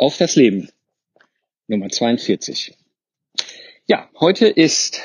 [0.00, 0.68] auf das Leben.
[1.68, 2.74] Nummer 42.
[3.86, 5.02] Ja, heute ist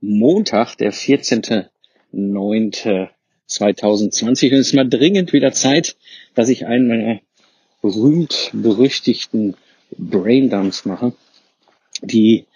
[0.00, 1.68] Montag, der 14.09.2020
[4.26, 5.96] und es ist mal dringend wieder Zeit,
[6.34, 7.20] dass ich einen meiner
[7.82, 9.54] berühmt berüchtigten
[9.96, 11.12] Braindumps mache.
[12.02, 12.46] Die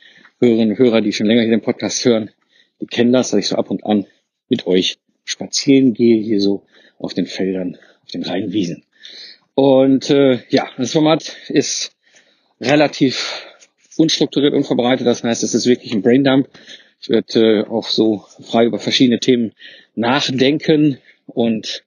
[0.41, 2.33] Hörerinnen und Hörer, die schon länger hier den Podcast hören,
[2.81, 4.07] die kennen das, dass ich so ab und an
[4.49, 6.65] mit euch spazieren gehe, hier so
[6.99, 8.83] auf den Feldern, auf den Rheinwiesen.
[9.55, 11.93] Und äh, ja, das Format ist
[12.61, 13.47] relativ
[13.97, 15.07] unstrukturiert, unverbreitet.
[15.07, 16.49] Das heißt, es ist wirklich ein Braindump.
[17.01, 19.53] Ich werde äh, auch so frei über verschiedene Themen
[19.95, 21.85] nachdenken und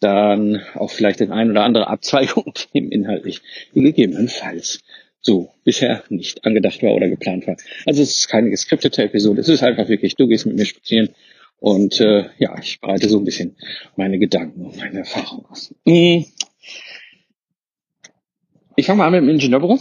[0.00, 3.40] dann auch vielleicht den ein oder andere Abzweigung themeninhaltlich,
[3.74, 4.80] die gegebenenfalls
[5.20, 7.56] so bisher nicht angedacht war oder geplant war.
[7.84, 9.40] Also es ist keine geskriptete Episode.
[9.40, 11.08] Es ist einfach wirklich, du gehst mit mir spazieren
[11.58, 13.56] und äh, ja, ich breite so ein bisschen
[13.96, 15.74] meine Gedanken und meine Erfahrungen aus.
[15.84, 16.26] Mhm.
[18.78, 19.78] Ich fange mal an mit dem Ingenieurbüro,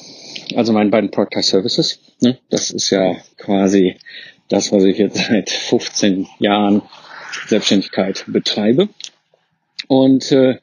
[0.56, 2.00] also meinen beiden Podcast Services.
[2.22, 2.38] Ne?
[2.50, 3.98] Das ist ja quasi
[4.48, 6.82] das, was ich jetzt seit 15 Jahren
[7.48, 8.90] Selbstständigkeit betreibe.
[9.88, 10.60] Und äh,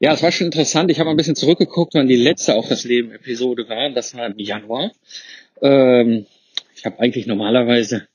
[0.00, 0.90] ja, es war schon interessant.
[0.90, 3.90] Ich habe ein bisschen zurückgeguckt, wann die letzte Auf das Leben Episode war.
[3.90, 4.92] Das war im Januar.
[5.62, 6.26] Ähm,
[6.74, 8.06] ich habe eigentlich normalerweise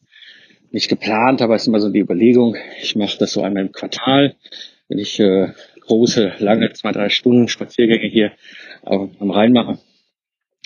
[0.72, 2.56] nicht geplant, aber es ist immer so die Überlegung.
[2.82, 4.36] Ich mache das so einmal im Quartal,
[4.88, 5.50] wenn ich äh,
[5.86, 8.32] große, lange, zwei, drei Stunden Spaziergänge hier
[8.84, 9.80] am Rhein mache,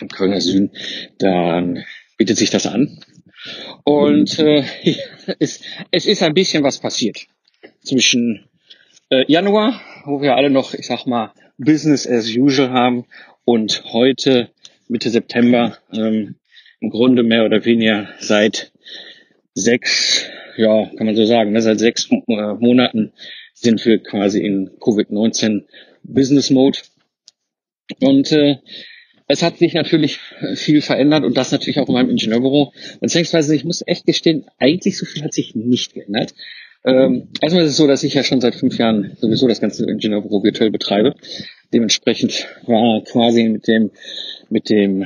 [0.02, 0.72] im Kölner Süden,
[1.18, 1.84] dann
[2.18, 3.00] bietet sich das an.
[3.84, 4.64] Und äh,
[5.40, 7.28] es, es ist ein bisschen was passiert
[7.82, 8.46] zwischen
[9.10, 13.06] äh, Januar, wo wir alle noch, ich sag mal, Business as usual haben
[13.46, 14.50] und heute,
[14.88, 16.36] Mitte September, ähm,
[16.80, 18.72] im Grunde mehr oder weniger seit
[19.54, 23.14] sechs, ja, kann man so sagen, ne, seit sechs äh, Monaten
[23.60, 25.64] sind wir quasi in Covid-19
[26.04, 26.80] Business Mode.
[28.02, 28.58] Und äh,
[29.28, 30.20] es hat sich natürlich
[30.56, 32.74] viel verändert und das natürlich auch in meinem Ingenieurbüro.
[33.02, 36.34] Beziehungsweise ich muss echt gestehen, eigentlich so viel hat sich nicht geändert.
[36.86, 39.86] Ähm, erstmal ist es so, dass ich ja schon seit fünf Jahren sowieso das ganze
[39.86, 41.16] Ingenieurbüro virtuell betreibe.
[41.74, 43.92] Dementsprechend war quasi mit dem
[44.50, 45.06] mit dem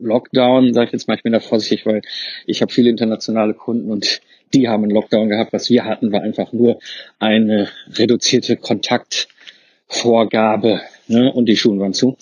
[0.00, 2.00] Lockdown, sage ich jetzt mal, ich bin da vorsichtig, weil
[2.46, 4.22] ich habe viele internationale Kunden und
[4.54, 5.52] die haben einen Lockdown gehabt.
[5.52, 6.78] Was wir hatten, war einfach nur
[7.18, 11.32] eine reduzierte Kontaktvorgabe ne?
[11.32, 12.16] und die Schulen waren zu.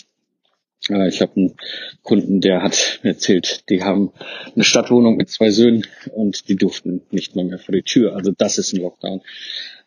[0.91, 1.55] Äh, ich habe einen
[2.03, 4.13] Kunden, der hat mir erzählt, die haben
[4.55, 8.17] eine Stadtwohnung mit zwei Söhnen und die durften nicht mal mehr vor die Tür.
[8.17, 9.21] Also das ist ein Lockdown.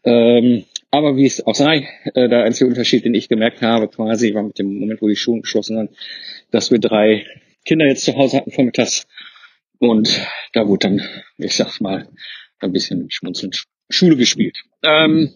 [0.04, 4.34] Ähm, aber wie es auch sei, äh, der einzige Unterschied, den ich gemerkt habe, quasi
[4.34, 5.90] war mit dem Moment, wo die Schulen geschlossen waren,
[6.50, 7.26] dass wir drei
[7.66, 9.06] Kinder jetzt zu Hause hatten vormittags
[9.82, 10.22] und
[10.54, 11.02] da wurde dann,
[11.38, 12.08] ich sag's mal,
[12.60, 13.52] ein bisschen schmunzeln
[13.90, 14.62] Schule gespielt.
[14.84, 15.34] Ähm,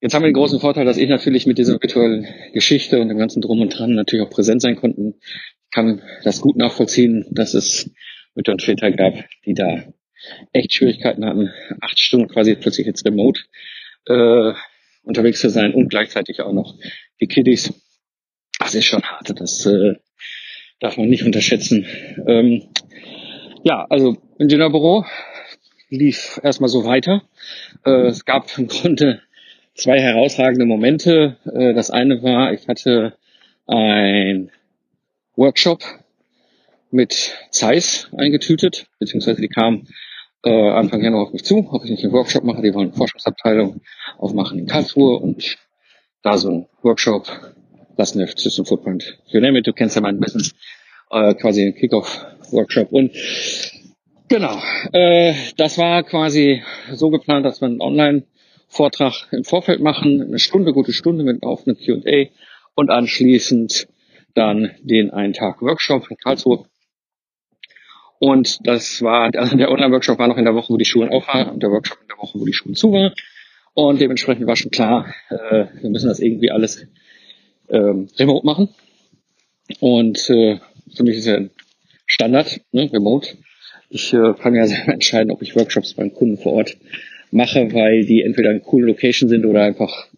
[0.00, 3.18] jetzt haben wir den großen Vorteil, dass ich natürlich mit dieser virtuellen Geschichte und dem
[3.18, 5.16] ganzen Drum und Dran natürlich auch präsent sein konnten.
[5.20, 7.90] Ich kann das gut nachvollziehen, dass es
[8.36, 9.14] Mütter und Väter gab,
[9.44, 9.92] die da
[10.52, 11.50] echt Schwierigkeiten hatten,
[11.80, 13.40] acht Stunden quasi plötzlich jetzt remote
[14.06, 14.52] äh,
[15.02, 16.78] unterwegs zu sein und gleichzeitig auch noch
[17.20, 17.74] die Kiddies.
[18.60, 19.40] Das ist schon hart.
[19.40, 19.94] Das äh,
[20.80, 21.86] darf man nicht unterschätzen.
[22.26, 22.68] Ähm,
[23.64, 25.04] ja, also Ingenieurbüro
[25.90, 27.22] lief erstmal so weiter.
[27.84, 29.20] Äh, es gab im Grunde
[29.74, 31.36] zwei herausragende Momente.
[31.52, 33.16] Äh, das eine war, ich hatte
[33.66, 34.50] ein
[35.36, 35.82] Workshop
[36.90, 39.88] mit Zeiss eingetütet, beziehungsweise die kamen
[40.44, 42.62] äh, Anfang Januar auf mich zu, ob ich nicht einen Workshop mache.
[42.62, 43.80] Die wollen eine Forschungsabteilung
[44.18, 45.58] aufmachen in Karlsruhe und
[46.22, 47.54] da so ein Workshop,
[47.98, 50.54] das eine System Footprint, it, du kennst ja mein Business,
[51.10, 52.92] äh, quasi Kickoff-Workshop.
[52.92, 53.12] Und
[54.28, 54.56] genau,
[54.92, 60.72] äh, das war quasi so geplant, dass wir einen Online-Vortrag im Vorfeld machen, eine Stunde,
[60.72, 62.30] gute Stunde mit auf eine Q&A
[62.76, 63.88] und anschließend
[64.34, 66.66] dann den einen Tag Workshop in Karlsruhe.
[68.20, 71.26] Und das war, also der Online-Workshop war noch in der Woche, wo die Schulen auf
[71.26, 73.12] waren und der Workshop in der Woche, wo die Schulen zu waren.
[73.74, 76.86] Und dementsprechend war schon klar, äh, wir müssen das irgendwie alles
[77.70, 78.68] ähm, remote machen.
[79.80, 80.58] Und äh,
[80.94, 81.40] für mich ist ja
[82.06, 83.36] Standard, ne, remote.
[83.90, 86.76] Ich äh, kann ja selber entscheiden, ob ich Workshops beim Kunden vor Ort
[87.30, 90.08] mache, weil die entweder in coolen Location sind oder einfach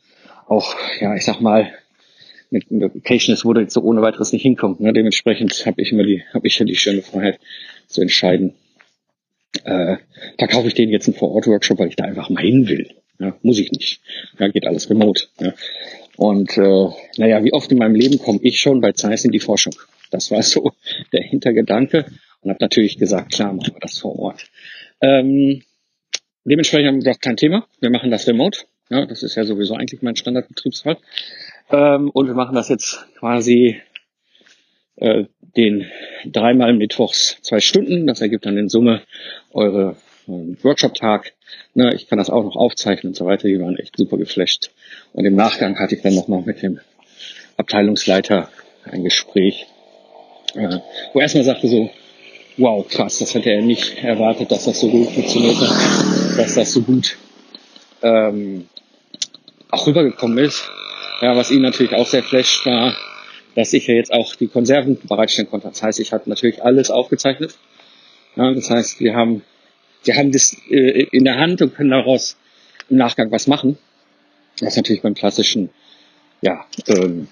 [0.46, 1.72] auch, ja, ich sag mal,
[2.50, 4.80] mit Location ist, wo du jetzt so ohne weiteres nicht hinkommt.
[4.80, 4.92] Ne?
[4.92, 7.38] Dementsprechend habe ich immer die, habe ich ja die schöne Freiheit
[7.86, 8.54] zu entscheiden.
[9.64, 9.96] Äh,
[10.38, 12.88] da kaufe ich den jetzt einen Vor-Ort-Workshop, weil ich da einfach mal hin will.
[13.20, 14.00] Ja, muss ich nicht.
[14.38, 15.26] Ja, geht alles remote.
[15.40, 15.52] Ja.
[16.16, 16.88] Und äh,
[17.18, 19.74] naja, wie oft in meinem Leben komme ich schon bei Zeiss in die Forschung.
[20.10, 20.72] Das war so
[21.12, 22.06] der Hintergedanke
[22.40, 24.46] und habe natürlich gesagt, klar, machen wir das vor Ort.
[25.02, 25.62] Ähm,
[26.44, 28.60] dementsprechend haben wir gesagt, kein Thema, wir machen das remote.
[28.88, 30.96] Ja, das ist ja sowieso eigentlich mein Standardbetriebsfall.
[31.70, 33.80] Ähm, und wir machen das jetzt quasi
[34.96, 35.26] äh,
[35.56, 35.86] den
[36.24, 38.06] dreimal mittwochs zwei Stunden.
[38.06, 39.02] Das ergibt dann in Summe
[39.52, 39.96] eure
[40.32, 41.32] äh, Workshop-Tag.
[41.74, 43.48] Ne, ich kann das auch noch aufzeichnen und so weiter.
[43.48, 44.70] Die waren echt super geflasht.
[45.12, 46.80] Und im Nachgang hatte ich dann nochmal mit dem
[47.56, 48.48] Abteilungsleiter
[48.84, 49.66] ein Gespräch,
[50.54, 50.78] äh,
[51.12, 51.90] wo er erstmal sagte so,
[52.56, 56.72] wow, krass, das hätte er nicht erwartet, dass das so gut funktioniert hat, dass das
[56.72, 57.16] so gut
[58.02, 58.68] ähm,
[59.70, 60.68] auch rübergekommen ist.
[61.20, 62.96] Ja, was ihn natürlich auch sehr flasht war,
[63.54, 65.68] dass ich ja jetzt auch die Konserven bereitstellen konnte.
[65.68, 67.54] Das heißt, ich habe natürlich alles aufgezeichnet.
[68.36, 69.42] Ja, das heißt, wir haben,
[70.04, 72.36] wir haben das äh, in der Hand und können daraus
[72.88, 73.78] im Nachgang was machen.
[74.60, 75.70] Was natürlich beim klassischen,
[76.40, 77.28] ja, ähm,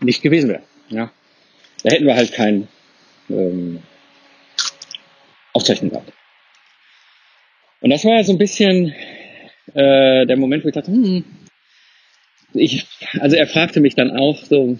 [0.00, 0.62] nicht gewesen wäre.
[0.88, 1.10] Ja.
[1.82, 2.68] Da hätten wir halt kein
[3.30, 3.82] ähm,
[5.52, 6.12] Aufzeichnen gehabt.
[7.80, 8.94] Und das war so ein bisschen
[9.74, 11.24] äh, der Moment, wo ich dachte, hm,
[12.54, 12.86] ich,
[13.20, 14.78] also er fragte mich dann auch so,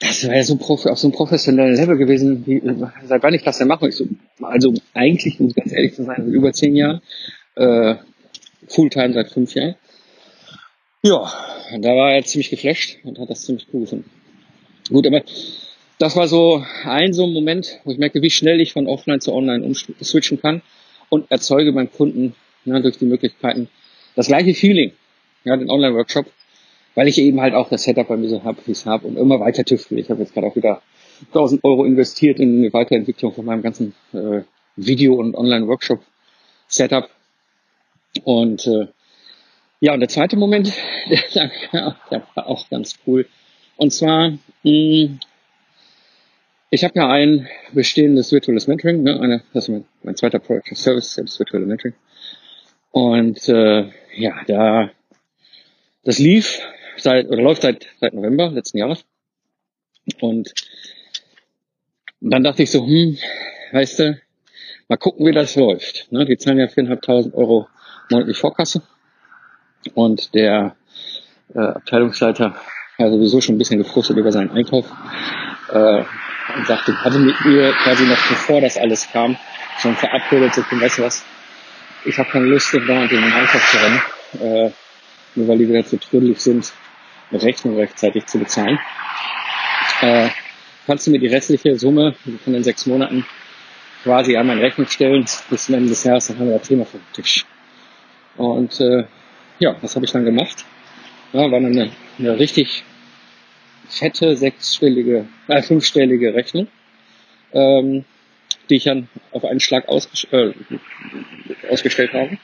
[0.00, 2.62] das wäre ja so prof auf so einem professionellen Level gewesen, wie,
[3.04, 3.88] seit wann ich das denn mache.
[3.88, 4.06] Ich so,
[4.42, 7.00] also eigentlich, um ganz ehrlich zu sein, über zehn Jahren,
[7.54, 7.94] äh,
[8.68, 9.76] Fulltime seit fünf Jahren.
[11.02, 11.32] Ja,
[11.78, 14.10] da war er ziemlich geflasht und hat das ziemlich cool gefunden.
[14.88, 15.22] Gut, aber
[15.98, 19.20] das war so ein so ein Moment, wo ich merke, wie schnell ich von Offline
[19.20, 20.62] zu Online umswitchen kann
[21.08, 22.34] und erzeuge beim Kunden
[22.64, 23.68] ja, durch die Möglichkeiten
[24.14, 24.92] das gleiche Feeling,
[25.44, 26.26] ja, den Online-Workshop,
[26.96, 29.06] weil ich eben halt auch das Setup bei mir so habe, wie ich es habe
[29.06, 29.98] und immer weiter tüftel.
[29.98, 30.82] Ich habe jetzt gerade auch wieder
[31.28, 34.40] 1000 Euro investiert in die Weiterentwicklung von meinem ganzen äh,
[34.76, 37.10] Video- und Online-Workshop-Setup.
[38.24, 38.86] Und äh,
[39.80, 40.72] ja, und der zweite Moment,
[41.10, 43.28] der, der war auch ganz cool.
[43.76, 44.30] Und zwar,
[44.62, 45.18] mh,
[46.70, 50.74] ich habe ja ein bestehendes virtuelles Mentoring, ne, eine, das ist mein, mein zweiter Project
[50.78, 51.94] Service, das virtuelle Mentoring.
[52.90, 54.90] Und äh, ja, da
[56.06, 56.60] das lief
[56.98, 59.04] seit oder läuft seit seit November letzten Jahres.
[60.20, 60.52] Und
[62.20, 63.18] dann dachte ich so, hm,
[63.72, 64.20] weißt du,
[64.88, 66.10] mal gucken, wie das läuft.
[66.12, 67.68] Ne, die zahlen ja 4.500 Euro
[68.10, 68.82] monatlich Vorkasse.
[69.94, 70.76] Und der
[71.54, 72.56] äh, Abteilungsleiter
[72.98, 74.86] war sowieso schon ein bisschen gefrustet über seinen Einkauf
[75.72, 76.04] äh,
[76.56, 79.36] und sagte, hatte mit mir quasi noch bevor das alles kam,
[79.78, 81.24] schon verabredet, so, weißt du was,
[82.04, 84.02] ich habe keine Lust, dauernd in den Einkauf zu rennen,
[84.40, 84.70] äh,
[85.34, 86.72] nur weil die wieder zu trödelig sind,
[87.32, 88.78] Rechnung rechtzeitig zu bezahlen.
[90.02, 90.28] Äh,
[90.86, 92.14] kannst du mir die restliche Summe
[92.44, 93.26] von den sechs Monaten
[94.02, 96.84] quasi an meine Rechnung stellen bis zum Ende des Jahres, dann haben wir das Thema
[96.84, 97.44] vom Tisch.
[98.36, 99.04] Und äh,
[99.58, 100.64] ja, das habe ich dann gemacht.
[101.32, 102.84] Ja, war dann eine, eine richtig
[103.88, 106.68] fette sechsstellige, äh, fünfstellige Rechnung,
[107.52, 108.04] ähm,
[108.70, 110.52] die ich dann auf einen Schlag ausges äh,
[111.68, 112.38] ausgestellt habe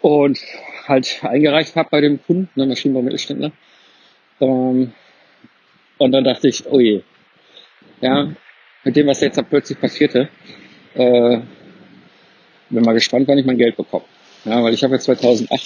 [0.00, 0.38] und
[0.86, 3.52] halt eingereicht habe bei dem Kunden, ne, Maschinenbau Mittelständler.
[4.40, 4.92] Ähm,
[5.98, 7.02] und dann dachte ich, oh je,
[8.00, 8.32] ja,
[8.84, 10.28] mit dem, was jetzt da plötzlich passierte,
[10.94, 11.38] äh,
[12.70, 14.04] bin mal gespannt, wann ich mein Geld bekomme.
[14.44, 15.60] Ja, weil ich habe ja 2008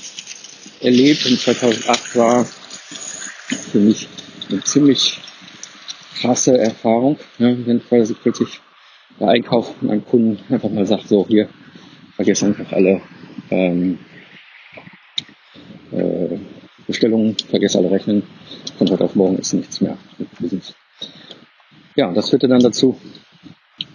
[0.81, 4.09] erlebt und 2008 war für mich
[4.51, 5.21] eine ziemlich
[6.21, 8.61] krasse Erfahrung, ja, wenn quasi plötzlich
[9.21, 11.49] der Einkauf von einem Kunden einfach mal sagt, so hier,
[12.17, 13.01] vergiss einfach alle
[13.51, 14.14] ähm, äh,
[17.05, 18.23] Bestellungen, vergiss alle Rechnen,
[18.79, 19.99] von heute auf morgen ist nichts mehr
[21.97, 22.99] Ja, das führte dann dazu,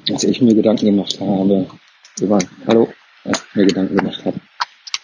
[0.05, 1.65] dass ich mir Gedanken gemacht habe
[2.21, 2.37] über,
[2.67, 2.87] hallo,
[3.55, 4.39] mir Gedanken gemacht habe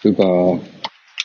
[0.04, 0.60] über,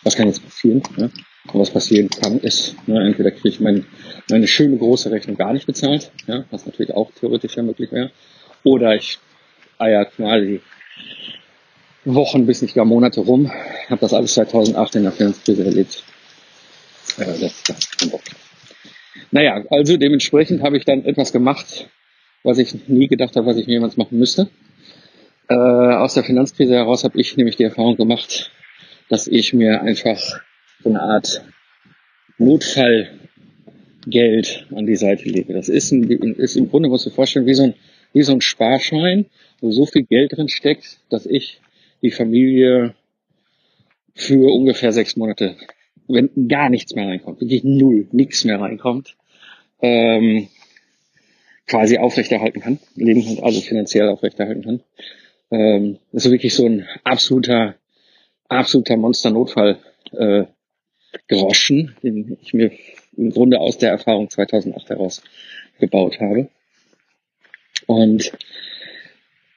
[0.01, 0.81] was kann jetzt passieren.
[0.97, 1.11] Ne?
[1.53, 3.85] Und was passieren kann, ist, ne, entweder kriege ich mein,
[4.31, 8.09] meine schöne große Rechnung gar nicht bezahlt, ja, was natürlich auch theoretisch ja möglich wäre,
[8.63, 9.19] oder ich
[9.77, 10.61] eier quasi
[12.05, 13.51] Wochen bis nicht gar Monate rum,
[13.88, 16.03] habe das alles 2008 in der Finanzkrise erlebt.
[17.18, 17.89] Äh, das, das
[19.32, 21.89] naja, also dementsprechend habe ich dann etwas gemacht,
[22.44, 24.50] was ich nie gedacht habe, was ich jemals machen müsste.
[25.48, 28.51] Äh, aus der Finanzkrise heraus habe ich nämlich die Erfahrung gemacht,
[29.10, 30.20] dass ich mir einfach
[30.84, 31.44] so eine Art
[32.38, 35.53] Notfallgeld an die Seite lege.
[35.53, 37.74] Das ist, ein, ist im Grunde, musst du dir vorstellen, wie so, ein,
[38.13, 39.27] wie so ein Sparschein,
[39.62, 41.62] wo so viel Geld drin steckt, dass ich
[42.01, 42.96] die Familie
[44.13, 45.56] für ungefähr sechs Monate,
[46.08, 49.15] wenn gar nichts mehr reinkommt, wirklich null, nichts mehr reinkommt,
[49.81, 50.48] ähm,
[51.67, 54.84] quasi aufrechterhalten kann, Leben also finanziell aufrechterhalten kann.
[55.51, 57.75] Ähm, das ist wirklich so ein absoluter
[58.51, 59.79] absoluter Monster-Notfall
[60.12, 60.43] äh,
[61.27, 62.72] Groschen, den ich mir
[63.17, 65.24] im Grunde aus der Erfahrung 2008 heraus
[65.79, 66.50] gebaut habe.
[67.88, 68.31] Und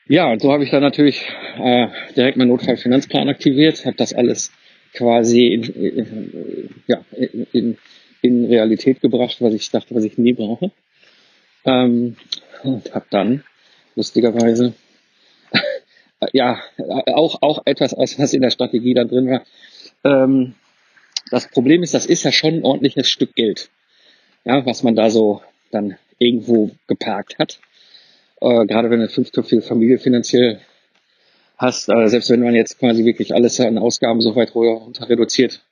[0.06, 4.52] ja, und so habe ich dann natürlich äh, direkt meinen Notfallfinanzplan aktiviert, habe das alles
[4.94, 7.04] quasi in, ja,
[7.52, 7.76] in,
[8.22, 10.70] in Realität gebracht, was ich dachte, was ich nie brauche.
[11.64, 12.16] Ähm,
[12.62, 13.44] und habe dann
[13.96, 14.74] lustigerweise
[16.32, 16.60] ja
[17.06, 19.44] auch auch etwas, was in der Strategie da drin war.
[20.04, 20.54] Ähm,
[21.30, 23.70] das Problem ist, das ist ja schon ein ordentliches Stück Geld,
[24.44, 27.60] ja, was man da so dann irgendwo geparkt hat.
[28.40, 30.60] Äh, gerade wenn eine fünfköpfige Familie finanziell
[31.56, 35.64] hast, äh, selbst wenn man jetzt quasi wirklich alles an Ausgaben so weit runter reduziert,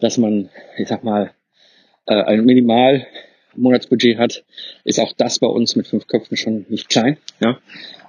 [0.00, 1.32] dass man, ich sag mal,
[2.06, 3.06] äh, ein Minimal
[3.56, 4.44] Monatsbudget hat,
[4.84, 7.18] ist auch das bei uns mit fünf Köpfen schon nicht klein.
[7.40, 7.58] Ja?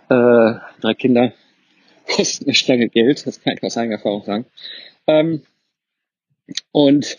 [0.10, 1.34] Äh, drei Kinder
[2.08, 4.46] kosten eine Stange Geld, das kann ich aus eigener Erfahrung sagen.
[5.08, 5.42] Ähm,
[6.72, 7.18] und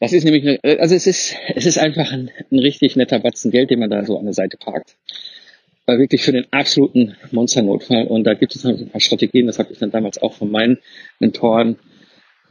[0.00, 3.50] das ist nämlich, eine, also es ist, es ist einfach ein, ein richtig netter Batzen
[3.50, 4.96] Geld, den man da so an der Seite parkt.
[5.90, 8.06] Weil wirklich für den absoluten Monsternotfall.
[8.06, 10.48] Und da gibt es noch ein paar Strategien, das habe ich dann damals auch von
[10.48, 10.78] meinen
[11.18, 11.80] Mentoren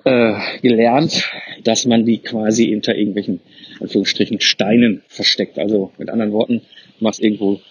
[0.03, 1.31] äh, gelernt,
[1.63, 3.39] dass man die quasi hinter irgendwelchen
[3.79, 5.57] Anführungsstrichen Steinen versteckt.
[5.57, 6.63] Also mit anderen Worten,
[6.97, 7.61] du machst irgendwo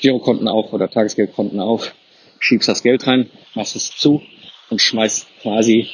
[0.00, 1.94] Girokonten auf oder Tagesgeldkonten auf,
[2.40, 4.22] schiebst das Geld rein, machst es zu
[4.70, 5.86] und schmeißt quasi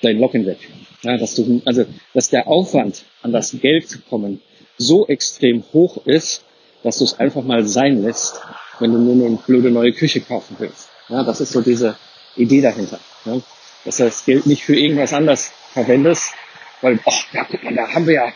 [0.00, 0.60] dein Login weg.
[1.02, 4.40] Ja, dass du, also, dass der Aufwand, an das Geld zu kommen,
[4.78, 6.46] so extrem hoch ist,
[6.82, 8.40] dass du es einfach mal sein lässt,
[8.78, 10.88] wenn du nur eine blöde neue Küche kaufen willst.
[11.08, 11.96] Ja, das ist so diese
[12.36, 12.98] Idee dahinter.
[13.24, 13.40] Ja,
[13.84, 16.32] dass du das Geld nicht für irgendwas anderes verwendest,
[16.80, 18.32] weil, ach, ja, guck mal, da haben wir ja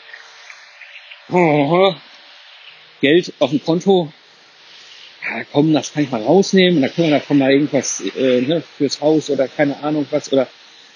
[1.32, 1.94] oh,
[3.00, 4.12] Geld auf dem Konto.
[5.22, 8.42] Ja, komm, das kann ich mal rausnehmen, und dann können wir davon mal irgendwas äh,
[8.42, 10.46] ne, fürs Haus oder keine Ahnung was oder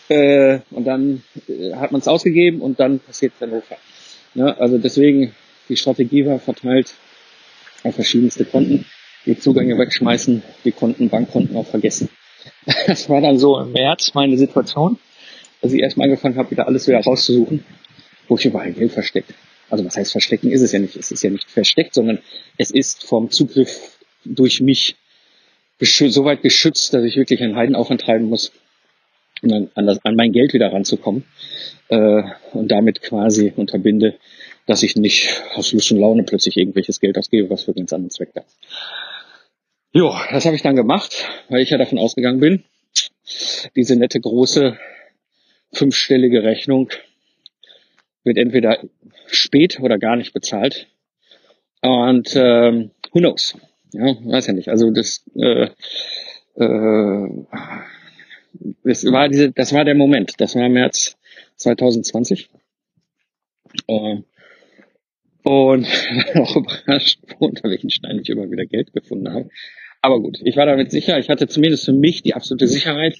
[0.08, 3.78] äh, und dann äh, hat man es ausgegeben und dann passiert der Notfall.
[4.34, 5.34] Ja, also deswegen,
[5.68, 6.94] die Strategie war verteilt
[7.88, 8.84] auf verschiedenste Konten,
[9.26, 12.08] die Zugänge wegschmeißen, die Konten, Bankkonten auch vergessen.
[12.86, 14.98] Das war dann so im März meine Situation,
[15.62, 17.64] als ich erstmal angefangen habe, wieder alles wieder rauszusuchen,
[18.28, 19.34] wo ich überall Geld versteckt.
[19.70, 20.96] Also was heißt verstecken ist es ja nicht.
[20.96, 22.20] Es ist ja nicht versteckt, sondern
[22.56, 24.96] es ist vom Zugriff durch mich
[25.80, 28.52] so weit geschützt, dass ich wirklich einen Heidenaufwand treiben muss,
[29.42, 31.24] an, das, an mein Geld wieder ranzukommen
[31.88, 34.16] äh, und damit quasi unterbinde,
[34.68, 38.10] dass ich nicht aus Lust und Laune plötzlich irgendwelches Geld ausgebe, was für ganz anderen
[38.10, 38.58] Zweck da ist.
[39.92, 42.64] Jo, das habe ich dann gemacht, weil ich ja davon ausgegangen bin,
[43.74, 44.78] diese nette große
[45.72, 46.90] fünfstellige Rechnung
[48.24, 48.78] wird entweder
[49.26, 50.86] spät oder gar nicht bezahlt.
[51.80, 53.56] Und ähm, who knows?
[53.92, 54.68] Ja, weiß ja nicht.
[54.68, 55.70] Also das äh,
[56.56, 57.28] äh,
[58.84, 60.34] das war diese, das war der Moment.
[60.38, 61.16] Das war März
[61.56, 62.50] 2020.
[63.86, 64.16] Äh,
[65.48, 65.86] und
[66.34, 69.48] auch überrascht, unter welchen Stein ich immer wieder Geld gefunden habe.
[70.02, 71.18] Aber gut, ich war damit sicher.
[71.18, 73.16] Ich hatte zumindest für mich die absolute Sicherheit,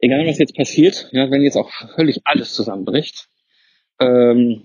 [0.00, 3.28] egal was jetzt passiert, ja, wenn jetzt auch völlig alles zusammenbricht
[4.00, 4.62] ähm,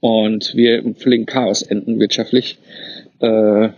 [0.00, 2.58] und wir im völligen Chaos enden wirtschaftlich,
[3.20, 3.68] äh,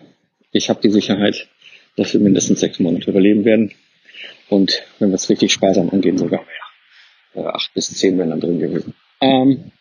[0.52, 1.48] ich habe die Sicherheit,
[1.96, 3.72] dass wir mindestens sechs Monate überleben werden.
[4.48, 7.44] Und wenn wir es richtig sparsam angehen, sogar mehr.
[7.44, 8.94] Äh, acht bis zehn wären dann drin gewesen.
[9.20, 9.72] Ähm,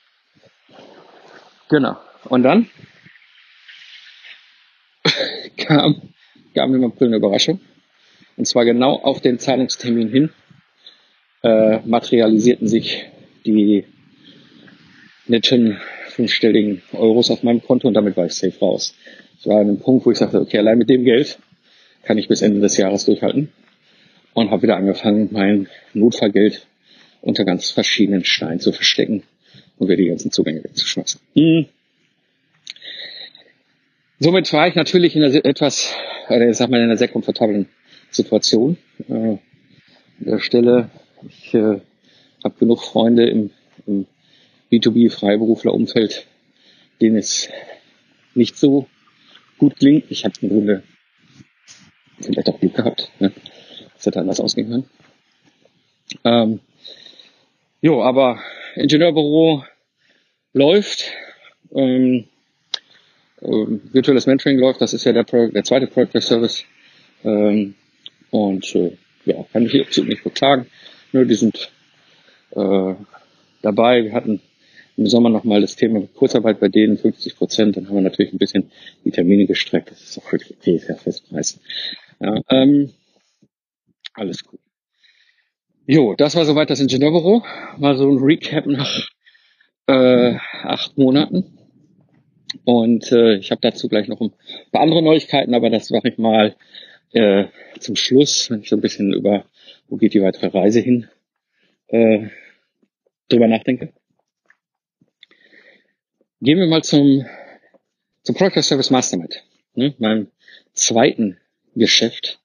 [1.70, 1.98] genau.
[2.30, 2.70] Und dann
[5.58, 6.02] kam,
[6.54, 7.60] kam im April eine Überraschung.
[8.38, 10.30] Und zwar genau auf den Zahlungstermin hin
[11.44, 13.06] äh, materialisierten sich
[13.46, 13.86] die
[15.28, 18.96] netten fünfstelligen Euros auf meinem Konto und damit war ich safe raus.
[19.40, 21.40] Es war ein Punkt, wo ich sagte, okay, allein mit dem Geld
[22.04, 23.52] kann ich bis Ende des Jahres durchhalten
[24.34, 26.68] und habe wieder angefangen, mein Notfallgeld
[27.22, 29.24] unter ganz verschiedenen Steinen zu verstecken
[29.78, 31.20] und wieder die ganzen Zugänge wegzuschmeißen.
[31.36, 31.66] Hm.
[34.20, 35.94] Somit war ich natürlich in einer etwas,
[36.30, 37.68] oder ich sag mal, in einer sehr komfortablen
[38.12, 38.78] Situation.
[39.10, 39.40] Äh, an
[40.20, 40.90] der Stelle,
[41.28, 41.82] ich äh,
[42.44, 43.52] habe genug Freunde im,
[43.86, 44.08] im
[44.72, 46.26] B2B-Freiberufler-Umfeld,
[47.02, 47.50] denen es
[48.34, 48.88] nicht so
[49.58, 50.10] gut klingt.
[50.10, 50.84] Ich habe im Grunde
[52.22, 53.12] vielleicht auch Glück gehabt.
[53.20, 53.34] Ne?
[53.96, 54.90] Das hätte anders ausgehen können.
[56.24, 56.60] Ähm,
[57.82, 58.40] jo, aber
[58.76, 59.66] Ingenieurbüro
[60.54, 61.12] läuft.
[61.74, 62.30] Ähm,
[63.48, 66.64] virtuelles Mentoring läuft, das ist ja der, Pro der zweite Project Service.
[67.24, 67.76] Ähm,
[68.32, 70.68] und äh, ja, kann ich absolut nicht beklagen.
[71.12, 71.72] Nur die sind
[72.52, 72.94] äh,
[73.62, 74.04] dabei.
[74.04, 74.42] Wir hatten
[74.98, 77.78] im Sommer nochmal das Thema Kurzarbeit bei denen 50 Prozent.
[77.78, 78.72] Dann haben wir natürlich ein bisschen
[79.04, 79.92] die Termine gestreckt.
[79.92, 81.60] Das ist auch völlig okay, ist Festpreis.
[82.20, 82.92] Ja, ähm,
[84.14, 84.60] alles gut.
[85.88, 87.44] Jo, das war soweit das Ingenieurbüro.
[87.78, 89.08] War so ein Recap nach
[89.88, 91.56] äh, acht Monaten.
[92.66, 94.34] Und äh, ich habe dazu gleich noch ein
[94.72, 96.56] paar andere Neuigkeiten, aber das mache ich mal
[97.14, 97.46] äh,
[97.80, 99.46] zum Schluss, wenn ich so ein bisschen über,
[99.88, 101.08] wo geht die weitere Reise hin,
[101.88, 102.28] äh,
[103.30, 103.94] drüber nachdenke.
[106.42, 107.26] Gehen wir mal zum
[108.26, 109.44] zum Product Service Mastermind,
[109.76, 110.32] ne, meinem
[110.74, 111.38] zweiten
[111.76, 112.40] Geschäft,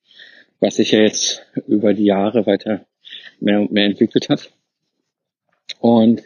[0.61, 2.87] was sich ja jetzt über die Jahre weiter
[3.41, 4.53] mehr und mehr entwickelt hat.
[5.79, 6.23] Und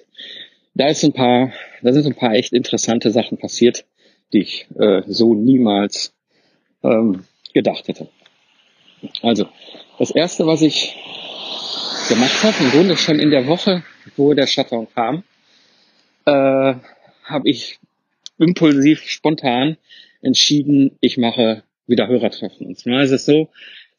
[0.75, 1.53] da ist ein paar,
[1.83, 3.85] da sind ein paar echt interessante Sachen passiert,
[4.33, 6.15] die ich äh, so niemals
[6.83, 8.09] ähm, gedacht hätte.
[9.23, 9.49] Also,
[9.99, 10.97] das erste, was ich
[12.09, 13.83] gemacht habe, im Grunde schon in der Woche,
[14.17, 15.23] wo der Shutdown kam,
[16.27, 16.75] äh,
[17.25, 17.79] habe ich
[18.39, 19.77] impulsiv, spontan
[20.21, 22.67] entschieden, ich mache wieder Hörertreffen.
[22.67, 23.49] Und zwar ist es so,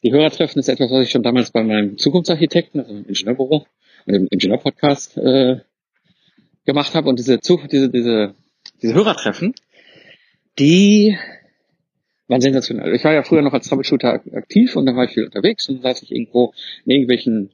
[0.02, 3.66] die Hörertreffen ist etwas, was ich schon damals bei meinem Zukunftsarchitekten, also im Ingenieurbüro
[4.06, 5.60] und im Ingenieurpodcast äh,
[6.66, 7.08] gemacht habe.
[7.08, 8.34] Und diese, diese, diese,
[8.82, 9.54] diese Hörertreffen,
[10.58, 11.16] die
[12.28, 12.94] waren sensationell.
[12.94, 15.76] Ich war ja früher noch als Troubleshooter aktiv und dann war ich viel unterwegs und
[15.76, 16.52] dann saß ich irgendwo
[16.84, 17.50] in irgendwelchen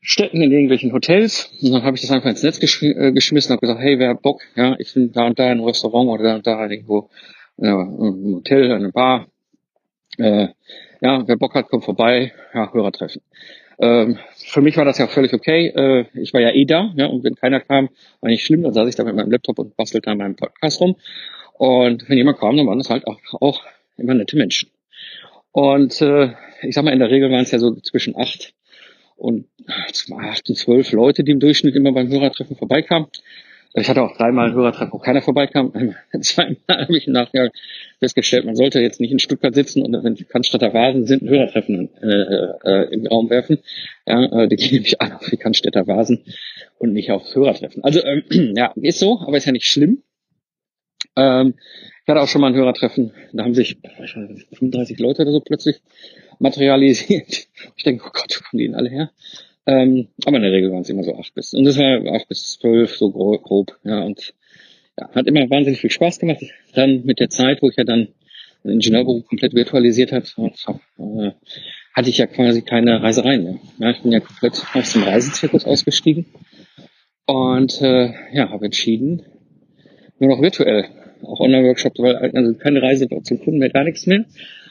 [0.00, 3.50] Städten, in irgendwelchen Hotels und dann habe ich das einfach ins Netz gesch äh, geschmissen
[3.50, 4.42] und habe gesagt, hey, wer hat Bock?
[4.56, 7.10] Ja, ich bin da und da in einem Restaurant oder da und da irgendwo
[7.58, 9.28] äh, im Hotel, in einer Bar.
[10.18, 10.48] Äh,
[11.00, 12.32] ja, wer Bock hat, kommt vorbei.
[12.54, 13.22] Ja, Hörertreffen.
[13.78, 15.68] Ähm, für mich war das ja völlig okay.
[15.68, 17.90] Äh, ich war ja eh da, ja, und wenn keiner kam,
[18.20, 20.80] war nicht schlimm, dann saß ich da mit meinem Laptop und bastelte an meinem Podcast
[20.80, 20.96] rum.
[21.54, 23.62] Und wenn jemand kam, dann waren das halt auch, auch
[23.96, 24.70] immer nette Menschen.
[25.52, 28.54] Und äh, ich sag mal, in der Regel waren es ja so zwischen acht
[29.16, 33.08] und acht und zwölf Leute, die im Durchschnitt immer beim Hörertreffen vorbeikamen.
[33.78, 35.94] Ich hatte auch dreimal einen Hörertreffen, wo keiner vorbeikam.
[36.22, 37.50] Zweimal habe ich nachher
[37.98, 41.28] festgestellt, man sollte jetzt nicht in Stuttgart sitzen und wenn die Cannstatter Vasen sind, ein
[41.28, 42.06] Hörertreffen äh,
[42.64, 43.58] äh, im Raum werfen.
[44.06, 46.24] Ja, äh, die gehen nämlich alle auf die Cannstatter Vasen
[46.78, 47.84] und nicht aufs Hörertreffen.
[47.84, 48.24] Also ähm,
[48.56, 50.02] ja, ist so, aber ist ja nicht schlimm.
[51.14, 51.54] Ähm,
[52.02, 53.76] ich hatte auch schon mal ein Hörertreffen, da haben sich
[54.54, 55.82] 35 Leute oder so plötzlich
[56.38, 57.48] materialisiert.
[57.76, 59.10] Ich denke, oh Gott, wo kommen die denn alle her?
[59.66, 62.28] Ähm, aber in der Regel waren es immer so acht bis, und das war acht
[62.28, 64.32] bis zwölf, so grob, ja, und
[64.98, 66.42] ja, hat immer wahnsinnig viel Spaß gemacht.
[66.74, 68.08] Dann mit der Zeit, wo ich ja dann
[68.64, 71.30] ein Ingenieurberuf komplett virtualisiert hat, äh,
[71.94, 73.58] hatte ich ja quasi keine Reisereien mehr.
[73.78, 76.26] Ja, ich bin ja komplett aus dem Reisezirkus ausgestiegen
[77.26, 79.22] und äh, ja, habe entschieden,
[80.18, 80.86] nur noch virtuell,
[81.22, 84.24] auch Online-Workshops, weil also keine Reise zum Kunden mehr, gar nichts mehr.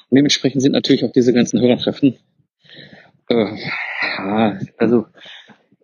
[0.10, 2.16] Und dementsprechend sind natürlich auch diese ganzen Hörertreffen
[3.30, 3.58] äh,
[4.18, 5.06] ja, also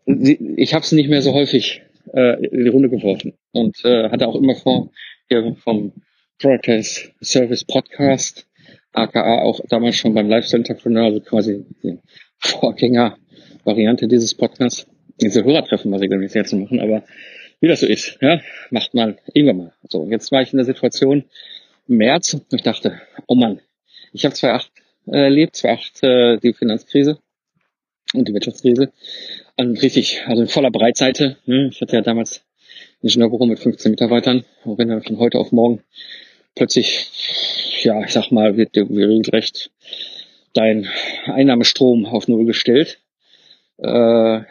[0.06, 1.82] ich habe es nicht mehr so häufig
[2.14, 3.34] äh, in die Runde geworfen.
[3.52, 4.92] Und äh, hatte auch immer vor,
[5.28, 5.94] hier vom
[6.40, 6.84] Product
[7.22, 8.48] Service Podcast,
[8.94, 12.00] aka auch damals schon beim Lifestyle Entrepreneur, also quasi die
[12.40, 14.88] Vorgänger-Variante dieses Podcasts,
[15.22, 17.04] diese Hörertreffen mal regelmäßig zu machen, aber
[17.60, 18.42] wie das so ist, ja,
[18.72, 19.74] macht mal irgendwann mal.
[19.88, 21.26] So, jetzt war ich in der Situation
[21.88, 23.62] im März und ich dachte, oh Mann,
[24.14, 24.72] ich habe 2008
[25.08, 27.20] äh, erlebt, 2008 äh, die Finanzkrise
[28.14, 28.92] und die Wirtschaftskrise.
[29.58, 31.38] Und richtig, also in voller Breitseite.
[31.46, 31.70] Ne?
[31.72, 32.44] Ich hatte ja damals
[33.02, 34.44] ein Ingenieurbüro mit 15 Mitarbeitern.
[34.64, 35.84] Und wenn dann von heute auf morgen
[36.56, 39.72] plötzlich, ja, ich sag mal, wird dir regelrecht
[40.54, 40.88] dein
[41.26, 43.00] Einnahmestrom auf Null gestellt,
[43.78, 44.42] äh,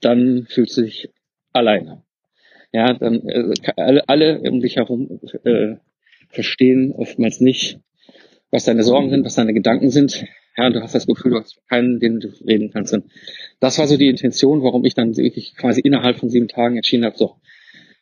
[0.00, 1.08] dann fühlst du dich
[1.52, 2.02] alleine.
[2.72, 5.76] Ja, dann äh, alle, alle um dich herum äh,
[6.28, 7.78] verstehen oftmals nicht,
[8.50, 10.24] was deine Sorgen sind, was deine Gedanken sind,
[10.56, 12.92] ja, du hast das Gefühl, du hast keinen, den du reden kannst.
[12.92, 13.04] Und
[13.60, 17.04] das war so die Intention, warum ich dann wirklich quasi innerhalb von sieben Tagen entschieden
[17.04, 17.36] habe, so,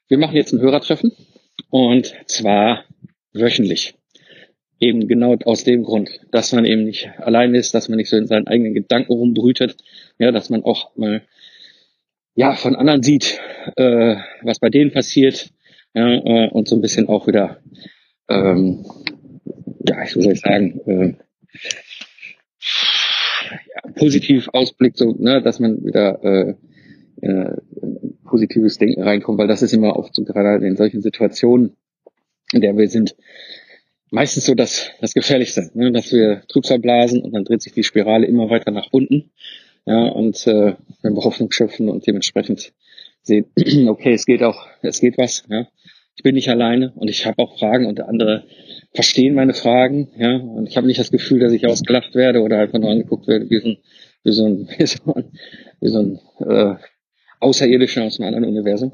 [0.08, 1.12] wir machen jetzt ein Hörertreffen
[1.70, 2.84] und zwar
[3.32, 3.94] wöchentlich.
[4.80, 8.16] Eben genau aus dem Grund, dass man eben nicht allein ist, dass man nicht so
[8.16, 9.76] in seinen eigenen Gedanken rumbrütet,
[10.18, 11.22] ja, dass man auch mal
[12.34, 13.38] ja von anderen sieht,
[13.76, 15.50] äh, was bei denen passiert,
[15.94, 17.60] ja, äh, und so ein bisschen auch wieder,
[18.28, 18.86] ähm,
[19.86, 21.14] ja, ich soll sagen, äh,
[24.00, 26.54] positiv ausblickt, so, ne, dass man wieder äh,
[27.20, 27.56] äh,
[28.24, 31.76] positives Denken reinkommt, weil das ist immer oft so gerade in solchen Situationen,
[32.52, 33.14] in der wir sind,
[34.10, 37.84] meistens so das, das Gefährlichste, ne, dass wir Trübsal blasen und dann dreht sich die
[37.84, 39.30] Spirale immer weiter nach unten.
[39.86, 42.72] Ja, und äh, wenn wir Hoffnung schöpfen und dementsprechend
[43.22, 43.46] sehen,
[43.88, 45.68] okay, es geht auch, es geht was, ja.
[46.16, 48.44] Ich bin nicht alleine und ich habe auch Fragen und andere
[48.92, 52.58] verstehen meine Fragen, ja, und ich habe nicht das Gefühl, dass ich ausgelacht werde oder
[52.58, 53.78] einfach nur angeguckt werde wie so ein,
[54.24, 55.32] wie so ein, wie so ein,
[55.80, 56.74] wie so ein äh,
[57.40, 58.92] Außerirdischer aus einem anderen Universum.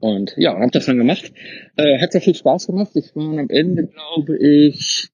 [0.00, 1.32] Und ja, habe das dann gemacht.
[1.76, 2.92] Äh, hat sehr viel Spaß gemacht.
[2.94, 5.10] Ich war am Ende, glaube ich,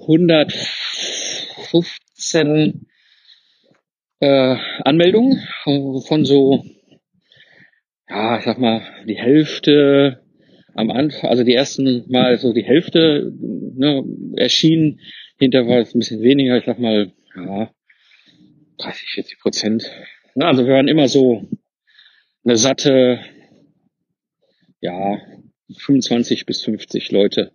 [0.00, 2.88] 115
[4.20, 6.64] äh, Anmeldungen, von so,
[8.08, 10.24] ja, ich sag mal, die Hälfte
[10.78, 14.04] am Anfang, also die ersten Mal so die Hälfte ne,
[14.36, 15.00] erschienen,
[15.38, 17.70] hinter war es ein bisschen weniger, ich sag mal, ja,
[18.78, 19.90] 30, 40 Prozent.
[20.36, 21.48] Ja, also wir waren immer so
[22.44, 23.20] eine satte,
[24.80, 25.20] ja,
[25.76, 27.52] 25 bis 50 Leute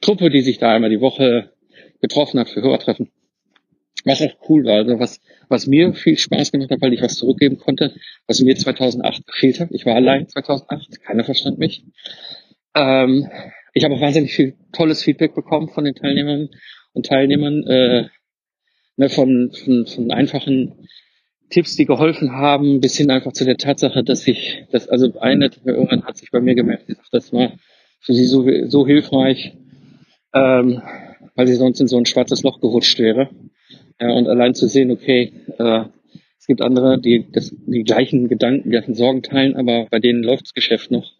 [0.00, 1.52] Truppe, die sich da einmal die Woche
[2.00, 3.10] getroffen hat für Hörertreffen.
[4.04, 7.16] Was auch cool war, also was, was mir viel Spaß gemacht hat, weil ich was
[7.16, 7.94] zurückgeben konnte,
[8.26, 9.70] was mir 2008 gefehlt hat.
[9.72, 11.82] Ich war allein 2008, keiner verstand mich.
[12.74, 13.28] Ähm,
[13.74, 16.48] ich habe auch wahnsinnig viel tolles Feedback bekommen von den Teilnehmern
[16.92, 18.08] und Teilnehmern, äh,
[18.96, 20.88] ne, von, von, von einfachen
[21.50, 25.50] Tipps, die geholfen haben, bis hin einfach zu der Tatsache, dass ich, dass also eine
[25.64, 27.52] irgendwann hat sich bei mir gemerkt, das war
[28.00, 29.54] für sie so, so hilfreich,
[30.34, 30.82] ähm,
[31.34, 33.30] weil sie sonst in so ein schwarzes Loch gerutscht wäre.
[34.00, 35.84] Ja, und allein zu sehen, okay, äh,
[36.38, 40.22] es gibt andere, die das, die gleichen Gedanken, die gleichen Sorgen teilen, aber bei denen
[40.22, 41.12] läuft das Geschäft noch,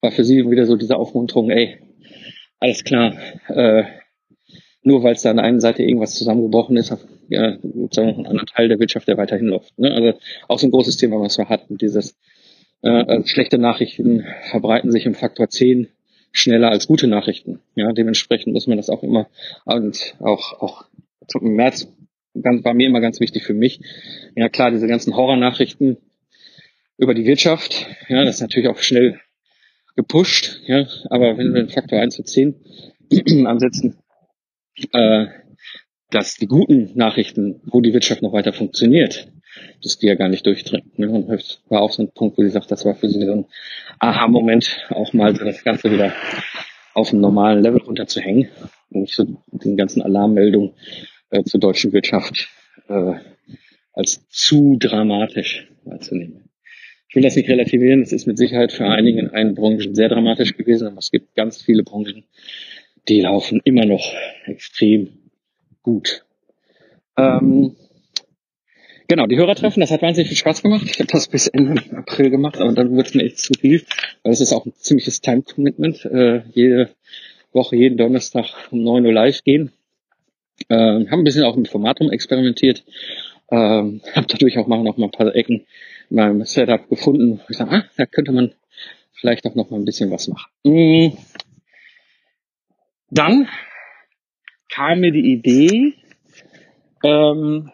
[0.00, 1.78] war für sie wieder so diese Aufmunterung, ey,
[2.58, 3.16] alles klar,
[3.48, 3.84] äh,
[4.82, 6.96] nur weil es da an der einen Seite irgendwas zusammengebrochen ist,
[7.28, 9.76] ja, noch einen anderen Teil der Wirtschaft, der weiterhin läuft.
[9.78, 9.92] Ne?
[9.92, 12.16] Also auch so ein großes Thema, was wir hatten, dieses
[12.82, 15.88] äh, also schlechte Nachrichten verbreiten sich im Faktor 10
[16.30, 17.60] schneller als gute Nachrichten.
[17.74, 19.28] Ja, dementsprechend muss man das auch immer
[19.64, 20.84] und auch auch
[21.40, 21.88] im März
[22.40, 23.80] ganz, war mir immer ganz wichtig für mich.
[24.36, 25.96] Ja klar, diese ganzen Horror-Nachrichten
[26.98, 29.20] über die Wirtschaft, ja, das ist natürlich auch schnell
[29.96, 32.54] gepusht, ja, aber wenn wir den Faktor 1 zu 10
[33.46, 33.96] ansetzen,
[34.92, 35.26] äh,
[36.10, 39.28] dass die guten Nachrichten, wo die Wirtschaft noch weiter funktioniert,
[39.82, 40.92] dass die ja gar nicht durchdringen.
[40.96, 41.08] Ne?
[41.08, 43.32] Und das war auch so ein Punkt, wo sie sagt, das war für sie so
[43.32, 43.46] ein
[43.98, 46.12] Aha-Moment, auch mal so das Ganze wieder
[46.94, 48.48] auf einem normalen Level runterzuhängen
[48.90, 50.74] und nicht so den ganzen Alarmmeldungen
[51.30, 52.48] äh, zur deutschen Wirtschaft
[52.88, 53.14] äh,
[53.92, 56.45] als zu dramatisch wahrzunehmen.
[57.16, 60.10] Ich will das nicht relativieren, es ist mit Sicherheit für einige in einen Branchen sehr
[60.10, 62.24] dramatisch gewesen, aber es gibt ganz viele Branchen,
[63.08, 64.12] die laufen immer noch
[64.44, 65.30] extrem
[65.82, 66.26] gut.
[67.16, 67.74] Ähm,
[69.08, 70.84] genau, die Hörertreffen, das hat wahnsinnig viel Spaß gemacht.
[70.90, 73.82] Ich habe das bis Ende April gemacht, aber dann wurde es mir echt zu viel,
[74.22, 76.04] weil es ist auch ein ziemliches Time-Commitment.
[76.04, 76.90] Äh, jede
[77.50, 79.72] Woche, jeden Donnerstag um 9 Uhr live gehen.
[80.68, 82.84] Ähm, haben ein bisschen auch mit Formatum experimentiert.
[83.50, 85.64] Ähm, habe dadurch auch noch mal ein paar Ecken
[86.10, 87.40] in meinem Setup gefunden.
[87.48, 88.52] Ich sage, ah, da könnte man
[89.12, 90.50] vielleicht auch noch mal ein bisschen was machen.
[90.64, 91.16] Mhm.
[93.10, 93.48] Dann
[94.68, 95.94] kam mir die Idee,
[97.04, 97.70] ähm,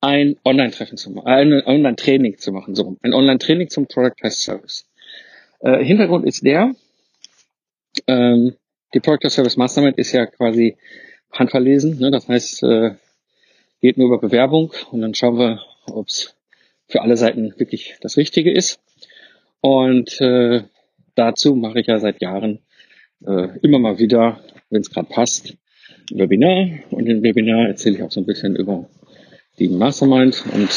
[0.00, 4.86] ein Online-Treffen zu machen, ein Online-Training zu machen, so ein Online-Training zum Product Test Service.
[5.60, 6.74] Äh, Hintergrund ist der,
[8.06, 8.56] ähm,
[8.94, 10.76] die Product Test Service Mastermind ist ja quasi
[11.32, 12.10] handverlesen, ne?
[12.10, 12.94] das heißt, äh,
[13.80, 16.34] geht nur über Bewerbung und dann schauen wir, ob es
[16.90, 18.80] für alle Seiten wirklich das Richtige ist.
[19.60, 20.64] Und äh,
[21.14, 22.60] dazu mache ich ja seit Jahren
[23.26, 25.56] äh, immer mal wieder, wenn es gerade passt,
[26.10, 26.68] ein Webinar.
[26.90, 28.88] Und im Webinar erzähle ich auch so ein bisschen über
[29.58, 30.70] die Mastermind und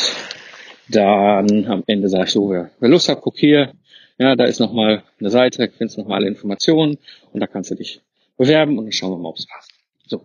[0.89, 3.71] dann am Ende sage ich so, wer, wer Lust hat, guck hier,
[4.17, 6.97] ja, da ist nochmal eine Seite, da findest du nochmal alle Informationen
[7.32, 8.02] und da kannst du dich
[8.38, 9.71] bewerben und dann schauen wir mal, ob es passt.
[10.06, 10.23] So.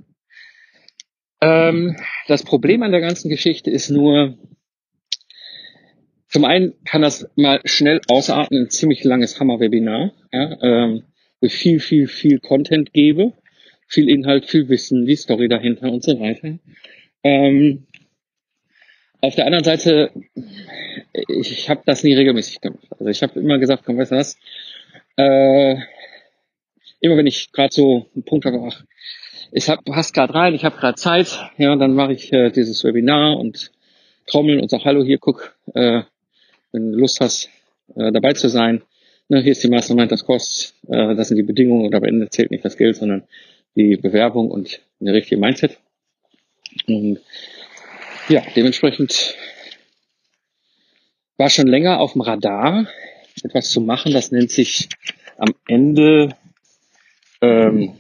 [1.40, 1.96] Ähm,
[2.27, 4.37] das Problem an der ganzen Geschichte ist nur,
[6.29, 10.12] zum einen kann das mal schnell ausarten, ein ziemlich langes Hammer-Webinar.
[10.33, 11.05] Ja, ähm,
[11.41, 13.33] wo ich viel, viel, viel Content gebe,
[13.87, 16.59] viel Inhalt, viel Wissen, die Story dahinter und so weiter.
[17.23, 17.87] Ähm,
[19.21, 20.11] auf der anderen Seite,
[21.12, 22.87] ich habe das nie regelmäßig gemacht.
[22.91, 24.38] Also ich habe immer gesagt, komm, weißt du was,
[25.17, 25.77] äh,
[27.01, 28.85] immer wenn ich gerade so einen Punkt habe, ach,
[29.51, 32.85] ich hab, passt gerade rein, ich habe gerade Zeit, ja, dann mache ich äh, dieses
[32.85, 33.73] Webinar und
[34.27, 36.03] trommeln und sag, hallo, hier, guck, äh,
[36.73, 37.49] wenn du Lust hast,
[37.97, 38.83] äh, dabei zu sein,
[39.29, 42.29] ne, hier ist die Mastermind, das kostet, äh, das sind die Bedingungen und am Ende
[42.29, 43.25] zählt nicht das Geld, sondern
[43.75, 45.79] die Bewerbung und eine richtige Mindset.
[46.87, 47.21] Und
[48.29, 49.35] ja, dementsprechend
[51.37, 52.89] war schon länger auf dem Radar,
[53.43, 54.89] etwas zu machen, das nennt sich
[55.37, 56.35] am Ende
[57.41, 57.95] ähm,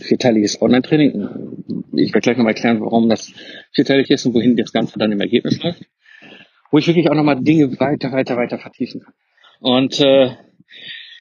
[0.00, 1.28] vierteiliges Online-Training.
[1.94, 3.32] Ich werde gleich nochmal erklären, warum das
[3.72, 5.82] vierteilig ist und wohin das Ganze dann im Ergebnis läuft.
[6.72, 9.14] Wo ich wirklich auch nochmal Dinge weiter, weiter, weiter vertiefen kann.
[9.60, 10.34] Und äh,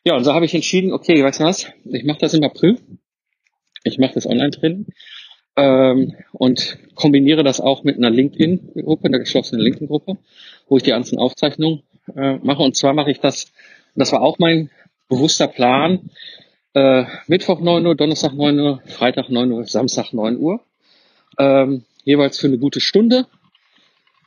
[0.04, 2.80] ja, und so habe ich entschieden, okay, weißt du was, ich mache das im April.
[3.84, 4.88] Ich mache das Online-Training
[5.58, 10.18] ähm, und kombiniere das auch mit einer LinkedIn-Gruppe, einer geschlossenen LinkedIn-Gruppe,
[10.68, 11.84] wo ich die ganzen Aufzeichnungen
[12.16, 12.64] äh, mache.
[12.64, 13.52] Und zwar mache ich das,
[13.96, 14.70] das war auch mein
[15.10, 16.10] bewusster Plan,
[16.74, 20.62] äh, Mittwoch 9 Uhr, Donnerstag 9 Uhr, Freitag 9 Uhr, Samstag 9 Uhr.
[21.38, 23.28] Ähm, jeweils für eine gute Stunde.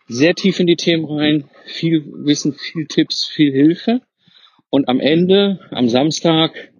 [0.06, 4.02] Sehr tief in die Themen rein, viel Wissen, viel Tipps, viel Hilfe.
[4.68, 6.72] Und am Ende, am Samstag,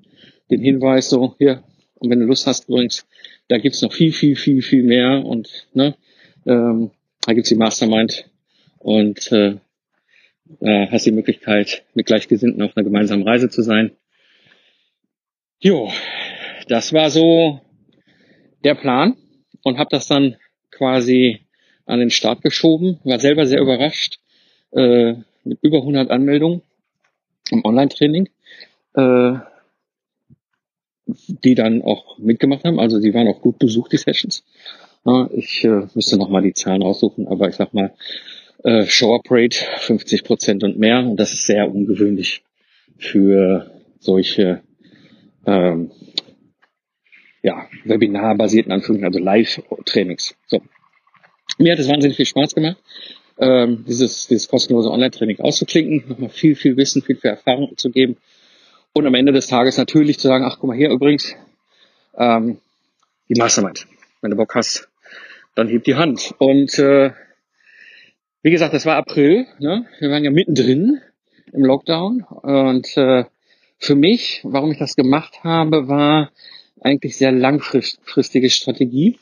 [0.51, 1.63] den Hinweis so, hier,
[1.95, 3.07] und wenn du Lust hast übrigens,
[3.49, 5.97] da gibt's noch viel, viel, viel, viel mehr und ne,
[6.47, 6.91] ähm,
[7.27, 8.29] da gibt's die Mastermind
[8.79, 9.57] und äh,
[10.61, 13.93] äh, hast die Möglichkeit, mit Gleichgesinnten auf einer gemeinsamen Reise zu sein.
[15.61, 15.91] Jo,
[16.69, 17.61] das war so
[18.65, 19.17] der Plan
[19.63, 20.37] und habe das dann
[20.71, 21.44] quasi
[21.87, 22.99] an den Start geschoben.
[23.05, 24.19] War selber sehr überrascht
[24.73, 26.63] äh, mit über 100 Anmeldungen
[27.51, 28.29] im Online-Training,
[28.95, 29.35] äh,
[31.07, 32.81] die dann auch mitgemacht haben.
[32.81, 34.45] Also die waren auch gut besucht, die Sessions.
[35.05, 37.93] Ja, ich äh, müsste nochmal die Zahlen aussuchen, aber ich sag mal,
[38.63, 41.01] äh, Show-Up Rate 50 Prozent und mehr.
[41.01, 42.43] Und das ist sehr ungewöhnlich
[42.97, 44.63] für solche
[45.47, 45.91] ähm,
[47.43, 50.35] ja, Webinar-basierten Anführungszeichen, also Live-Trainings.
[50.47, 50.63] So.
[51.59, 52.77] Mir hat es wahnsinnig viel Spaß gemacht,
[53.39, 58.17] ähm, dieses, dieses kostenlose Online-Training auszuklinken, nochmal viel, viel Wissen, viel, viel Erfahrung zu geben
[58.93, 61.35] und am Ende des Tages natürlich zu sagen, ach guck mal hier übrigens,
[62.17, 62.59] ähm,
[63.29, 63.87] die Mastermind.
[64.21, 64.89] Wenn du Bock hast,
[65.55, 66.35] dann heb die Hand.
[66.39, 67.11] Und äh,
[68.43, 69.87] wie gesagt, das war April, ne?
[70.01, 71.01] wir waren ja mittendrin
[71.53, 73.25] im Lockdown und äh,
[73.79, 76.31] für mich, warum ich das gemacht habe, war
[76.81, 79.19] eigentlich sehr langfristige Strategie.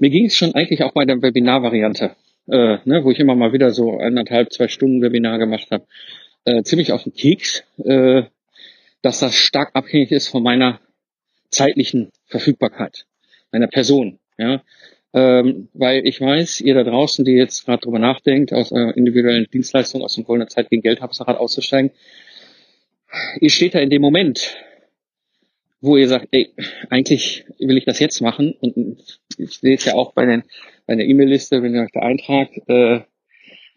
[0.00, 2.16] Mir ging es schon eigentlich auch bei der Webinar-Variante,
[2.48, 5.86] äh, ne, wo ich immer mal wieder so eineinhalb, zwei Stunden Webinar gemacht habe,
[6.46, 8.22] äh, ziemlich auf den Keks, äh,
[9.02, 10.80] dass das stark abhängig ist von meiner
[11.50, 13.04] zeitlichen Verfügbarkeit,
[13.52, 14.18] meiner Person.
[14.38, 14.62] Ja?
[15.12, 19.48] Ähm, weil ich weiß, ihr da draußen, die jetzt gerade drüber nachdenkt, aus eurer individuellen
[19.52, 21.90] Dienstleistung, aus dem goldenen Zeit gegen Geld Geldhamsterrad auszusteigen,
[23.38, 24.56] ihr steht da in dem Moment,
[25.80, 26.52] wo ihr sagt, ey,
[26.90, 30.44] eigentlich will ich das jetzt machen und ich sehe es ja auch bei, den,
[30.86, 33.00] bei der E-Mail-Liste, wenn ihr euch da eintragt, äh,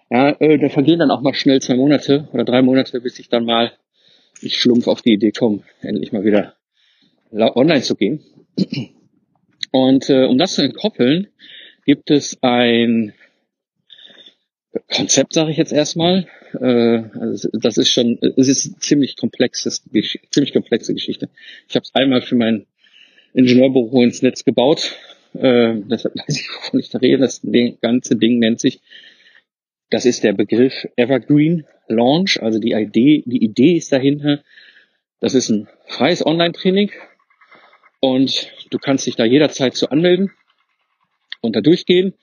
[0.09, 3.29] ja, äh, da vergehen dann auch mal schnell zwei Monate oder drei Monate, bis ich
[3.29, 3.71] dann mal,
[4.41, 6.55] ich schlumpf auf die Idee komme, endlich mal wieder
[7.31, 8.23] online zu gehen.
[9.71, 11.29] Und äh, um das zu entkoppeln,
[11.85, 13.13] gibt es ein
[14.91, 16.27] Konzept, sage ich jetzt erstmal.
[16.59, 19.83] Äh, also das ist schon, es ist ziemlich komplexes,
[20.31, 21.29] ziemlich komplexe Geschichte.
[21.67, 22.65] Ich habe es einmal für mein
[23.33, 24.95] Ingenieurbüro ins Netz gebaut.
[25.33, 27.19] Äh, deshalb weiß ich, wovon ich da rede.
[27.19, 27.41] Das
[27.81, 28.81] ganze Ding nennt sich,
[29.89, 32.41] das ist der Begriff Evergreen Launch.
[32.41, 34.43] Also die Idee, die Idee ist dahinter.
[35.19, 36.91] Das ist ein freies Online-Training
[37.99, 40.31] und du kannst dich da jederzeit zu anmelden
[41.41, 42.13] und da durchgehen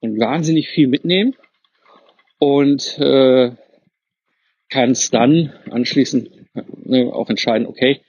[0.00, 1.36] und wahnsinnig viel mitnehmen
[2.38, 3.52] und äh,
[4.68, 6.30] kannst dann anschließend
[6.86, 8.00] äh, auch entscheiden, okay,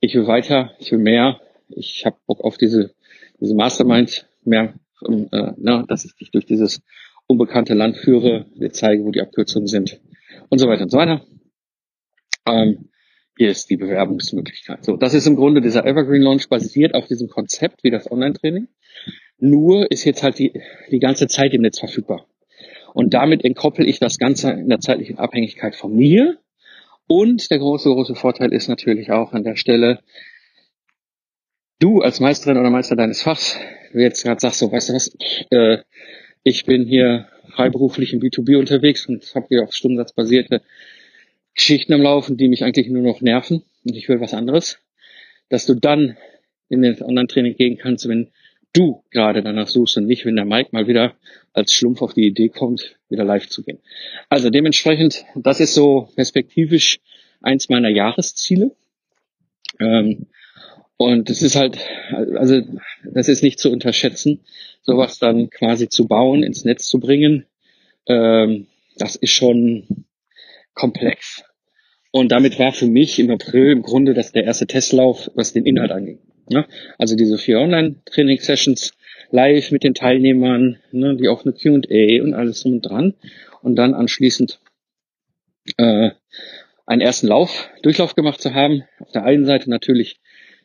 [0.00, 2.94] ich will weiter, ich will mehr, ich habe Bock auf diese,
[3.40, 4.74] diese Mastermind, mehr,
[5.06, 6.82] äh, na, dass ich dich durch dieses
[7.26, 10.00] unbekannte Land führe, dir zeige, wo die Abkürzungen sind
[10.48, 11.24] und so weiter und so weiter.
[12.46, 12.88] Ähm,
[13.36, 14.84] hier ist die Bewerbungsmöglichkeit.
[14.84, 18.68] So, das ist im Grunde dieser Evergreen Launch basiert auf diesem Konzept wie das Online-Training.
[19.38, 22.26] Nur ist jetzt halt die, die ganze Zeit im Netz verfügbar.
[22.94, 26.38] Und damit entkoppel ich das Ganze in der zeitlichen Abhängigkeit von mir.
[27.06, 30.00] Und der große, große Vorteil ist natürlich auch an der Stelle,
[31.80, 33.58] du als Meisterin oder Meister deines Fachs,
[33.92, 35.16] du jetzt gerade sagst, so, weißt du was,
[35.50, 35.78] äh,
[36.42, 40.62] ich bin hier freiberuflich im B2B unterwegs und habe hier auf Stundensatz basierte
[41.54, 44.78] Geschichten am Laufen, die mich eigentlich nur noch nerven und ich will was anderes,
[45.48, 46.16] dass du dann
[46.68, 48.30] in den Online-Training gehen kannst, wenn
[48.72, 51.14] du gerade danach suchst und nicht, wenn der Mike mal wieder
[51.52, 53.80] als Schlumpf auf die Idee kommt, wieder live zu gehen.
[54.28, 57.00] Also dementsprechend, das ist so perspektivisch
[57.40, 58.74] eins meiner Jahresziele.
[59.80, 60.26] Ähm,
[60.96, 61.78] und es ist halt,
[62.10, 62.60] also
[63.04, 64.40] das ist nicht zu unterschätzen,
[64.82, 67.46] sowas dann quasi zu bauen, ins Netz zu bringen.
[68.06, 70.04] Ähm, das ist schon
[70.74, 71.42] komplex.
[72.12, 75.64] Und damit war für mich im April im Grunde das der erste Testlauf, was den
[75.64, 76.18] Inhalt anging.
[76.50, 76.66] Ne?
[76.98, 78.92] Also diese vier Online-Training-Sessions
[79.30, 83.14] live mit den Teilnehmern, ne, die offene Q&A und alles drum und dran.
[83.62, 84.58] Und dann anschließend
[85.76, 86.10] äh,
[86.86, 88.82] einen ersten Lauf, Durchlauf gemacht zu haben.
[88.98, 90.18] Auf der einen Seite natürlich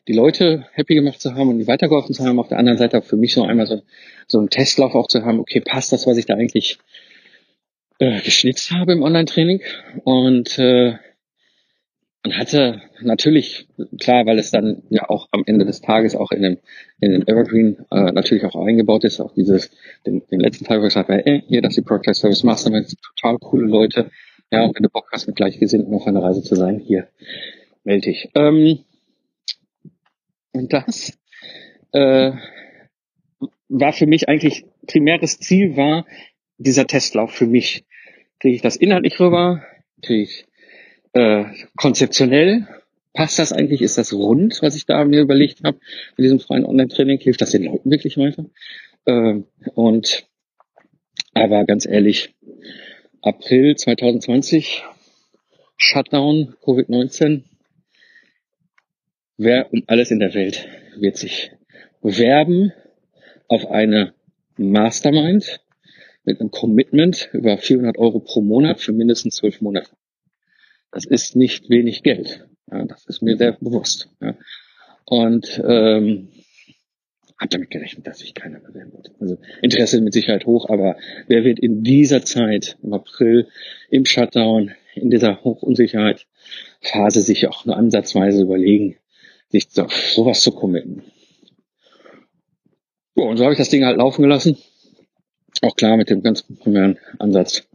[0.08, 2.40] die Leute happy gemacht zu haben und die weitergeholfen zu haben.
[2.40, 3.82] Auf der anderen Seite auch für mich so einmal so,
[4.26, 5.38] so einen Testlauf auch zu haben.
[5.38, 6.78] Okay, passt das, was ich da eigentlich
[7.98, 9.62] äh, geschnitzt habe im Online-Training?
[10.04, 10.94] Und äh,
[12.26, 13.68] man hatte natürlich,
[14.00, 16.58] klar, weil es dann ja auch am Ende des Tages auch in dem,
[16.98, 19.70] in dem Evergreen äh, natürlich auch eingebaut ist, auch dieses,
[20.04, 22.42] den, den letzten Teil, wo ich gesagt habe, ey, hier, das ist die Project Service
[22.42, 24.10] Mastermind, total coole Leute.
[24.50, 27.06] Ja, und wenn du Bock hast, mit Gleichgesinnten auf einer Reise zu sein, hier,
[27.84, 28.28] melde dich.
[28.34, 28.80] Ähm,
[30.52, 31.16] und das
[31.92, 32.32] äh,
[33.68, 36.04] war für mich eigentlich, primäres Ziel war
[36.58, 37.84] dieser Testlauf für mich.
[38.40, 39.62] Kriege ich das inhaltlich rüber?
[40.02, 40.46] Kriege ich
[41.12, 41.44] äh,
[41.76, 42.66] konzeptionell
[43.16, 43.82] passt das eigentlich?
[43.82, 45.78] Ist das rund, was ich da mir überlegt habe
[46.16, 47.18] mit diesem freien Online-Training?
[47.18, 48.44] Hilft das den Leuten wirklich weiter?
[49.06, 49.40] Äh,
[49.74, 50.26] und
[51.34, 52.34] aber ganz ehrlich,
[53.22, 54.84] April 2020,
[55.76, 57.42] Shutdown, Covid-19.
[59.36, 60.66] Wer um alles in der Welt
[60.96, 61.50] wird sich
[62.00, 62.72] bewerben
[63.48, 64.14] auf eine
[64.56, 65.60] Mastermind
[66.24, 69.90] mit einem Commitment über 400 Euro pro Monat für mindestens zwölf Monate.
[70.90, 72.46] Das ist nicht wenig Geld.
[72.70, 74.08] Ja, das ist mir sehr bewusst.
[74.20, 74.34] Ja.
[75.04, 76.28] Und ähm,
[77.38, 79.12] habe damit gerechnet, dass sich keiner bewerben wird.
[79.20, 80.96] Also Interesse mit Sicherheit hoch, aber
[81.28, 83.48] wer wird in dieser Zeit, im April,
[83.90, 88.96] im Shutdown, in dieser Hochunsicherheit-Phase sich auch nur ansatzweise überlegen,
[89.48, 91.02] sich auf sowas zu committen?
[93.16, 94.56] Ja, und so habe ich das Ding halt laufen gelassen.
[95.62, 97.66] Auch klar mit dem ganz primären Ansatz,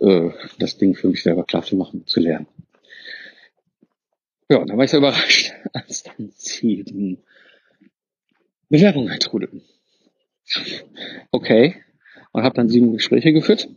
[0.00, 2.46] äh, das Ding für mich selber klar zu machen, zu lernen.
[4.48, 7.24] Ja, und dann war ich sehr überrascht, als dann sieben
[8.68, 9.62] Bewerbungen eintrudelten.
[11.30, 11.82] Okay,
[12.32, 13.68] und habe dann sieben Gespräche geführt.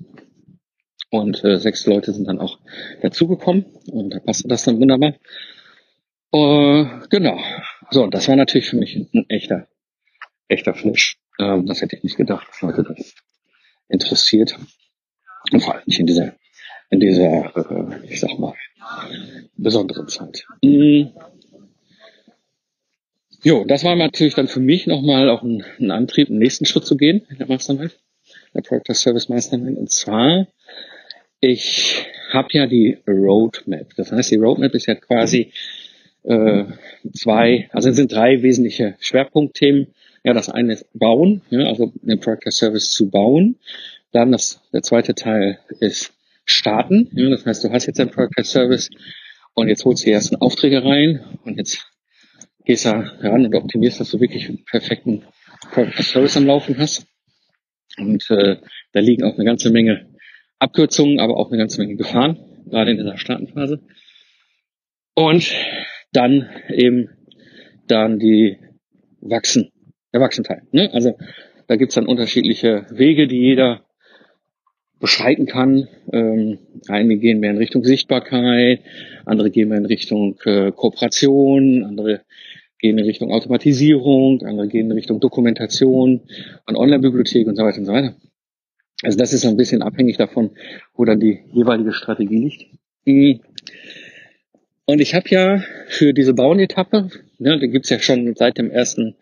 [1.12, 2.60] Und äh, sechs Leute sind dann auch
[3.02, 5.16] dazugekommen und da passte das dann wunderbar.
[6.32, 7.40] Äh, genau.
[7.90, 9.68] So, das war natürlich für mich ein echter,
[10.48, 11.18] echter Flash.
[11.40, 13.16] Ähm, das hätte ich nicht gedacht, dass Leute das
[13.88, 14.56] interessiert.
[15.52, 16.34] Und vor allem nicht in dieser,
[16.90, 18.54] in dieser, äh, ich sag mal,
[19.58, 20.46] besonderen Zeit.
[20.64, 21.12] Mhm.
[23.44, 26.86] Jo, das war natürlich dann für mich nochmal auch ein, ein Antrieb, den nächsten Schritt
[26.86, 27.98] zu gehen in der Mastermind,
[28.54, 29.78] der Product Service Mastermind.
[29.78, 30.48] Und zwar,
[31.40, 33.96] ich habe ja die Roadmap.
[33.96, 35.54] Das heißt, die Roadmap ist ja quasi
[36.24, 36.66] äh,
[37.14, 39.88] zwei, also es sind drei wesentliche Schwerpunktthemen.
[40.26, 43.56] Ja, das eine ist Bauen, ja, also den Product Service zu bauen.
[44.12, 46.14] Dann das, der zweite Teil ist
[46.46, 47.10] Starten.
[47.14, 48.90] Das heißt, du hast jetzt einen Product Service
[49.54, 51.86] und jetzt holst du die ersten Aufträge rein und jetzt
[52.66, 55.24] gehst da ran und optimierst, dass du wirklich einen perfekten
[56.02, 57.06] Service am Laufen hast.
[57.98, 58.58] Und äh,
[58.94, 60.08] da liegen auch eine ganze Menge
[60.60, 63.82] Abkürzungen, aber auch eine ganze Menge Gefahren, gerade in dieser Startenphase.
[65.16, 65.54] Und
[66.12, 67.10] dann eben
[67.88, 68.58] dann die
[69.22, 69.72] Wachsen,
[70.14, 70.64] der Wachsenteil.
[70.72, 70.90] Ne?
[70.94, 71.18] Also
[71.68, 73.86] da gibt's dann unterschiedliche Wege, die jeder
[75.00, 75.88] beschreiten kann.
[76.12, 78.82] Ähm, einige gehen mehr in Richtung Sichtbarkeit,
[79.26, 82.22] andere gehen mehr in Richtung äh, Kooperation, andere
[82.80, 86.22] gehen in Richtung Automatisierung, andere gehen in Richtung Dokumentation
[86.66, 88.16] und Online-Bibliothek und so weiter und so weiter.
[89.04, 90.52] Also das ist ein bisschen abhängig davon,
[90.94, 92.60] wo dann die jeweilige Strategie
[93.06, 93.42] liegt.
[94.86, 99.16] Und ich habe ja für diese Bauernetappe, ne, da gibt's ja schon seit dem ersten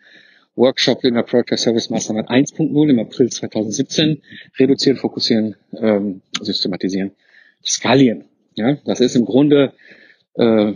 [0.58, 4.22] Workshop in der Project Service Mastermind 1.0 im April 2017,
[4.58, 7.12] reduzieren, fokussieren, ähm, systematisieren,
[7.64, 8.24] skalieren.
[8.54, 9.72] Ja, das ist im Grunde
[10.34, 10.72] äh,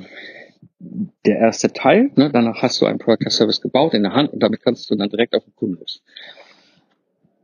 [0.78, 2.10] der erste Teil.
[2.16, 2.30] Ne?
[2.32, 5.10] Danach hast du einen Product Service gebaut in der Hand und damit kannst du dann
[5.10, 6.02] direkt auf den Kunden los.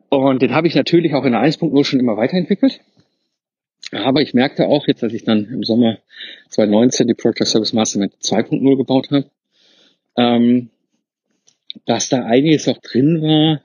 [0.09, 2.81] Und den habe ich natürlich auch in der 1.0 schon immer weiterentwickelt.
[3.93, 5.99] Aber ich merkte auch jetzt, als ich dann im Sommer
[6.51, 9.31] 2019 die Product Service Mastermind 2.0 gebaut habe,
[10.17, 10.71] ähm,
[11.85, 13.63] dass da einiges auch drin war,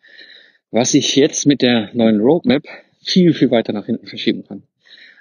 [0.72, 2.64] was ich jetzt mit der neuen Roadmap
[3.02, 4.64] viel, viel weiter nach hinten verschieben kann.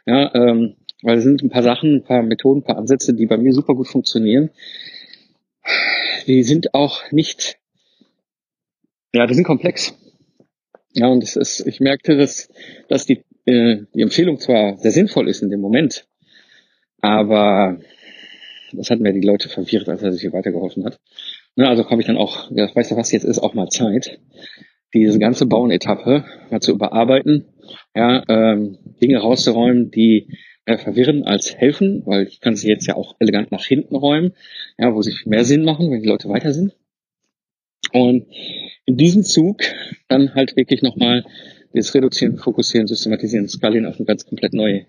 [0.06, 3.26] Ja, ähm, weil es sind ein paar Sachen, ein paar Methoden, ein paar Ansätze, die
[3.26, 4.50] bei mir super gut funktionieren.
[6.26, 7.58] Die sind auch nicht,
[9.12, 9.94] ja, die sind komplex.
[10.94, 12.48] Ja, und es ist, ich merkte, dass,
[12.88, 16.06] dass die, äh, die Empfehlung zwar sehr sinnvoll ist in dem Moment,
[17.00, 17.78] aber
[18.72, 20.98] das hat mir die Leute verwirrt, als er sich hier weitergeholfen hat.
[21.56, 24.20] Ja, also habe ich dann auch, ja, weißt du was, jetzt ist auch mal Zeit,
[24.94, 27.46] diese ganze Bauenetappe mal zu überarbeiten,
[27.94, 30.28] ja, ähm, Dinge rauszuräumen, die
[30.64, 34.32] äh, verwirren als helfen, weil ich kann sie jetzt ja auch elegant nach hinten räumen,
[34.78, 36.72] ja, wo sie viel mehr Sinn machen, wenn die Leute weiter sind.
[37.92, 38.26] Und
[38.86, 39.62] in diesem Zug
[40.08, 41.24] dann halt wirklich nochmal
[41.74, 44.86] das Reduzieren, Fokussieren, Systematisieren, Skalieren auf eine ganz komplett neue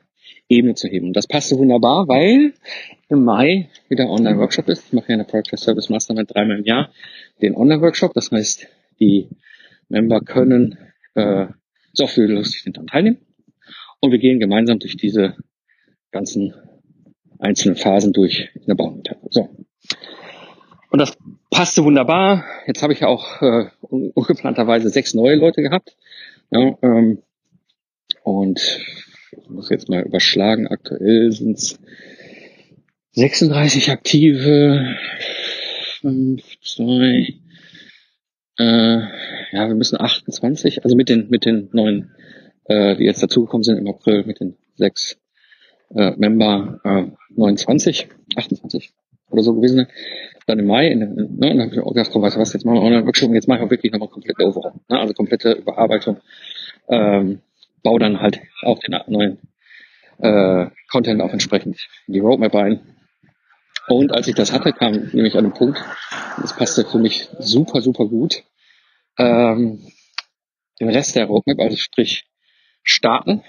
[0.50, 1.08] Ebene zu heben.
[1.08, 2.54] Und das passte wunderbar, weil
[3.10, 4.88] im Mai wieder Online-Workshop ist.
[4.88, 6.91] Ich mache ja eine Product Service Mastermind dreimal im Jahr
[7.41, 8.13] den Online-Workshop.
[8.13, 8.67] Das heißt,
[9.00, 9.30] die
[9.89, 10.78] Member können
[11.15, 11.48] äh,
[11.93, 13.17] so viel lustig daran teilnehmen.
[14.00, 15.36] Und wir gehen gemeinsam durch diese
[16.12, 16.53] ganzen
[17.39, 19.28] einzelnen Phasen durch in der Bauetappe.
[19.30, 19.49] So.
[20.89, 21.18] Und das
[21.49, 22.45] passte wunderbar.
[22.68, 25.97] Jetzt habe ich ja auch äh, ungeplanterweise sechs neue Leute gehabt.
[26.51, 27.24] Ja, ähm,
[28.24, 28.80] und
[29.42, 31.80] ich muss jetzt mal überschlagen, aktuell sind es
[33.12, 34.96] 36 aktive,
[36.02, 37.34] 5, 2,
[38.60, 39.00] äh,
[39.52, 42.12] ja, wir müssen 28, also mit den, mit den neuen,
[42.66, 45.18] äh, die jetzt dazugekommen sind im April, mit den sechs
[45.96, 47.04] äh, Member äh,
[47.36, 48.94] 29, 28
[49.30, 49.88] oder so gewesen.
[50.46, 52.40] Dann im Mai, in, in, ne, und dann habe ich auch gedacht, komm, weißt du
[52.40, 55.00] was, jetzt machen wir Online-Workshop und jetzt mache ich auch wirklich nochmal komplette Overhaul, ne,
[55.00, 56.18] also komplette Überarbeitung.
[56.90, 57.40] Ähm,
[57.84, 59.40] baue dann halt auch den neuen
[60.20, 62.98] äh, Content auch entsprechend in die Roadmap ein.
[63.88, 65.84] Und als ich das hatte, kam nämlich an den Punkt,
[66.42, 68.44] das passte für mich super, super gut,
[69.18, 69.86] ähm,
[70.80, 72.26] den Rest der Roadmap, also sprich
[72.84, 73.44] starten,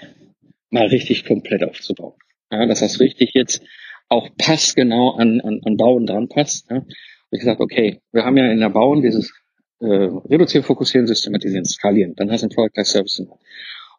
[0.70, 2.14] mal richtig komplett aufzubauen.
[2.50, 3.62] Ja, dass das richtig jetzt
[4.08, 6.70] auch passgenau an, an, an Bauen dran passt.
[6.70, 6.78] Ja.
[6.78, 6.92] Und
[7.30, 9.32] ich gesagt, okay, wir haben ja in der Bauen dieses
[9.80, 12.14] äh, Reduzieren, Fokussieren, Systematisieren, Skalieren.
[12.16, 13.22] Dann hast du ein Product as Service.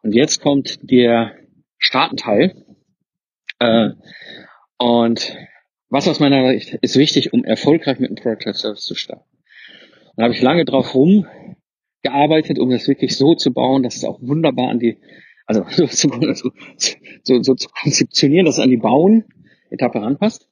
[0.06, 1.32] Und jetzt kommt der
[1.78, 2.64] Startenteil.
[3.58, 3.90] Äh,
[4.78, 5.36] und
[5.88, 9.28] was aus meiner Sicht ist wichtig, um erfolgreich mit einem Product as Service zu starten.
[10.04, 14.04] Und da habe ich lange drauf rumgearbeitet, um das wirklich so zu bauen, dass es
[14.04, 14.98] auch wunderbar an die,
[15.44, 16.50] also so, zu, so,
[17.24, 20.48] so, so zu konzeptionieren, dass es an die Bauen-Etappe ranpasst.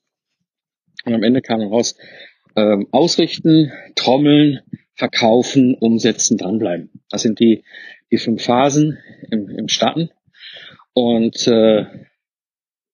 [1.04, 1.96] Und am Ende kam raus,
[2.56, 4.62] ähm, ausrichten, trommeln,
[4.94, 6.90] verkaufen, umsetzen, dranbleiben.
[7.08, 7.62] Das sind die,
[8.14, 8.98] die fünf Phasen
[9.30, 10.10] im, im Starten.
[10.94, 11.84] Und äh,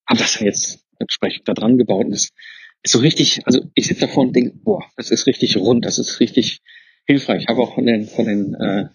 [0.06, 2.06] habe das dann jetzt entsprechend da dran gebaut.
[2.06, 2.30] Und das
[2.82, 5.98] ist so richtig, also ich sitze davor und denke, boah, das ist richtig rund, das
[5.98, 6.60] ist richtig
[7.06, 7.42] hilfreich.
[7.42, 8.88] Ich habe auch von den, von den äh,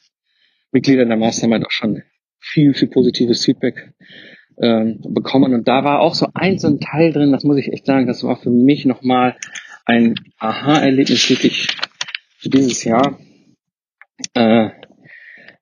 [0.71, 2.01] Mitgliedern der Mastermind auch schon
[2.39, 3.93] viel, viel positives Feedback
[4.59, 5.53] ähm, bekommen.
[5.53, 8.07] Und da war auch so ein, so ein Teil drin, das muss ich echt sagen,
[8.07, 9.37] das war für mich nochmal
[9.85, 11.67] ein Aha-Erlebnis wirklich
[12.37, 13.19] für dieses Jahr.
[14.33, 14.69] Äh,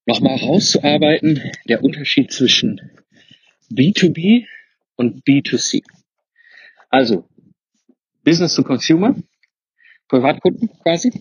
[0.06, 2.82] nochmal rauszuarbeiten, der Unterschied zwischen
[3.72, 4.46] B2B
[4.96, 5.84] und B2C.
[6.90, 7.26] Also
[8.24, 9.16] Business to Consumer,
[10.08, 11.12] Privatkunden quasi.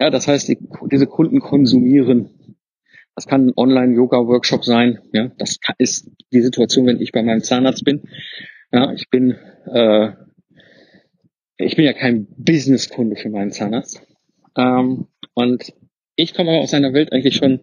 [0.00, 0.58] Ja, das heißt, die,
[0.90, 2.56] diese Kunden konsumieren.
[3.14, 4.98] Das kann ein Online-Yoga-Workshop sein.
[5.12, 8.02] Ja, das ist die Situation, wenn ich bei meinem Zahnarzt bin.
[8.72, 9.36] Ja, ich bin,
[9.66, 10.12] äh,
[11.58, 14.02] ich bin ja kein Business-Kunde für meinen Zahnarzt.
[14.56, 15.72] Ähm, und
[16.16, 17.60] ich komme aber aus einer Welt eigentlich schon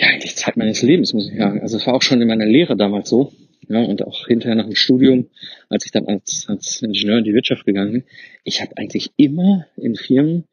[0.00, 1.60] ja, eigentlich Zeit meines Lebens, muss ich sagen.
[1.60, 3.32] Also es war auch schon in meiner Lehre damals so.
[3.68, 5.28] Ja, und auch hinterher nach dem Studium,
[5.68, 8.04] als ich dann als, als Ingenieur in die Wirtschaft gegangen bin.
[8.42, 10.44] Ich habe eigentlich immer in Firmen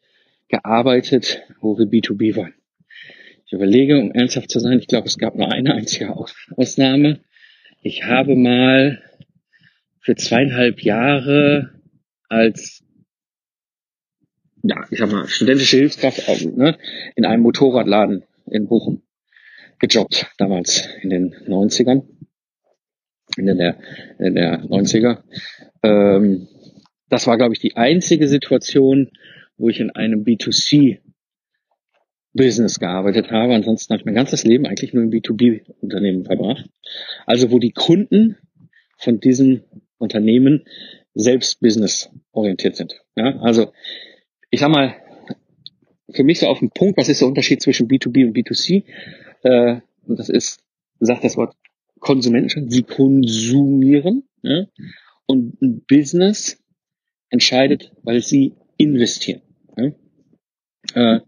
[0.49, 2.53] gearbeitet, wo wir B2B waren.
[3.45, 6.13] Ich überlege, um ernsthaft zu sein, ich glaube, es gab nur eine einzige
[6.57, 7.21] Ausnahme.
[7.81, 9.01] Ich habe mal
[10.01, 11.71] für zweieinhalb Jahre
[12.27, 12.83] als
[14.63, 16.27] ja, ich sag mal, studentische Hilfskraft
[16.57, 16.77] ne,
[17.15, 19.01] in einem Motorradladen in Bochum
[19.79, 22.03] gejobbt, damals in den 90ern,
[23.37, 23.77] in der,
[24.19, 25.23] in der 90er.
[25.83, 26.47] Ähm,
[27.09, 29.11] das war, glaube ich, die einzige Situation,
[29.57, 30.99] wo ich in einem B2C
[32.33, 33.55] Business gearbeitet habe.
[33.55, 36.69] Ansonsten habe ich mein ganzes Leben eigentlich nur im B2B-Unternehmen verbracht.
[37.25, 38.37] Also wo die Kunden
[38.97, 39.63] von diesen
[39.97, 40.65] Unternehmen
[41.13, 43.01] selbst business orientiert sind.
[43.15, 43.73] Ja, also
[44.51, 44.95] ich sag mal,
[46.11, 48.83] für mich so auf den Punkt, was ist der Unterschied zwischen B2B und B2C?
[49.47, 50.59] Äh, und das ist,
[50.99, 51.55] sagt das Wort
[51.99, 54.27] Konsumenten schon, sie konsumieren.
[54.41, 54.65] Ja?
[55.25, 56.63] Und ein Business
[57.29, 59.41] entscheidet, weil sie investieren.
[59.77, 59.91] Ja?
[60.95, 61.21] Äh,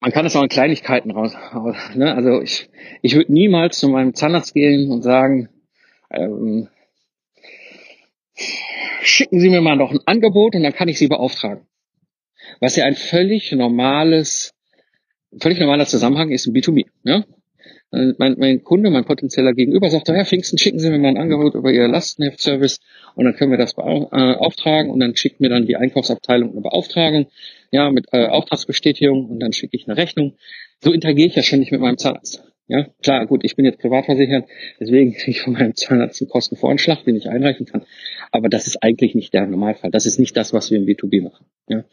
[0.00, 1.34] man kann es auch in Kleinigkeiten raus.
[1.94, 2.14] Ne?
[2.14, 2.68] Also ich,
[3.00, 5.48] ich würde niemals zu meinem Zahnarzt gehen und sagen,
[6.10, 6.68] ähm,
[9.02, 11.66] schicken Sie mir mal noch ein Angebot und dann kann ich Sie beauftragen.
[12.60, 14.53] Was ja ein völlig normales
[15.40, 16.86] völlig normaler Zusammenhang ist im B2B.
[17.04, 17.24] Ja?
[17.90, 21.54] Mein, mein Kunde, mein potenzieller Gegenüber sagt, Herr Pfingsten, schicken Sie mir mal ein Angebot
[21.54, 22.80] über Ihr Lastenheft-Service
[23.14, 26.60] und dann können wir das beauftragen äh, und dann schickt mir dann die Einkaufsabteilung eine
[26.60, 27.26] Beauftragung,
[27.70, 30.34] ja, mit äh, Auftragsbestätigung und dann schicke ich eine Rechnung.
[30.80, 32.42] So interagiere ich ja schon nicht mit meinem Zahnarzt.
[32.66, 34.48] Ja, klar, gut, ich bin jetzt privatversichert,
[34.80, 37.84] deswegen kriege ich von meinem Zahnarzt einen Kostenvoranschlag, den ich einreichen kann.
[38.32, 39.90] Aber das ist eigentlich nicht der Normalfall.
[39.90, 41.46] Das ist nicht das, was wir im B2B machen.
[41.68, 41.84] Ja.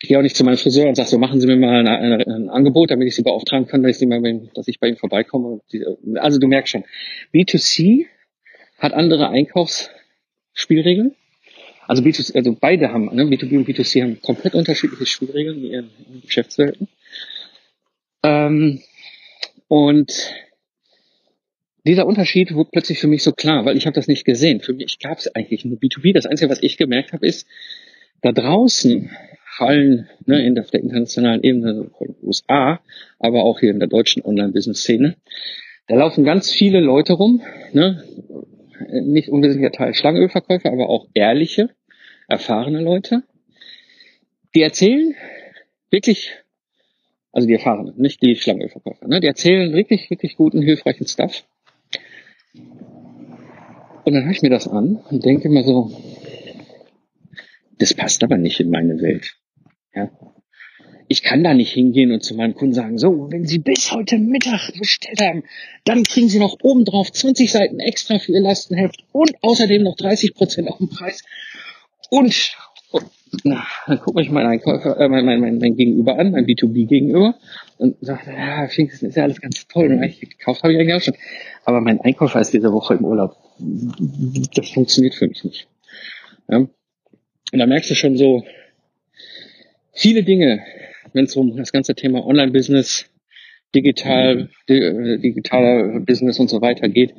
[0.00, 2.22] Gehe auch nicht zu meinem Friseur und sage so, machen Sie mir mal ein, ein,
[2.22, 4.20] ein Angebot, damit ich Sie beauftragen kann, dass ich, mal,
[4.54, 5.60] dass ich bei Ihnen vorbeikomme.
[6.16, 6.84] Also du merkst schon,
[7.32, 8.06] B2C
[8.78, 11.14] hat andere Einkaufsspielregeln.
[11.86, 15.90] Also, B2C, also beide haben, ne, B2B und B2C haben komplett unterschiedliche Spielregeln in ihren
[16.24, 16.88] Geschäftswelten.
[18.22, 18.80] Ähm,
[19.68, 20.32] und
[21.84, 24.60] dieser Unterschied wurde plötzlich für mich so klar, weil ich habe das nicht gesehen.
[24.60, 26.12] Für mich gab es eigentlich nur B2B.
[26.12, 27.46] Das Einzige, was ich gemerkt habe, ist,
[28.22, 29.10] da draußen
[29.56, 32.80] fallen ne, in der, der internationalen Ebene von USA,
[33.18, 35.16] aber auch hier in der deutschen Online-Business-Szene.
[35.88, 37.42] Da laufen ganz viele Leute rum,
[37.72, 38.02] ne,
[38.90, 41.70] nicht unwesentlicher Teil Schlangenölverkäufer, aber auch ehrliche,
[42.28, 43.24] erfahrene Leute,
[44.54, 45.14] die erzählen
[45.90, 46.32] wirklich,
[47.32, 51.44] also die Erfahrenen, nicht die Schlangenölverkäufer, ne, die erzählen wirklich, wirklich guten, hilfreichen Stuff.
[54.04, 55.92] Und dann höre ich mir das an und denke mir so,
[57.78, 59.36] das passt aber nicht in meine Welt.
[59.94, 60.10] Ja.
[61.08, 64.18] ich kann da nicht hingehen und zu meinem Kunden sagen, so, wenn Sie bis heute
[64.18, 65.44] Mittag bestellt haben,
[65.84, 70.34] dann kriegen Sie noch obendrauf 20 Seiten extra für Ihr Lastenheft und außerdem noch 30
[70.34, 71.22] Prozent auf den Preis.
[72.08, 72.56] Und,
[72.92, 73.04] und
[73.44, 76.86] na, dann gucke ich meinen Einkäufer, äh, mein, mein, mein, mein Gegenüber an, mein B2B
[76.86, 77.34] Gegenüber
[77.76, 80.94] und sagt, ja, Pfingsten ist ja alles ganz toll und eigentlich gekauft habe ich eigentlich
[80.94, 81.14] auch schon.
[81.64, 83.36] Aber mein Einkäufer ist diese Woche im Urlaub.
[84.54, 85.68] Das funktioniert für mich nicht.
[86.48, 86.66] Ja?
[87.52, 88.44] Und da merkst du schon so,
[89.92, 90.64] viele Dinge,
[91.12, 93.10] wenn es um das ganze Thema Online-Business,
[93.74, 97.14] digital, äh, digitaler Business und so weiter geht,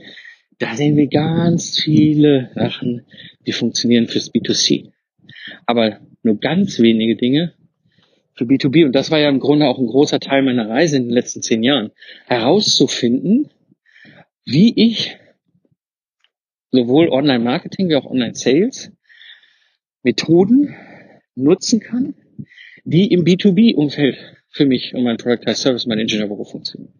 [0.59, 3.05] da sehen wir ganz viele Sachen,
[3.45, 4.91] die funktionieren fürs B2C.
[5.65, 7.53] Aber nur ganz wenige Dinge
[8.33, 8.85] für B2B.
[8.85, 11.41] Und das war ja im Grunde auch ein großer Teil meiner Reise in den letzten
[11.41, 11.91] zehn Jahren,
[12.25, 13.49] herauszufinden,
[14.45, 15.15] wie ich
[16.71, 18.91] sowohl Online-Marketing wie auch Online-Sales
[20.03, 20.75] Methoden
[21.35, 22.15] nutzen kann,
[22.83, 24.17] die im B2B-Umfeld
[24.49, 26.93] für mich und mein Product as Service, mein Ingenieurberuf funktionieren.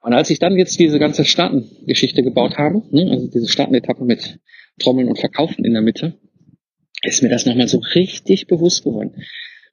[0.00, 4.38] Und als ich dann jetzt diese ganze Staatengeschichte gebaut habe, ne, also diese Staatenetappe mit
[4.78, 6.18] Trommeln und Verkaufen in der Mitte,
[7.02, 9.22] ist mir das nochmal so richtig bewusst geworden.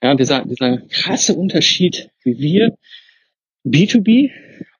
[0.02, 2.78] Ja, dieser, dieser krasse Unterschied, wie wir
[3.66, 4.32] B2B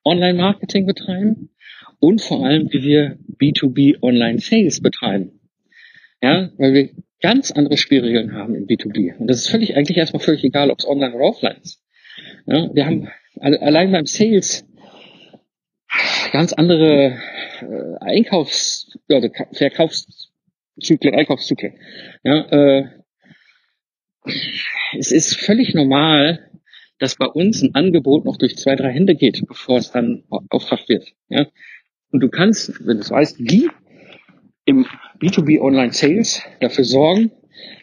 [0.04, 1.50] Online-Marketing betreiben
[1.98, 5.40] und vor allem, wie wir B2B Online-Sales betreiben.
[6.22, 6.90] Ja, weil wir
[7.20, 9.16] ganz andere Spielregeln haben im B2B.
[9.16, 11.82] Und das ist völlig, eigentlich erstmal völlig egal, ob es online oder offline ist.
[12.46, 13.08] Ja, wir haben
[13.40, 14.66] allein beim Sales
[16.32, 17.18] ganz andere
[17.60, 21.74] äh, Einkaufs-, also Verkaufszyklen, Einkaufszyklen.
[22.22, 22.84] Ja, äh,
[24.98, 26.50] es ist völlig normal,
[26.98, 30.88] dass bei uns ein Angebot noch durch zwei, drei Hände geht, bevor es dann aufgebracht
[30.88, 31.12] wird.
[31.28, 31.46] Ja?
[32.12, 33.70] Und du kannst, wenn du es weißt, wie
[34.70, 34.86] im
[35.20, 37.32] B2B Online Sales dafür sorgen,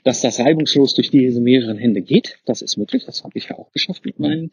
[0.03, 2.39] dass das reibungslos durch diese mehreren Hände geht.
[2.45, 3.03] Das ist möglich.
[3.05, 4.51] Das habe ich ja auch geschafft mit meinen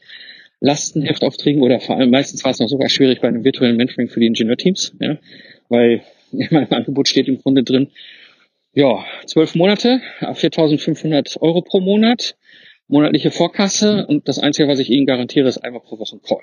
[0.60, 4.20] Lastenheftaufträgen oder vor allem meistens war es noch sogar schwierig bei einem virtuellen Mentoring für
[4.20, 5.18] die Ingenieurteams, ja,
[5.68, 7.88] weil in meinem Angebot steht im Grunde drin,
[8.72, 12.36] ja, zwölf Monate, 4.500 Euro pro Monat,
[12.88, 16.42] monatliche Vorkasse und das Einzige, was ich Ihnen garantiere, ist einmal pro Woche ein Call.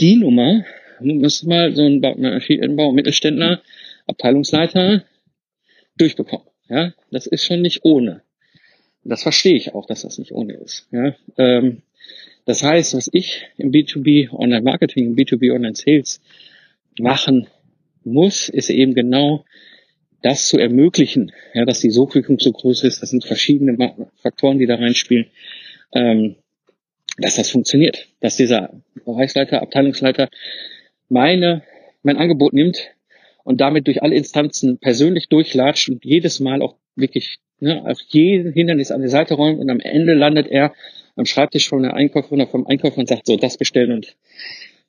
[0.00, 0.64] Die Nummer
[1.04, 3.62] muss mal so ein Maschinenbau Mittelständler,
[4.06, 5.04] Abteilungsleiter
[5.96, 6.46] durchbekommen.
[6.68, 8.22] Ja, das ist schon nicht ohne.
[9.04, 10.88] Das verstehe ich auch, dass das nicht ohne ist.
[10.92, 11.82] Ja, ähm,
[12.44, 16.20] das heißt, was ich im B2B Online Marketing, im B2B Online Sales
[16.98, 17.46] machen
[18.04, 19.44] muss, ist eben genau
[20.22, 23.02] das zu ermöglichen, ja, dass die Sogwirkung so groß ist.
[23.02, 23.76] Das sind verschiedene
[24.16, 25.26] Faktoren, die da reinspielen,
[25.92, 26.36] ähm,
[27.18, 30.28] dass das funktioniert, dass dieser Bereichsleiter, Abteilungsleiter
[31.12, 31.62] meine,
[32.02, 32.90] mein Angebot nimmt
[33.44, 38.52] und damit durch alle Instanzen persönlich durchlatscht und jedes Mal auch wirklich ne, auf jeden
[38.52, 40.72] Hindernis an die Seite räumt und am Ende landet er
[41.14, 44.16] am Schreibtisch von der Einkäuferin oder vom Einkäufer und sagt so, das bestellen und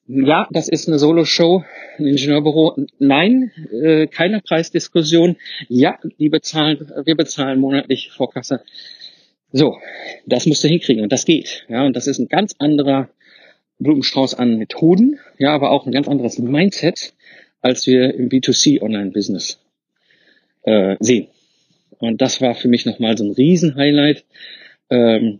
[0.06, 1.64] ja, das ist eine Solo-Show,
[1.98, 2.76] ein Ingenieurbüro.
[3.00, 5.38] Nein, äh, keine Preisdiskussion.
[5.70, 8.64] Ja, die bezahlen, wir bezahlen monatlich Vorkasse.
[9.54, 9.78] So,
[10.26, 11.66] das musst du hinkriegen und das geht.
[11.70, 13.12] Ja, und das ist ein ganz anderer
[13.84, 17.14] Blumenstrauß an Methoden, ja, aber auch ein ganz anderes Mindset,
[17.62, 19.60] als wir im B2C Online-Business
[20.64, 21.28] äh, sehen.
[22.00, 24.26] Und das war für mich nochmal so ein Riesenhighlight,
[24.90, 25.40] ähm,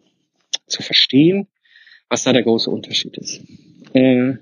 [0.68, 1.48] zu verstehen,
[2.10, 3.42] was da der große Unterschied ist.
[3.94, 4.34] Äh,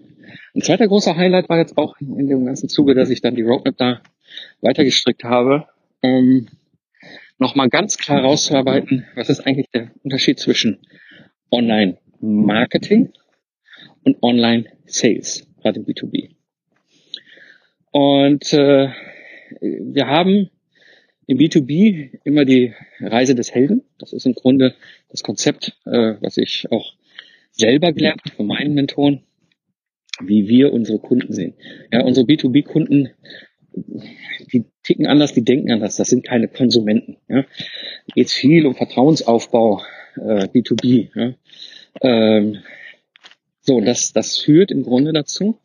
[0.54, 3.42] ein zweiter großer Highlight war jetzt auch in dem ganzen Zuge, dass ich dann die
[3.42, 4.02] Roadmap da
[4.62, 5.68] weitergestrickt habe,
[6.04, 6.48] ähm,
[7.38, 10.80] nochmal ganz klar rauszuarbeiten, was ist eigentlich der Unterschied zwischen
[11.52, 13.12] Online-Marketing
[14.04, 16.30] und Online-Sales, gerade im B2B.
[17.92, 18.90] Und äh,
[19.60, 20.50] wir haben
[21.28, 23.84] im B2B immer die Reise des Helden.
[24.00, 24.76] Das ist im Grunde
[25.10, 26.94] das Konzept, äh, was ich auch
[27.52, 29.24] selber gelernt habe von meinen Mentoren,
[30.22, 31.54] wie wir unsere Kunden sehen.
[31.92, 33.10] Ja, unsere B2B-Kunden,
[34.52, 35.98] die ticken anders, die denken anders.
[35.98, 37.18] Das sind keine Konsumenten.
[37.28, 37.46] Ja.
[38.14, 39.82] Geht viel um Vertrauensaufbau,
[40.16, 41.10] äh, B2B.
[41.16, 41.34] Ja.
[42.02, 42.60] Ähm,
[43.62, 45.60] so, das, das führt im Grunde dazu,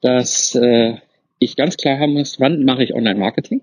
[0.00, 0.94] dass äh,
[1.38, 3.62] ich ganz klar haben muss, wann mache ich Online-Marketing?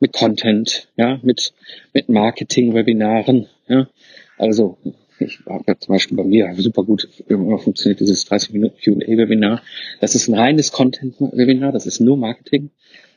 [0.00, 1.54] Mit Content, ja, mit,
[1.92, 3.88] mit Marketing-Webinaren, ja.
[4.36, 4.78] Also
[5.20, 9.62] ich habe zum Beispiel bei mir super gut funktioniert dieses 30 Minuten Q&A-Webinar.
[10.00, 12.70] Das ist ein reines Content-Webinar, das ist nur Marketing.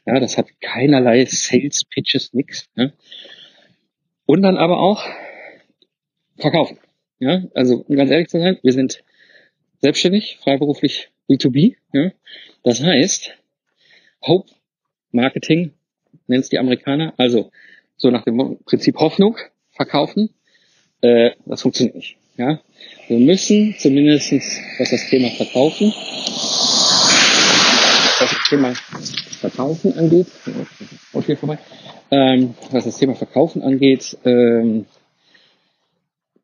[0.06, 2.70] Ja, das hat keinerlei Sales-Pitches, nix.
[2.76, 2.92] Ja.
[4.28, 5.04] Und dann aber auch
[6.38, 6.78] verkaufen.
[7.20, 9.04] Ja, also um ganz ehrlich zu sein, wir sind
[9.86, 11.76] selbstständig, freiberuflich B2B.
[11.94, 12.12] Ja?
[12.64, 13.36] Das heißt,
[14.26, 14.50] Hope
[15.12, 15.74] Marketing
[16.26, 17.52] nennt es die Amerikaner, also
[17.96, 19.38] so nach dem Prinzip Hoffnung
[19.70, 20.30] verkaufen,
[21.02, 22.18] Äh, das funktioniert nicht.
[22.36, 22.62] Ja?
[23.08, 25.94] Wir müssen zumindestens, was das Thema Verkaufen,
[28.20, 28.74] was das Thema
[29.40, 30.28] Verkaufen angeht,
[31.14, 31.60] okay, vorbei,
[32.10, 34.88] ähm, was das Thema Verkaufen angeht, ähm,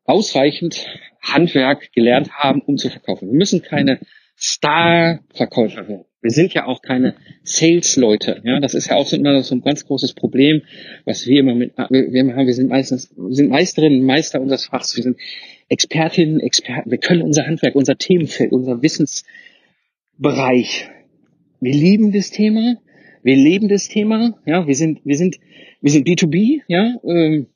[0.04, 0.86] ausreichend
[1.22, 3.28] Handwerk gelernt haben, um zu verkaufen.
[3.28, 4.00] Wir müssen keine
[4.38, 6.04] Star-Verkäufer werden.
[6.20, 8.42] Wir sind ja auch keine Sales-Leute.
[8.44, 10.62] Ja, das ist ja auch so immer so ein ganz großes Problem,
[11.04, 12.46] was wir immer mit, wir haben.
[12.46, 14.96] Wir sind meistens, wir sind Meisterinnen, Meister unseres Fachs.
[14.96, 15.18] Wir sind
[15.68, 16.90] Expertinnen, Experten.
[16.90, 20.90] Wir können unser Handwerk, unser Themenfeld, unser Wissensbereich.
[21.60, 22.76] Wir lieben das Thema.
[23.24, 24.38] Wir leben das Thema.
[24.46, 25.38] Ja, wir sind, wir sind,
[25.80, 26.60] wir sind B2B.
[26.68, 27.46] Ja, ähm,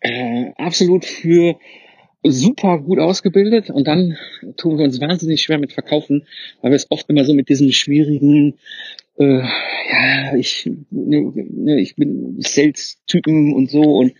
[0.00, 1.58] äh, absolut für
[2.24, 4.16] super gut ausgebildet und dann
[4.56, 6.26] tun wir uns wahnsinnig schwer mit Verkaufen,
[6.60, 8.54] weil wir es oft immer so mit diesen schwierigen,
[9.18, 14.14] äh, ja, ich, ne, ne, ich bin Sales-Typen und so und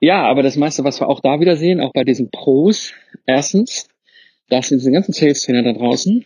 [0.00, 2.92] ja, aber das meiste, was wir auch da wieder sehen, auch bei diesen Pros,
[3.26, 3.88] erstens,
[4.48, 6.24] das sind diese ganzen Sales-Trainer da draußen.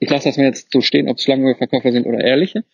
[0.00, 2.64] Ich lasse das mal jetzt so stehen, ob es Schlangenverkäufer sind oder ehrliche.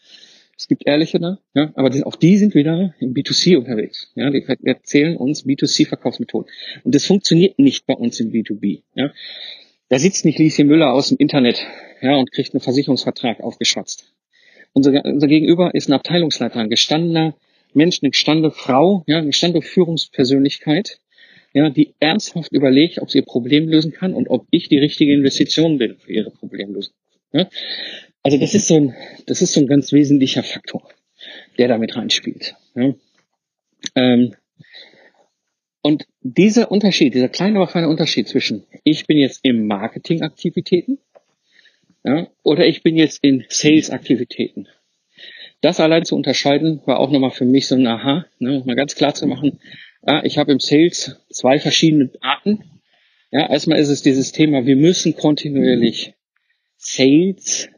[0.59, 4.11] Es gibt ehrliche da, ja, aber auch die sind wieder im B2C unterwegs.
[4.15, 6.51] Ja, die erzählen uns B2C-Verkaufsmethoden.
[6.83, 8.83] Und das funktioniert nicht bei uns im B2B.
[8.95, 9.13] Ja.
[9.89, 11.65] Da sitzt nicht Lieschen Müller aus dem Internet
[12.01, 14.15] ja, und kriegt einen Versicherungsvertrag aufgeschwatzt.
[14.73, 17.35] Unser, unser Gegenüber ist ein Abteilungsleiter, ein gestandener
[17.75, 21.01] Mensch, eine gestandene Frau, ja, eine gestandene Führungspersönlichkeit,
[21.53, 25.13] ja, die ernsthaft überlegt, ob sie ihr Problem lösen kann und ob ich die richtige
[25.13, 26.95] Investition bin für ihre Problemlösung.
[27.33, 27.49] Ja.
[28.27, 28.97] Also das ist so ein,
[29.27, 30.83] das ist so ein ganz wesentlicher Faktor,
[31.59, 32.57] der damit reinspielt.
[32.75, 32.93] Ja.
[33.95, 34.35] Ähm,
[35.81, 40.99] und dieser Unterschied, dieser kleine, aber feine Unterschied zwischen ich bin jetzt im Marketingaktivitäten
[42.03, 44.67] ja, oder ich bin jetzt in Sales-Aktivitäten.
[45.61, 48.97] Das allein zu unterscheiden, war auch nochmal für mich so ein Aha, ne, mal ganz
[48.97, 49.61] klar zu machen,
[50.05, 52.81] ja, ich habe im Sales zwei verschiedene Arten.
[53.31, 56.15] Ja, erstmal ist es dieses Thema, wir müssen kontinuierlich
[56.77, 57.69] Sales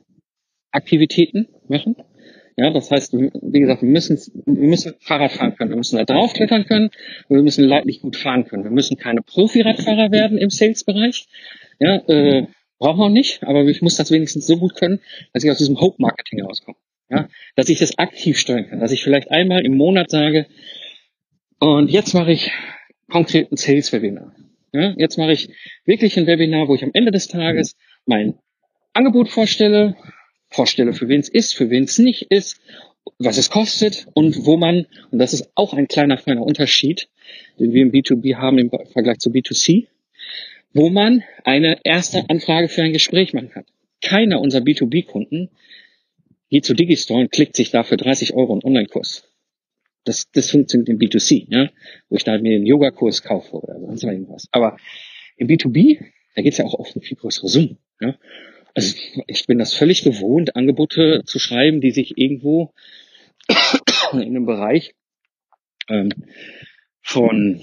[0.71, 1.97] Aktivitäten machen.
[2.57, 6.05] Ja, das heißt, wie gesagt, wir müssen, wir müssen Fahrrad fahren können, wir müssen da
[6.05, 6.91] draufklettern können,
[7.29, 8.64] wir müssen leidlich gut fahren können.
[8.64, 11.27] Wir müssen keine Profi-Radfahrer werden im Sales-Bereich.
[11.79, 12.49] Ja, äh,
[12.81, 15.01] brauchen wir auch nicht, aber ich muss das wenigstens so gut können,
[15.33, 16.77] dass ich aus diesem Hope-Marketing rauskomme.
[17.11, 20.47] Ja, dass ich das aktiv steuern kann, dass ich vielleicht einmal im Monat sage,
[21.61, 22.51] und jetzt mache ich
[23.09, 24.35] konkret ein Sales-Webinar.
[24.73, 25.49] Ja, jetzt mache ich
[25.85, 28.35] wirklich ein Webinar, wo ich am Ende des Tages mein
[28.93, 29.97] Angebot vorstelle,
[30.51, 32.61] vorstelle, für wen es ist, für wen es nicht ist,
[33.18, 37.09] was es kostet und wo man, und das ist auch ein kleiner, feiner Unterschied,
[37.59, 39.86] den wir im B2B haben im Vergleich zu B2C,
[40.72, 43.64] wo man eine erste Anfrage für ein Gespräch machen kann.
[44.01, 45.51] Keiner unserer B2B-Kunden
[46.51, 49.24] geht zu Digistore und klickt sich dafür 30 Euro einen Online-Kurs.
[50.05, 51.70] Das, das funktioniert im B2C, ja,
[52.09, 54.46] wo ich da mir einen Yogakurs kaufe oder sonst irgendwas.
[54.53, 54.78] Aber
[55.36, 55.99] im B2B,
[56.34, 57.78] da geht es ja auch oft um viel größere Summen.
[58.01, 58.16] Ja.
[58.75, 58.97] Also
[59.27, 62.73] ich bin das völlig gewohnt, Angebote zu schreiben, die sich irgendwo
[64.12, 64.95] in einem Bereich
[65.89, 66.11] ähm,
[67.03, 67.61] von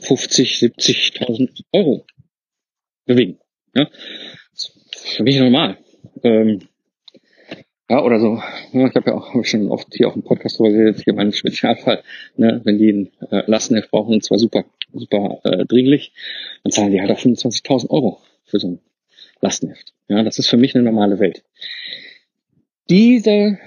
[0.00, 2.06] 50, 70.000 Euro
[3.04, 3.38] bewegen.
[3.74, 3.88] Ja?
[4.52, 5.78] Das ist für mich normal.
[6.22, 6.68] Ähm,
[7.88, 8.40] ja, oder so.
[8.72, 11.12] Ja, ich habe ja auch hab schon oft hier auf dem Podcast drüber geredet, hier
[11.12, 12.02] mein Spezialfall,
[12.36, 14.64] ne, wenn die ein äh, Lastenheft brauchen, und zwar super,
[14.94, 16.12] super äh, dringlich,
[16.62, 18.80] dann zahlen die halt auch 25.000 Euro für so ein
[19.42, 19.92] Lastenheft.
[20.08, 21.44] Ja, das ist für mich eine normale Welt.
[22.88, 23.58] Diese,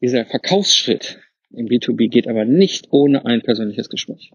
[0.00, 4.32] dieser Verkaufsschritt im B2B geht aber nicht ohne ein persönliches Gespräch.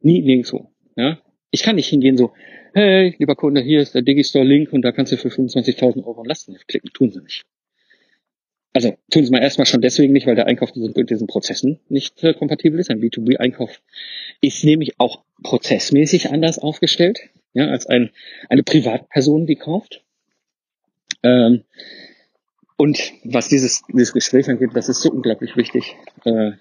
[0.00, 0.70] Nie, nirgendwo.
[0.96, 1.20] Ja,
[1.50, 2.32] ich kann nicht hingehen so,
[2.74, 6.28] hey, lieber Kunde, hier ist der Digistore-Link und da kannst du für 25.000 Euro ein
[6.28, 6.90] Lastenheft klicken.
[6.92, 7.44] Tun sie nicht.
[8.74, 12.22] Also tun sie mal erstmal schon deswegen nicht, weil der Einkauf mit diesen Prozessen nicht
[12.24, 12.90] äh, kompatibel ist.
[12.90, 13.80] Ein B2B-Einkauf
[14.40, 18.10] ist nämlich auch prozessmäßig anders aufgestellt ja, als ein,
[18.50, 20.02] eine Privatperson, die kauft.
[21.22, 21.64] Ähm,
[22.76, 26.52] und was dieses, dieses Gespräch angeht, das ist so unglaublich wichtig, äh,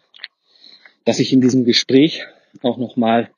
[1.06, 2.26] dass ich in diesem Gespräch
[2.62, 3.32] auch nochmal,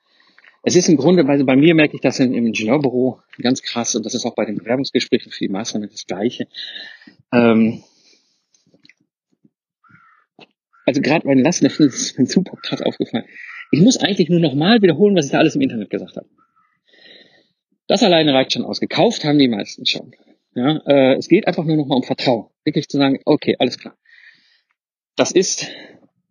[0.63, 3.95] es ist im Grunde, also bei mir merke ich das im, im Ingenieurbüro ganz krass
[3.95, 6.47] und das ist auch bei den Bewerbungsgesprächen für die Maßnahmen das Gleiche.
[7.31, 7.83] Ähm,
[10.85, 13.25] also gerade bei den Lastenheften ist mir super krass aufgefallen.
[13.71, 16.27] Ich muss eigentlich nur nochmal wiederholen, was ich da alles im Internet gesagt habe.
[17.87, 18.79] Das alleine reicht schon aus.
[18.79, 20.15] Gekauft haben die meisten schon.
[20.55, 22.47] Ja, äh, es geht einfach nur noch mal um Vertrauen.
[22.63, 23.95] Wirklich zu sagen, okay, alles klar.
[25.15, 25.67] Das ist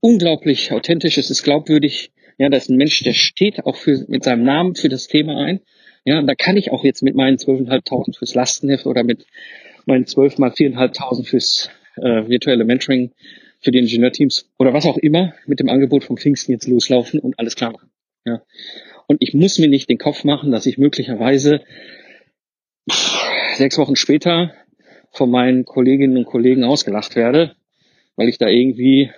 [0.00, 2.12] unglaublich authentisch, es ist glaubwürdig.
[2.38, 5.44] Ja, da ist ein Mensch, der steht auch für, mit seinem Namen für das Thema
[5.44, 5.60] ein.
[6.04, 9.26] Ja, da kann ich auch jetzt mit meinen 12.500 fürs Lastenheft oder mit
[9.86, 13.12] meinen 12 mal 4.500 fürs äh, virtuelle Mentoring
[13.60, 17.38] für die Ingenieurteams oder was auch immer mit dem Angebot vom Pfingsten jetzt loslaufen und
[17.38, 17.90] alles klar machen.
[18.26, 18.42] Ja.
[19.06, 21.60] Und ich muss mir nicht den Kopf machen, dass ich möglicherweise
[23.56, 24.54] sechs Wochen später
[25.10, 27.54] von meinen Kolleginnen und Kollegen ausgelacht werde,
[28.16, 29.10] weil ich da irgendwie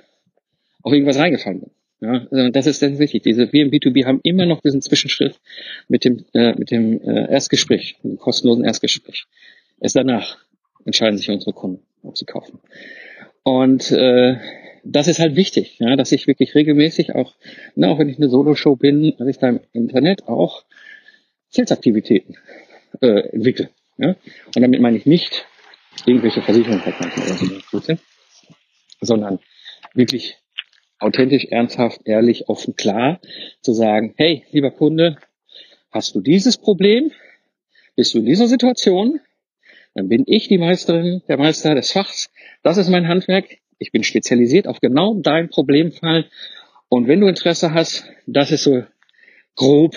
[0.83, 1.71] auf irgendwas reingefallen bin.
[2.01, 3.23] Ja, also das ist, ist wichtig.
[3.23, 5.41] Diese wir im B2B haben immer noch diesen Zwischenschritt
[5.89, 9.25] mit dem, äh, mit dem äh, Erstgespräch, dem kostenlosen Erstgespräch.
[9.81, 10.37] Erst danach
[10.85, 12.61] entscheiden sich unsere Kunden, ob sie kaufen.
[13.47, 14.39] Und äh,
[14.83, 17.37] das ist halt wichtig, ja, dass ich wirklich regelmäßig auch,
[17.77, 20.65] ne, auch wenn ich eine Solo-Show bin, dass ich da im Internet auch
[21.51, 22.35] Sales-Aktivitäten
[23.01, 23.71] äh, entwickle.
[23.99, 24.17] Ja?
[24.47, 25.47] Und damit meine ich nicht
[26.07, 27.23] irgendwelche Versicherungen verkaufen
[27.73, 27.97] oder so,
[29.01, 29.39] sondern
[29.95, 30.39] wirklich
[30.99, 33.21] authentisch, ernsthaft, ehrlich, offen, klar
[33.61, 35.19] zu sagen, hey, lieber Kunde,
[35.93, 37.13] hast du dieses Problem?
[37.95, 39.21] Bist du in dieser Situation?
[39.97, 42.31] Dann bin ich die Meisterin, der Meister des Fachs.
[42.63, 43.47] Das ist mein Handwerk.
[43.79, 46.27] Ich bin spezialisiert auf genau dein Problemfall.
[46.91, 48.85] Und wenn du Interesse hast, das ist so
[49.55, 49.97] grob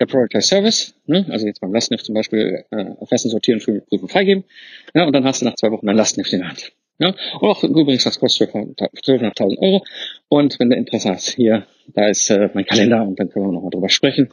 [0.00, 1.26] der Product as Service, ne?
[1.28, 4.44] also jetzt beim Lastneft zum Beispiel äh, Adressen sortieren, für prüfen, freigeben,
[4.94, 6.72] ja, und dann hast du nach zwei Wochen ein Lastneft in der Hand.
[6.98, 7.08] Ja?
[7.40, 9.84] Und auch übrigens, das kostet 12.500 Euro.
[10.28, 13.52] Und wenn du Interesse hast, hier, da ist äh, mein Kalender und dann können wir
[13.52, 14.30] nochmal drüber sprechen,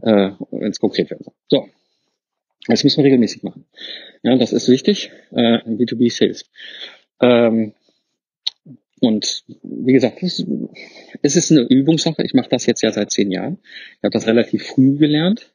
[0.00, 1.20] äh, wenn es konkret wird.
[1.48, 1.66] So,
[2.66, 3.64] das müssen wir regelmäßig machen.
[4.22, 6.44] Ja, das ist wichtig äh, im B2B Sales.
[7.20, 7.72] Ähm,
[9.00, 12.22] und wie gesagt, es ist eine Übungssache.
[12.22, 13.58] Ich mache das jetzt ja seit zehn Jahren.
[13.96, 15.52] Ich habe das relativ früh gelernt.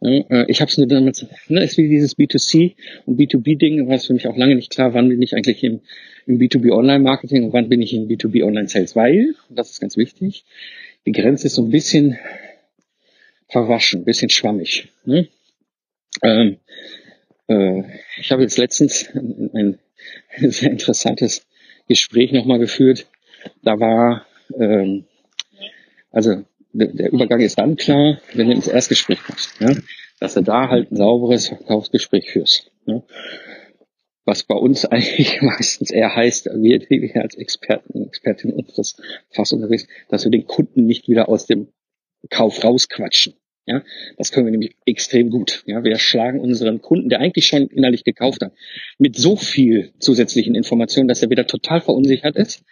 [0.00, 2.74] Äh, ich habe es nur damit, ne, ist wie dieses B2C
[3.04, 5.80] und B2B-Ding, war es für mich auch lange nicht klar, wann bin ich eigentlich im,
[6.26, 9.96] im B2B Online-Marketing und wann bin ich im B2B Online-Sales, weil, und das ist ganz
[9.96, 10.44] wichtig,
[11.06, 12.18] die Grenze ist so ein bisschen
[13.48, 14.88] verwaschen, ein bisschen schwammig.
[15.04, 15.28] Ne?
[16.22, 16.58] Ähm,
[17.48, 17.82] äh,
[18.18, 19.78] ich habe jetzt letztens ein,
[20.32, 21.46] ein sehr interessantes
[21.88, 23.06] Gespräch nochmal geführt.
[23.62, 24.26] Da war,
[24.58, 25.06] ähm,
[26.10, 29.74] also der, der Übergang ist dann klar, wenn du ins Erstgespräch kommst, ja?
[30.20, 32.70] dass du da halt ein sauberes Verkaufsgespräch führst.
[32.86, 33.02] Ja?
[34.24, 38.96] Was bei uns eigentlich meistens eher heißt, wir, als Experten, Expertin unseres
[39.30, 41.68] Fass unterwegs, dass wir den Kunden nicht wieder aus dem
[42.28, 43.34] Kauf rausquatschen.
[43.70, 43.84] Ja,
[44.18, 45.62] das können wir nämlich extrem gut.
[45.64, 48.52] Ja, wir schlagen unseren Kunden, der eigentlich schon innerlich gekauft hat,
[48.98, 52.64] mit so viel zusätzlichen Informationen, dass er wieder total verunsichert ist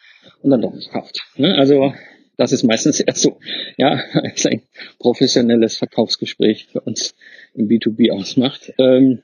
[0.42, 1.20] und dann doch nicht kauft.
[1.36, 1.54] Ne?
[1.54, 1.94] Also
[2.36, 3.38] das ist meistens erst so,
[3.76, 4.62] ja, als ein
[4.98, 7.14] professionelles Verkaufsgespräch für uns
[7.54, 8.72] im B2B ausmacht.
[8.78, 9.22] Ähm,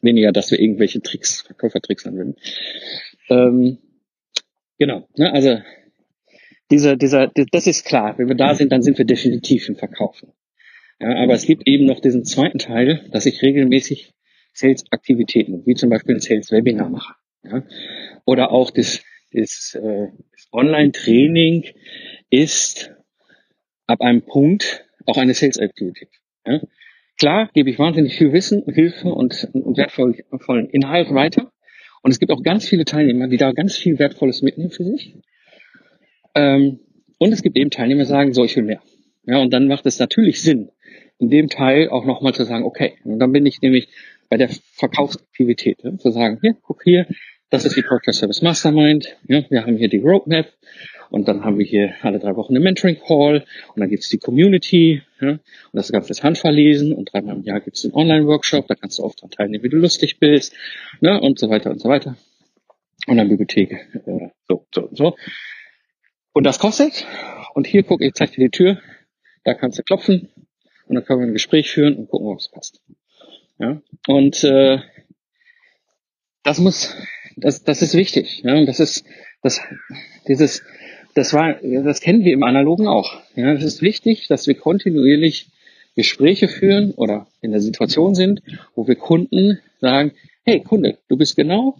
[0.00, 2.36] weniger, dass wir irgendwelche Tricks, Verkäufertricks anwenden.
[3.30, 3.78] Ähm,
[4.78, 5.32] genau, ne?
[5.32, 5.58] also
[6.70, 8.16] dieser, dieser, das ist klar.
[8.16, 10.32] Wenn wir da sind, dann sind wir definitiv im Verkaufen.
[11.02, 14.14] Ja, aber es gibt eben noch diesen zweiten Teil, dass ich regelmäßig
[14.52, 17.14] Sales-Aktivitäten, wie zum Beispiel ein Sales-Webinar mache.
[17.42, 17.64] Ja?
[18.24, 21.64] Oder auch das, das, äh, das Online-Training
[22.30, 22.94] ist
[23.88, 26.10] ab einem Punkt auch eine Sales-Aktivität.
[26.46, 26.60] Ja?
[27.18, 31.50] Klar gebe ich wahnsinnig viel Wissen, Hilfe und, und wertvollen Inhalt weiter.
[32.02, 35.16] Und es gibt auch ganz viele Teilnehmer, die da ganz viel Wertvolles mitnehmen für sich.
[36.36, 36.78] Ähm,
[37.18, 38.82] und es gibt eben Teilnehmer, die sagen, so, ich will mehr.
[39.24, 40.70] Ja, und dann macht es natürlich Sinn,
[41.22, 43.88] in dem Teil auch nochmal zu sagen, okay, und dann bin ich nämlich
[44.28, 47.06] bei der Verkaufsaktivität, ne, zu sagen, hier, guck hier,
[47.48, 50.52] das ist die Podcast Service Mastermind, ja, wir haben hier die Roadmap
[51.10, 53.44] und dann haben wir hier alle drei Wochen eine Mentoring Call
[53.74, 55.40] und dann gibt's die Community ja, und
[55.72, 59.22] das Ganze ist handverlesen und dreimal im Jahr gibt's einen Online-Workshop, da kannst du oft
[59.22, 60.56] dran teilnehmen, wie du lustig bist
[61.00, 62.16] ne, und so weiter und so weiter.
[63.06, 65.16] Und dann Bibliothek, äh, so, so, so.
[66.32, 67.04] Und das kostet.
[67.54, 68.80] Und hier, guck, ich zeig dir die Tür.
[69.44, 70.28] Da kannst du klopfen.
[70.92, 72.82] Und dann können wir ein Gespräch führen und gucken, ob es passt.
[73.58, 73.80] Ja?
[74.08, 74.76] Und äh,
[76.42, 76.94] das muss,
[77.34, 78.42] das, das ist wichtig.
[78.44, 78.56] Ja?
[78.56, 79.02] Und das ist,
[79.40, 79.62] das,
[80.28, 80.62] dieses,
[81.14, 83.22] das war, das kennen wir im Analogen auch.
[83.36, 83.54] Ja?
[83.54, 85.48] Es ist wichtig, dass wir kontinuierlich
[85.96, 88.42] Gespräche führen oder in der Situation sind,
[88.74, 90.12] wo wir Kunden sagen,
[90.44, 91.78] hey Kunde, du bist genau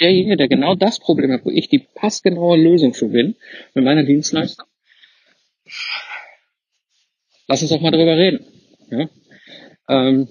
[0.00, 3.36] derjenige, der genau das Problem hat, wo ich die passgenaue Lösung für bin
[3.74, 4.66] mit meiner Dienstleistung.
[7.48, 8.44] Lass uns doch mal darüber reden.
[8.90, 9.08] Ja?
[9.88, 10.28] Ähm,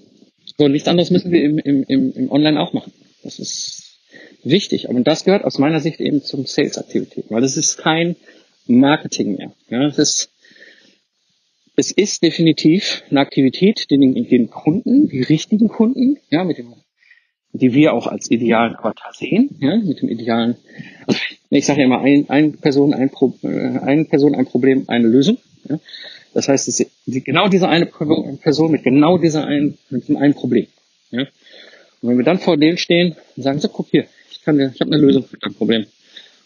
[0.58, 2.92] so, nichts anderes müssen wir im, im, im, im Online auch machen.
[3.22, 3.98] Das ist
[4.44, 4.88] wichtig.
[4.88, 8.16] Und das gehört aus meiner Sicht eben zum Sales-Aktivitäten, weil es ist kein
[8.66, 9.52] Marketing mehr.
[9.68, 9.86] Ja?
[9.86, 10.30] Es ist
[11.76, 16.72] es ist definitiv eine Aktivität, die den, den Kunden, die richtigen Kunden, ja, mit dem,
[17.52, 20.56] die wir auch als idealen Avatar sehen, ja, mit dem idealen,
[21.06, 24.84] also ich sage ja immer, ein, ein Person, ein, Pro, äh, eine Person, ein Problem,
[24.88, 25.36] eine Lösung.
[25.68, 25.78] Ja.
[26.36, 26.90] Das heißt, es ist
[27.24, 30.66] genau diese eine Person mit genau dieser einen, mit diesem einen Problem.
[31.10, 31.22] Ja?
[31.22, 34.78] Und wenn wir dann vor denen stehen und sagen, so guck hier, ich kann ich
[34.82, 35.86] habe eine Lösung für dein Problem.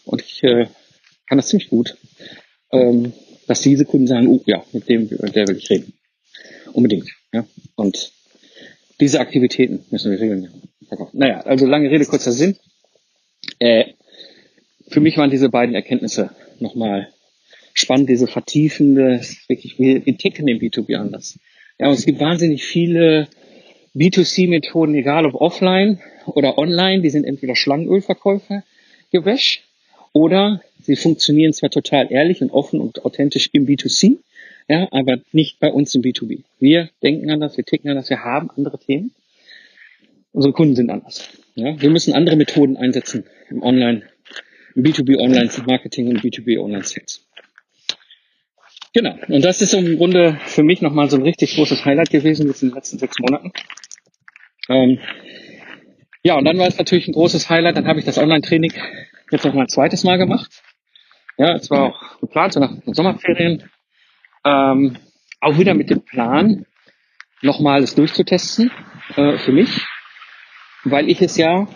[0.05, 0.67] Und ich äh,
[1.27, 1.97] kann das ziemlich gut,
[2.71, 3.11] ähm,
[3.47, 5.91] dass diese Kunden sagen, oh ja, mit dem, mit der will ich reden.
[6.71, 7.09] Unbedingt.
[7.33, 7.45] Ja?
[7.75, 8.13] Und
[9.01, 10.53] diese Aktivitäten müssen wir regeln.
[11.11, 12.55] Naja, also lange Rede, kurzer Sinn.
[13.59, 13.87] Äh,
[14.87, 16.29] für mich waren diese beiden Erkenntnisse
[16.59, 17.09] nochmal
[17.73, 21.39] spannend, diese vertiefende, wirklich, wir, wir ticken den B2B anders.
[21.79, 23.27] Ja, und es gibt wahnsinnig viele
[23.95, 28.63] B2C-Methoden, egal ob offline oder online, die sind entweder Schlangenölverkäufer,
[29.11, 29.63] Gewäsch,
[30.13, 34.17] oder sie funktionieren zwar total ehrlich und offen und authentisch im B2C,
[34.67, 36.43] ja, aber nicht bei uns im B2B.
[36.59, 39.11] Wir denken anders, wir ticken anders, wir haben andere Themen.
[40.33, 41.29] Unsere Kunden sind anders.
[41.55, 44.03] Ja, wir müssen andere Methoden einsetzen im Online,
[44.75, 47.25] im B2B Online Marketing und B2B Online Sales.
[48.93, 49.15] Genau.
[49.27, 52.61] Und das ist im Grunde für mich nochmal so ein richtig großes Highlight gewesen jetzt
[52.61, 53.51] in den letzten sechs Monaten.
[54.69, 54.99] Ähm,
[56.23, 57.77] ja, und dann war es natürlich ein großes Highlight.
[57.77, 58.73] Dann habe ich das Online-Training
[59.31, 60.61] jetzt noch mal ein zweites Mal gemacht.
[61.37, 63.69] Ja, es war auch geplant, so nach den Sommerferien.
[64.45, 64.97] Ähm,
[65.39, 66.65] auch wieder mit dem Plan,
[67.41, 68.71] nochmal es durchzutesten
[69.15, 69.85] äh, für mich,
[70.83, 71.67] weil ich es ja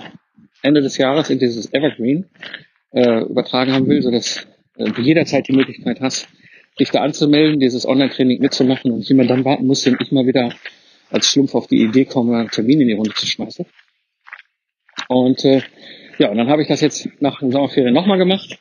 [0.61, 2.29] Ende des Jahres in dieses Evergreen
[2.91, 4.47] äh, übertragen haben will, sodass
[4.77, 6.27] äh, du jederzeit die Möglichkeit hast,
[6.79, 10.53] dich da anzumelden, dieses Online-Training mitzumachen und jemand dann warten muss, wenn ich mal wieder
[11.09, 13.65] als Schlumpf auf die Idee komme, einen Termin in die Runde zu schmeißen.
[15.07, 15.61] Und äh,
[16.17, 18.57] ja, und dann habe ich das jetzt nach den Sommerferien nochmal gemacht.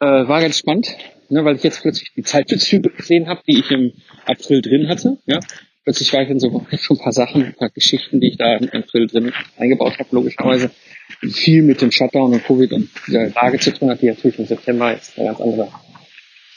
[0.00, 0.96] Äh, war ganz spannend,
[1.28, 3.92] ne, weil ich jetzt plötzlich die Zeitbezüge gesehen habe, die ich im
[4.24, 5.18] April drin hatte.
[5.26, 5.40] Ja.
[5.84, 8.56] Plötzlich war ich in so schon ein paar Sachen, ein paar Geschichten, die ich da
[8.56, 10.70] im April drin eingebaut habe, logischerweise.
[11.20, 14.46] Viel mit dem Shutdown und Covid und der Lage zu tun hat, die natürlich im
[14.46, 15.68] September jetzt eine ganz andere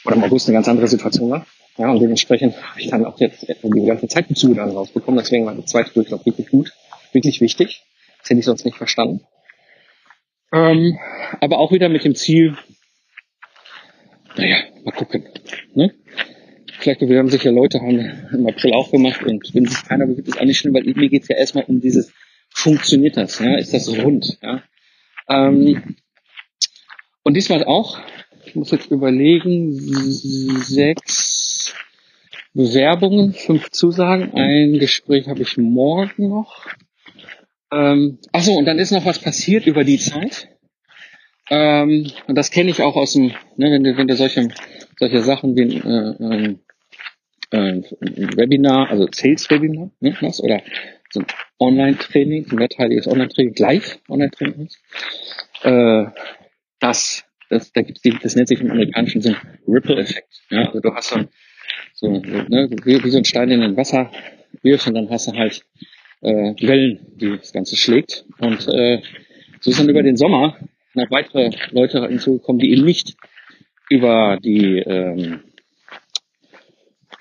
[0.04, 1.46] oder im August eine ganz andere Situation war.
[1.76, 5.18] Ja, und dementsprechend habe ich dann auch jetzt die ganze Zeitbezüge dann rausbekommen.
[5.18, 6.72] Deswegen war der zweite Durchlauf wirklich gut,
[7.12, 7.82] wirklich wichtig.
[8.20, 9.26] Das hätte ich sonst nicht verstanden.
[10.52, 10.98] Ähm,
[11.40, 12.56] aber auch wieder mit dem Ziel,
[14.36, 15.26] naja, mal gucken.
[15.74, 15.92] Ne?
[16.78, 17.98] Vielleicht haben sich ja Leute haben
[18.32, 21.08] im April auch gemacht und wenn sich keiner begibt, ist auch nicht schlimm, weil mir
[21.08, 22.12] geht es ja erstmal um dieses,
[22.50, 23.38] funktioniert das?
[23.40, 23.56] Ja?
[23.56, 24.38] Ist das rund?
[24.42, 24.62] Ja?
[25.28, 25.96] Ähm,
[27.22, 27.98] und diesmal auch
[28.54, 29.72] ich muss jetzt überlegen,
[30.62, 31.74] sechs
[32.52, 36.64] Bewerbungen, fünf Zusagen, ein Gespräch habe ich morgen noch.
[37.72, 40.50] Ähm, achso, und dann ist noch was passiert über die Zeit.
[41.50, 44.46] Ähm, und das kenne ich auch aus dem, ne, wenn du, wenn du solche,
[45.00, 46.60] solche Sachen wie ein,
[47.50, 47.84] äh, ein
[48.36, 50.62] Webinar, also Sales-Webinar ne, machst, oder
[51.10, 51.26] so ein
[51.58, 54.68] Online-Training, ein mehrteiliges Online-Training, live Online-Training
[55.64, 56.04] äh,
[56.78, 57.24] das
[57.54, 59.36] das, da gibt's die, das nennt sich im amerikanischen Sinn
[59.66, 60.42] Ripple-Effekt.
[60.50, 61.20] Ja, also du hast so,
[61.94, 64.10] so ne, wie, wie so ein Stein in den Wasser
[64.62, 65.64] wirfst und dann hast du halt
[66.20, 68.24] äh, Wellen, die das Ganze schlägt.
[68.38, 69.02] Und äh,
[69.60, 70.58] so ist dann über den Sommer
[70.94, 73.16] noch weitere Leute hinzugekommen, die eben nicht
[73.88, 75.40] über die ähm,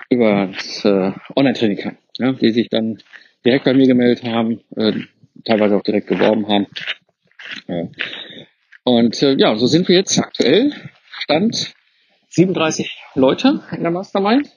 [0.10, 3.00] über das äh, Online-Training kamen, ja, die sich dann
[3.46, 4.94] direkt bei mir gemeldet haben, äh,
[5.44, 6.68] teilweise auch direkt geworben haben.
[7.68, 7.88] Äh,
[8.84, 10.74] und äh, ja, so sind wir jetzt aktuell.
[11.12, 11.74] Stand
[12.30, 14.50] 37 Leute in der Mastermind.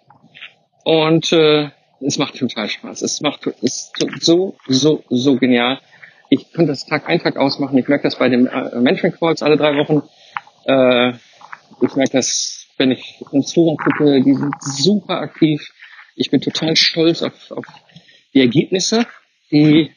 [0.85, 1.70] Und äh,
[2.01, 3.03] es macht total Spaß.
[3.03, 5.81] Es macht es ist so, so, so genial.
[6.29, 7.79] Ich könnte das Tag ein, Tag ausmachen.
[7.79, 10.03] Ich merke das bei den äh, Mentoring Calls alle drei Wochen.
[10.64, 11.12] Äh,
[11.81, 15.72] ich merke das, wenn ich ins Forum gucke, die sind super aktiv.
[16.16, 17.66] Ich bin total stolz auf, auf
[18.35, 19.07] die Ergebnisse,
[19.51, 19.93] die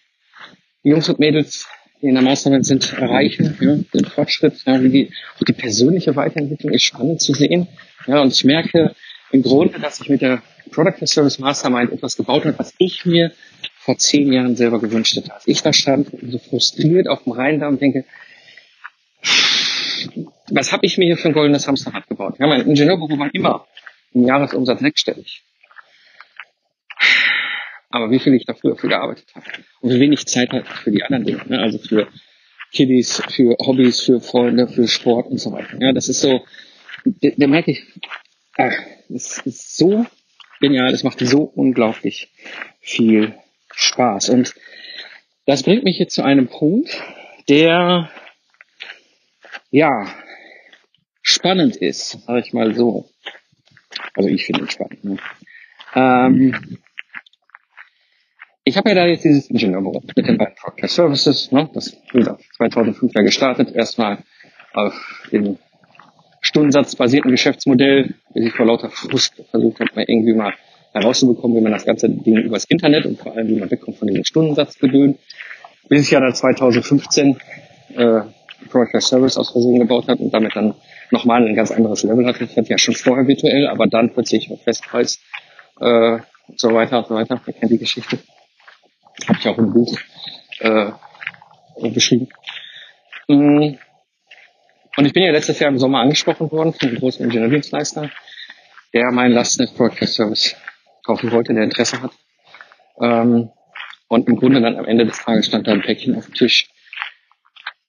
[0.84, 1.68] die Jungs und Mädels
[2.02, 5.12] die in der Mastermind sind, erreichen, ja, den Fortschritt, ja, wie die,
[5.48, 7.68] die persönliche Weiterentwicklung ist spannend zu sehen.
[8.08, 8.96] Ja, und ich merke
[9.32, 10.42] im Grunde, dass ich mit der
[10.72, 13.32] Product and Service Mastermind etwas gebaut habe, was ich mir
[13.80, 15.34] vor zehn Jahren selber gewünscht hätte.
[15.34, 18.06] Als ich da stand, so frustriert auf dem Rheindamm und denke,
[20.50, 22.36] was habe ich mir hier für ein goldenes Hamsterrad gebaut?
[22.40, 23.68] Ja, mein Ingenieurbüro war immer
[24.14, 25.44] im Jahresumsatz sechsstellig.
[27.90, 29.46] Aber wie viel ich da früher für gearbeitet habe.
[29.82, 31.42] Und wie wenig Zeit hatte für die anderen Dinge.
[31.48, 31.60] Ne?
[31.60, 32.08] Also für
[32.72, 35.78] Kiddies, für Hobbys, für Freunde, für Sport und so weiter.
[35.80, 36.46] Ja, das ist so,
[37.06, 37.84] da merke ich,
[38.58, 38.74] ach,
[39.10, 40.06] das ist so
[40.60, 42.32] genial, das macht so unglaublich
[42.80, 43.34] viel
[43.74, 44.30] Spaß.
[44.30, 44.54] Und
[45.46, 47.02] das bringt mich jetzt zu einem Punkt,
[47.48, 48.12] der,
[49.72, 50.14] ja,
[51.24, 53.10] spannend ist, sage ich mal so.
[54.14, 55.04] Also ich finde ihn spannend.
[55.04, 55.18] Ne?
[55.96, 56.80] Ähm,
[58.70, 62.20] ich habe ja da jetzt dieses Ingenieurbüro mit den beiden Procter Services, ne, das wie
[62.20, 64.20] gesagt 2005 ja gestartet, erstmal
[64.74, 64.94] auf
[65.32, 65.58] dem
[66.42, 70.54] stundensatzbasierten Geschäftsmodell, bis ich vor lauter Frust versucht habe, mal irgendwie mal
[70.94, 74.08] herauszubekommen, wie man das ganze Ding übers Internet und vor allem, wie man wegkommt von
[74.08, 75.18] diesem Stundensatzgedön,
[75.90, 77.38] bis ich ja dann 2015
[77.96, 78.22] äh,
[78.70, 80.76] Product as Service aus Versehen gebaut hat und damit dann
[81.10, 82.46] nochmal ein ganz anderes Level hatte.
[82.46, 85.20] Das hatte ja schon vorher virtuell, aber dann plötzlich auf Festpreis
[85.80, 87.42] äh, und so weiter und so weiter.
[87.48, 88.20] Ihr kennt die Geschichte.
[89.28, 89.98] Habe ich auch im Buch
[90.60, 90.92] äh,
[91.90, 92.30] beschrieben.
[93.28, 93.76] Mm.
[94.98, 98.10] Und ich bin ja letztes Jahr im Sommer angesprochen worden von einem großen Ingenieurdienstleister,
[98.94, 100.56] der meinen Lastnet Broadcast Service
[101.06, 102.12] kaufen wollte, der Interesse hat.
[103.02, 103.50] Ähm,
[104.10, 106.68] und im Grunde dann am Ende des Tages stand da ein Päckchen auf dem Tisch.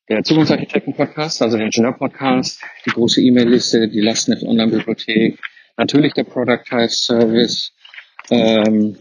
[0.09, 5.39] Der Zukunftsarchitekten-Podcast, also der Ingenieur-Podcast, die große E-Mail-Liste, die Lastnet Online-Bibliothek,
[5.77, 7.73] natürlich der Productize Service
[8.31, 8.97] ähm,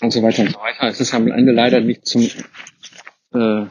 [0.00, 0.88] und so weiter und so weiter.
[0.88, 2.28] Es ist am Ende leider nicht zum
[3.34, 3.66] äh,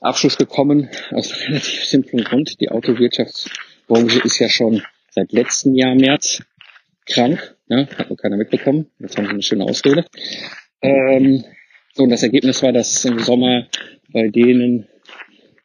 [0.00, 2.60] Abschluss gekommen, aus einem relativ simplen Grund.
[2.60, 6.42] Die Autowirtschaftsbranche ist ja schon seit letztem Jahr März
[7.06, 7.56] krank.
[7.68, 8.86] Ja, hat noch keiner mitbekommen.
[8.98, 10.04] Jetzt haben sie eine schöne Ausrede.
[10.80, 11.44] Ähm,
[11.94, 13.66] so, und das Ergebnis war, dass im Sommer
[14.12, 14.86] bei denen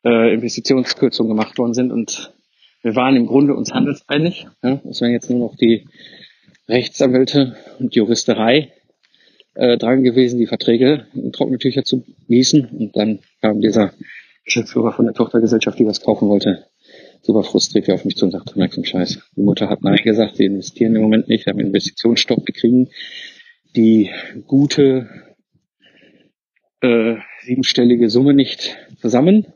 [0.03, 2.33] äh, Investitionskürzungen gemacht worden sind und
[2.81, 4.47] wir waren im Grunde uns handelseinig.
[4.61, 5.87] Ja, es waren jetzt nur noch die
[6.67, 8.73] Rechtsanwälte und Juristerei
[9.55, 12.65] äh, dran gewesen, die Verträge in trockene Tücher zu gießen.
[12.65, 13.93] Und dann kam dieser
[14.45, 16.65] Geschäftsführer von der Tochtergesellschaft, die was kaufen wollte,
[17.21, 19.19] super frustriert auf mich zu und sagte, merkst du Scheiß.
[19.35, 22.89] Die Mutter hat Nein gesagt, die investieren im Moment nicht, haben Investitionsstopp, wir kriegen
[23.75, 24.09] die
[24.45, 25.09] gute
[26.81, 29.47] äh, siebenstellige Summe nicht zusammen.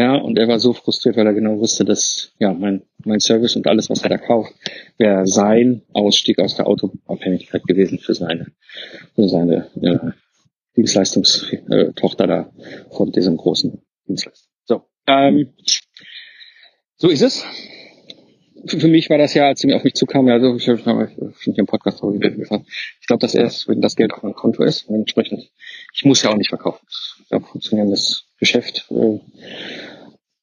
[0.00, 3.54] Ja, und er war so frustriert, weil er genau wusste, dass ja mein, mein Service
[3.54, 4.50] und alles, was er da kauft,
[4.96, 8.46] wäre sein Ausstieg aus der Autoabhängigkeit gewesen für seine,
[9.14, 10.14] für seine ja,
[10.74, 12.50] Dienstleistungstochter da
[12.92, 14.48] von diesem großen Dienstleister.
[14.64, 15.52] So, ähm,
[16.96, 17.44] so ist es.
[18.68, 21.58] Für mich war das ja, als sie auf mich zukam, also ich habe schon hier
[21.58, 22.64] im Podcast darüber gesagt,
[23.02, 25.50] ich glaube, dass erst, wenn das Geld auf meinem Konto ist, entsprechend,
[25.92, 26.86] ich muss ja auch nicht verkaufen.
[26.88, 28.86] Ich glaube, funktionierendes Geschäft.
[28.90, 29.20] Äh.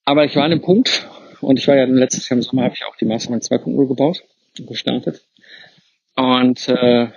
[0.06, 1.08] Aber ich war an dem Punkt,
[1.41, 4.24] und ich war ja letztes Jahr im Sommer, habe ich auch die Mastermind 2.0 gebaut
[4.58, 5.28] und gestartet.
[6.16, 7.10] Und äh,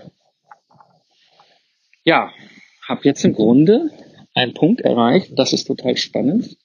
[2.05, 2.33] ja,
[2.87, 3.91] habe jetzt im Grunde
[4.35, 6.57] einen Punkt erreicht, das ist total spannend.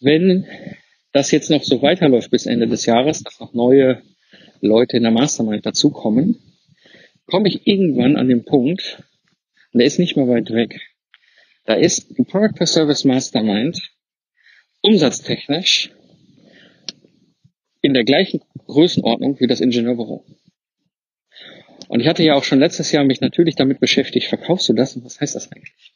[0.00, 0.46] Wenn
[1.12, 4.02] das jetzt noch so weiterläuft bis Ende des Jahres, dass noch neue
[4.60, 6.38] Leute in der Mastermind dazukommen,
[7.26, 9.02] komme ich irgendwann an den Punkt,
[9.72, 10.80] und der ist nicht mehr weit weg.
[11.64, 13.78] Da ist die Product per Service Mastermind
[14.82, 15.90] umsatztechnisch
[17.82, 20.24] in der gleichen Größenordnung wie das Ingenieurbüro.
[21.88, 24.96] Und ich hatte ja auch schon letztes Jahr mich natürlich damit beschäftigt, verkaufst du das
[24.96, 25.94] und was heißt das eigentlich?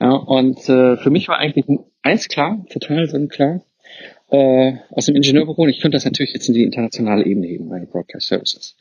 [0.00, 1.66] Ja, und äh, für mich war eigentlich
[2.02, 3.62] eins klar, total so klar,
[4.30, 5.62] äh, aus dem Ingenieurbüro.
[5.62, 8.76] Und ich könnte das natürlich jetzt in die internationale Ebene heben, meine Broadcast Services.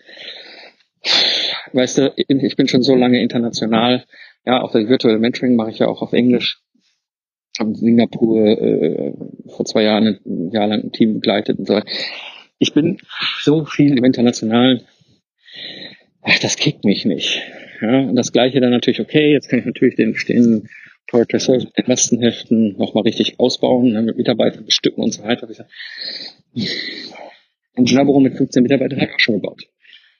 [1.73, 4.05] Weißt du, ich bin schon so lange international.
[4.45, 6.61] Ja, auch das Virtual Mentoring mache ich ja auch auf Englisch.
[7.57, 9.13] Habe in Singapur äh,
[9.47, 11.81] vor zwei Jahren ein Jahr lang ein Team begleitet und so.
[12.59, 12.97] Ich bin
[13.41, 14.81] so viel im internationalen.
[16.21, 17.41] Ach, das kickt mich nicht.
[17.81, 20.69] Ja, und das Gleiche dann natürlich, okay, jetzt kann ich natürlich den bestehenden
[21.07, 25.47] Project Service mit den Lastenheften nochmal richtig ausbauen, ne, mit Mitarbeitern bestücken und so weiter.
[25.47, 26.67] Ein
[27.75, 29.67] Ingenieurbüro mit 15 Mitarbeitern habe ich auch schon gebaut.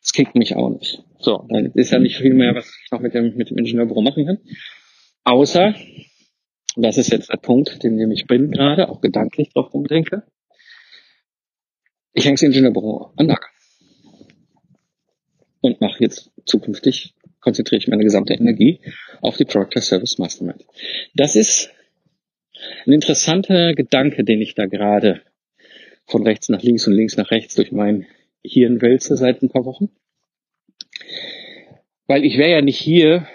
[0.06, 1.02] Das kickt mich auch nicht.
[1.18, 4.04] So, dann ist ja nicht viel mehr, was ich noch mit dem, mit dem Ingenieurbüro
[4.04, 4.38] machen kann.
[5.24, 5.74] Außer,
[6.76, 10.22] und das ist jetzt der Punkt, den, dem ich bin gerade, auch gedanklich drauf umdenke,
[12.14, 13.50] ich hänge das Ingenieurbüro an Acker.
[15.62, 18.82] Und mache jetzt zukünftig konzentriere ich meine gesamte Energie
[19.22, 20.64] auf die Product Service Mastermind.
[21.16, 21.72] Das ist
[22.86, 25.24] ein interessanter Gedanke, den ich da gerade
[26.06, 28.06] von rechts nach links und links nach rechts durch mein
[28.48, 29.90] Hirn wälze seit ein paar Wochen.
[32.08, 33.28] Weil ich wäre ja nicht hier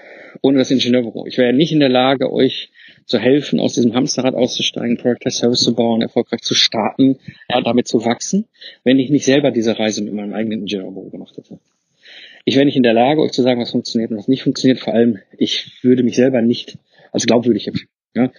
[0.42, 1.26] ohne das Ingenieurbüro.
[1.26, 2.70] Ich wäre ja nicht in der Lage, euch
[3.04, 7.88] zu helfen, aus diesem Hamsterrad auszusteigen, Product Service zu bauen, erfolgreich zu starten, ja, damit
[7.88, 8.46] zu wachsen,
[8.84, 11.58] wenn ich nicht selber diese Reise mit meinem eigenen Ingenieurbüro gemacht hätte.
[12.44, 14.80] Ich wäre nicht in der Lage, euch zu sagen, was funktioniert und was nicht funktioniert.
[14.80, 16.78] Vor allem, ich würde mich selber nicht
[17.12, 17.92] als glaubwürdig empfinden.
[18.14, 18.32] Ja?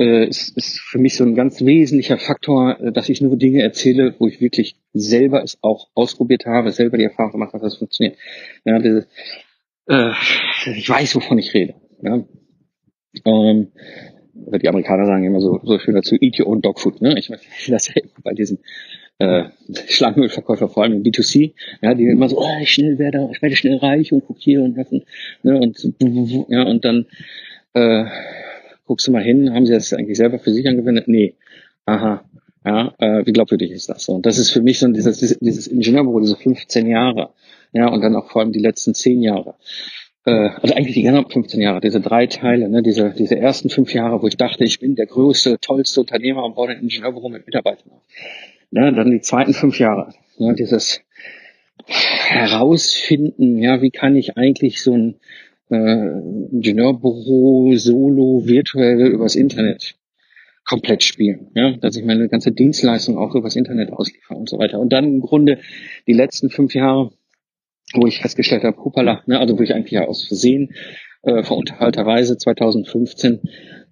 [0.00, 3.62] Äh, es ist für mich so ein ganz wesentlicher Faktor, äh, dass ich nur Dinge
[3.62, 7.74] erzähle, wo ich wirklich selber es auch ausprobiert habe, selber die Erfahrung gemacht habe, dass
[7.74, 8.16] es funktioniert.
[8.64, 9.06] Ja, diese,
[9.88, 10.12] äh,
[10.74, 11.74] ich weiß, wovon ich rede.
[12.02, 12.24] Ja?
[13.26, 13.72] Ähm,
[14.32, 17.02] die Amerikaner sagen immer so, so schön dazu, eat your own dog food.
[17.02, 17.18] Ne?
[17.18, 18.60] Ich weiß, das ja bei diesen
[19.18, 19.50] äh,
[19.86, 23.54] Schlangenölverkäufer, vor allem im B2C, ja, die immer so, oh, ich schnell werde, ich werde
[23.54, 25.04] schnell reich und guck hier und das und,
[25.42, 27.04] ne, und ja, und dann
[27.74, 28.06] äh,
[28.90, 31.06] guckst du mal hin, haben sie das eigentlich selber für sich angewendet?
[31.06, 31.36] Nee.
[31.86, 32.24] Aha.
[32.64, 34.14] Ja, äh, wie glaubwürdig ist das so?
[34.14, 37.30] Und das ist für mich so dieses, dieses Ingenieurbüro, diese 15 Jahre,
[37.72, 39.54] ja, und dann auch vor allem die letzten 10 Jahre.
[40.26, 43.94] äh, also eigentlich die gesamten 15 Jahre, diese drei Teile, ne, diese, diese ersten fünf
[43.94, 47.46] Jahre, wo ich dachte, ich bin der größte, tollste Unternehmer und baue ein Ingenieurbüro mit
[47.46, 48.02] Mitarbeitern auf.
[48.72, 51.00] Ne, dann die zweiten fünf Jahre, ne, dieses
[51.86, 55.14] herausfinden, ja, wie kann ich eigentlich so ein
[55.70, 59.96] äh, Ingenieurbüro solo virtuell übers Internet
[60.64, 64.78] komplett spielen, ja, dass ich meine ganze Dienstleistung auch übers Internet ausliefere und so weiter.
[64.78, 65.58] Und dann im Grunde
[66.06, 67.10] die letzten fünf Jahre,
[67.94, 70.72] wo ich festgestellt habe, hoppala, ne, also wo ich eigentlich ja aus Versehen
[71.22, 73.40] äh, verunterhalterweise 2015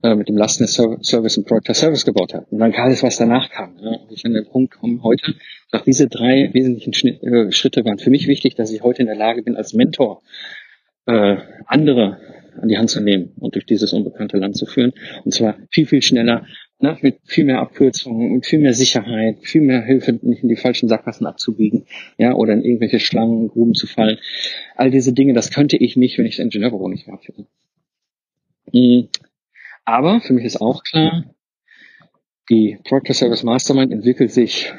[0.03, 2.47] äh, mit dem Lastness Service und Project Service gebaut habe.
[2.51, 3.77] Und dann alles, was danach kam.
[3.81, 5.35] Ja, ich an den Punkt komme heute,
[5.73, 9.17] nach diese drei wesentlichen äh, Schritte waren für mich wichtig, dass ich heute in der
[9.17, 10.23] Lage bin, als Mentor
[11.09, 12.19] äh, andere
[12.61, 14.93] an die Hand zu nehmen und durch dieses unbekannte Land zu führen.
[15.25, 16.47] Und zwar viel, viel schneller,
[16.81, 20.57] ne, mit viel mehr Abkürzungen, mit viel mehr Sicherheit, viel mehr Hilfe, nicht in die
[20.57, 21.87] falschen Sackgassen abzubiegen,
[22.19, 24.19] ja, oder in irgendwelche Schlangen, Gruben zu fallen.
[24.77, 27.47] All diese Dinge, das könnte ich nicht, wenn ich das Ingenieurbüro nicht gehabt hätte.
[28.73, 29.09] Mhm.
[29.85, 31.25] Aber für mich ist auch klar,
[32.51, 34.73] die Proctor Service Mastermind entwickelt sich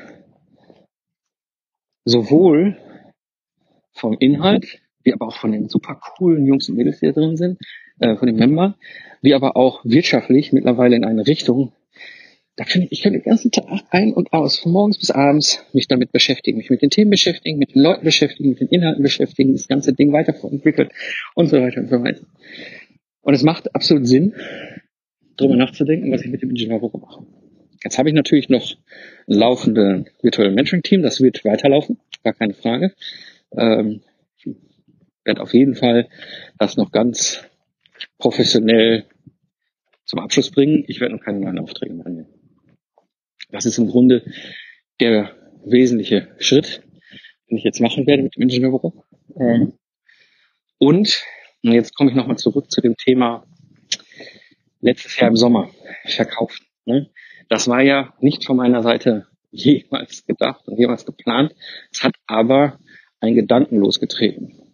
[2.06, 2.78] sowohl
[3.94, 7.38] vom Inhalt, wie aber auch von den super coolen Jungs und Mädels, die da drin
[7.38, 7.60] sind,
[8.00, 8.76] äh, von den Member,
[9.22, 11.74] wie aber auch wirtschaftlich mittlerweile in eine Richtung,
[12.56, 15.64] da kann ich, ich kann den ganzen Tag ein und aus, von morgens bis abends
[15.72, 19.02] mich damit beschäftigen, mich mit den Themen beschäftigen, mit den Leuten beschäftigen, mit den Inhalten
[19.02, 20.92] beschäftigen, das ganze Ding weiterentwickelt
[21.36, 22.22] und so weiter und so weiter.
[23.22, 24.34] Und es macht absolut Sinn,
[25.38, 27.26] darüber nachzudenken, was ich mit dem Ingenieurbüro mache.
[27.82, 28.76] Jetzt habe ich natürlich noch
[29.28, 32.94] ein laufendes virtuelle Mentoring-Team, das wird weiterlaufen, gar keine Frage.
[33.58, 34.02] Ähm,
[35.24, 36.10] werde auf jeden Fall
[36.58, 37.44] das noch ganz
[38.18, 39.06] professionell
[40.06, 40.84] zum Abschluss bringen.
[40.88, 42.34] Ich werde noch keine neuen Aufträge mehr annehmen.
[43.50, 44.24] Das ist im Grunde
[45.00, 46.82] der wesentliche Schritt,
[47.50, 49.04] den ich jetzt machen werde mit dem Ingenieurbüro.
[49.40, 49.74] Ähm,
[50.78, 51.24] und
[51.62, 53.46] jetzt komme ich nochmal zurück zu dem Thema
[54.82, 55.70] letztes Jahr im Sommer
[56.06, 56.64] verkauft.
[56.86, 57.12] Ne?
[57.50, 61.56] Das war ja nicht von meiner Seite jemals gedacht und jemals geplant.
[61.92, 62.80] Es hat aber
[63.20, 64.69] einen Gedanken losgetreten.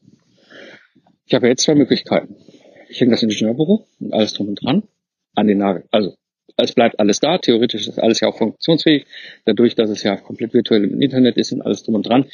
[1.25, 2.35] Ich habe jetzt zwei Möglichkeiten.
[2.89, 4.83] Ich hänge das Ingenieurbüro und alles drum und dran
[5.33, 5.85] an den Nagel.
[5.91, 6.15] Also
[6.57, 7.37] es bleibt alles da.
[7.37, 9.05] Theoretisch ist alles ja auch funktionsfähig.
[9.45, 12.25] Dadurch, dass es ja komplett virtuell im Internet ist und alles drum und dran,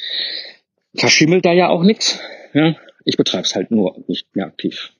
[0.94, 2.20] verschimmelt da ja auch nichts.
[2.52, 2.76] Ja?
[3.04, 4.92] Ich betreibe es halt nur nicht mehr aktiv.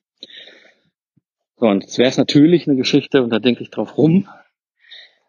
[1.59, 4.27] So, und jetzt wäre es natürlich eine Geschichte, und da denke ich drauf rum,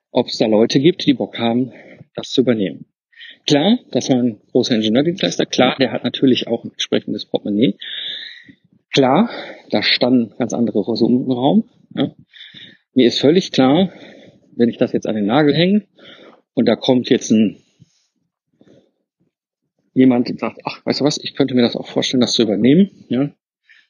[0.09, 1.74] ob es da Leute gibt, die Bock haben,
[2.16, 2.86] das zu übernehmen.
[3.45, 5.45] Klar, das war ein großer Ingenieurdienstleister.
[5.45, 7.78] Klar, der hat natürlich auch ein entsprechendes Portemonnaie.
[8.94, 9.30] Klar,
[9.72, 11.70] da standen ganz andere Ressourcen im Raum.
[11.96, 12.16] Ja.
[12.94, 13.91] Mir ist völlig klar,
[14.56, 15.88] wenn ich das jetzt an den Nagel hänge
[16.54, 17.58] und da kommt jetzt ein
[19.96, 22.44] jemand und sagt, ach, weißt du was, ich könnte mir das auch vorstellen, das zu
[22.44, 23.32] übernehmen, ja,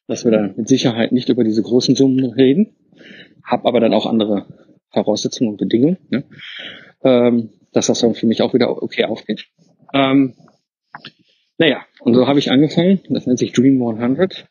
[0.08, 2.76] dass wir da mit Sicherheit nicht über diese großen Summen reden,
[3.44, 4.46] habe aber dann auch andere
[4.90, 6.24] Voraussetzungen und Bedingungen, ne?
[7.04, 9.48] ähm, dass das dann für mich auch wieder okay aufgeht.
[9.94, 10.36] Ähm,
[11.58, 14.48] naja, und so habe ich angefangen, das nennt sich Dream 100,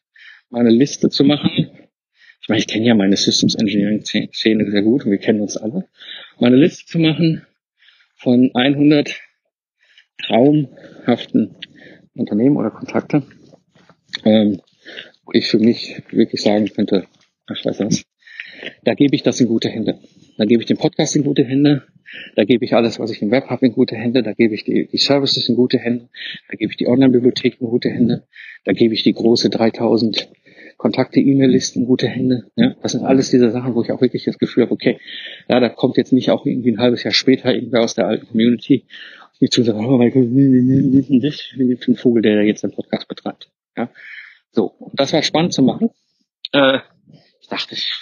[0.52, 1.50] meine Liste zu machen.
[2.42, 5.56] Ich meine, ich kenne ja meine Systems Engineering Szene sehr gut und wir kennen uns
[5.56, 5.88] alle.
[6.38, 7.46] Meine Liste zu machen
[8.16, 9.14] von 100
[10.24, 11.56] traumhaften
[12.14, 13.22] Unternehmen oder Kontakte,
[14.24, 14.60] ähm,
[15.24, 17.06] wo ich für mich wirklich sagen könnte,
[17.46, 18.04] ach, weiß was,
[18.84, 19.98] da gebe ich das in gute Hände.
[20.38, 21.82] Da gebe ich den Podcast in gute Hände.
[22.36, 24.22] Da gebe ich alles, was ich im Web habe, in gute Hände.
[24.22, 26.08] Da gebe ich die, die Services in gute Hände.
[26.48, 28.26] Da gebe ich die Online-Bibliothek in gute Hände.
[28.64, 30.28] Da gebe ich die große 3000
[30.76, 32.50] Kontakte, E-Mail-Listen in gute Hände.
[32.56, 34.98] Ja, das sind alles diese Sachen, wo ich auch wirklich das Gefühl habe, okay,
[35.48, 38.26] ja, da kommt jetzt nicht auch irgendwie ein halbes Jahr später irgendwer aus der alten
[38.26, 38.84] Community
[39.42, 43.50] nicht zu sagen, oh mein Gott, ist ein Vogel, der jetzt einen Podcast betreibt.
[43.76, 43.90] Ja,
[44.52, 45.90] so, und das war spannend zu machen.
[46.52, 46.78] Äh,
[47.40, 47.92] ich dachte, ich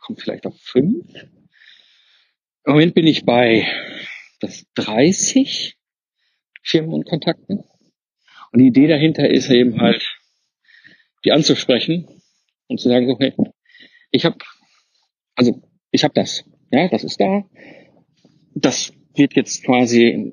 [0.00, 1.04] komme vielleicht auf fünf.
[2.66, 3.64] Im Moment bin ich bei
[4.40, 5.76] das 30
[6.64, 7.62] Firmen und Kontakten.
[8.50, 10.18] Und die Idee dahinter ist eben halt,
[11.24, 12.08] die anzusprechen
[12.66, 13.34] und zu sagen, hey,
[14.10, 14.38] ich habe,
[15.36, 15.62] also
[15.92, 17.48] ich habe das, ja, das ist da.
[18.56, 20.32] Das wird jetzt quasi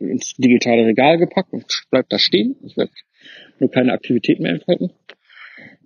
[0.00, 2.56] ins digitale Regal gepackt und bleibt da stehen.
[2.64, 2.90] Ich werde
[3.60, 4.90] nur keine Aktivität mehr entfalten.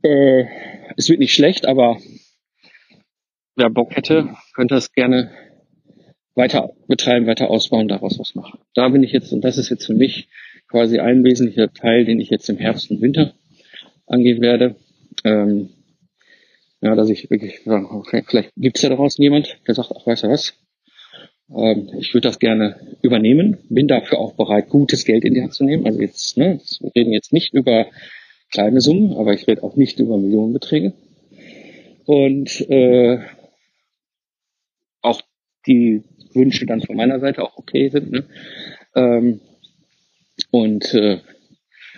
[0.02, 0.46] Äh,
[0.96, 2.00] es wird nicht schlecht, aber
[3.56, 5.30] wer Bock hätte, könnte es gerne
[6.34, 8.60] weiter betreiben, weiter ausbauen, daraus was machen.
[8.74, 10.28] Da bin ich jetzt, und das ist jetzt für mich
[10.68, 13.34] quasi ein wesentlicher Teil, den ich jetzt im Herbst und Winter
[14.06, 14.76] angehen werde.
[15.24, 15.70] Ähm,
[16.80, 20.24] ja, dass ich wirklich okay, vielleicht gibt es ja daraus jemand, der sagt, ach, weißt
[20.24, 20.54] du was,
[21.54, 25.54] ähm, ich würde das gerne übernehmen, bin dafür auch bereit, gutes Geld in die Hand
[25.54, 25.86] zu nehmen.
[25.86, 27.86] Also jetzt, ne, wir reden jetzt nicht über
[28.50, 30.92] kleine Summen, aber ich rede auch nicht über Millionenbeträge.
[32.04, 33.18] Und äh,
[35.66, 36.02] die
[36.34, 38.10] Wünsche dann von meiner Seite auch okay sind.
[38.10, 38.24] Ne?
[38.94, 39.40] Ähm,
[40.50, 41.20] und äh,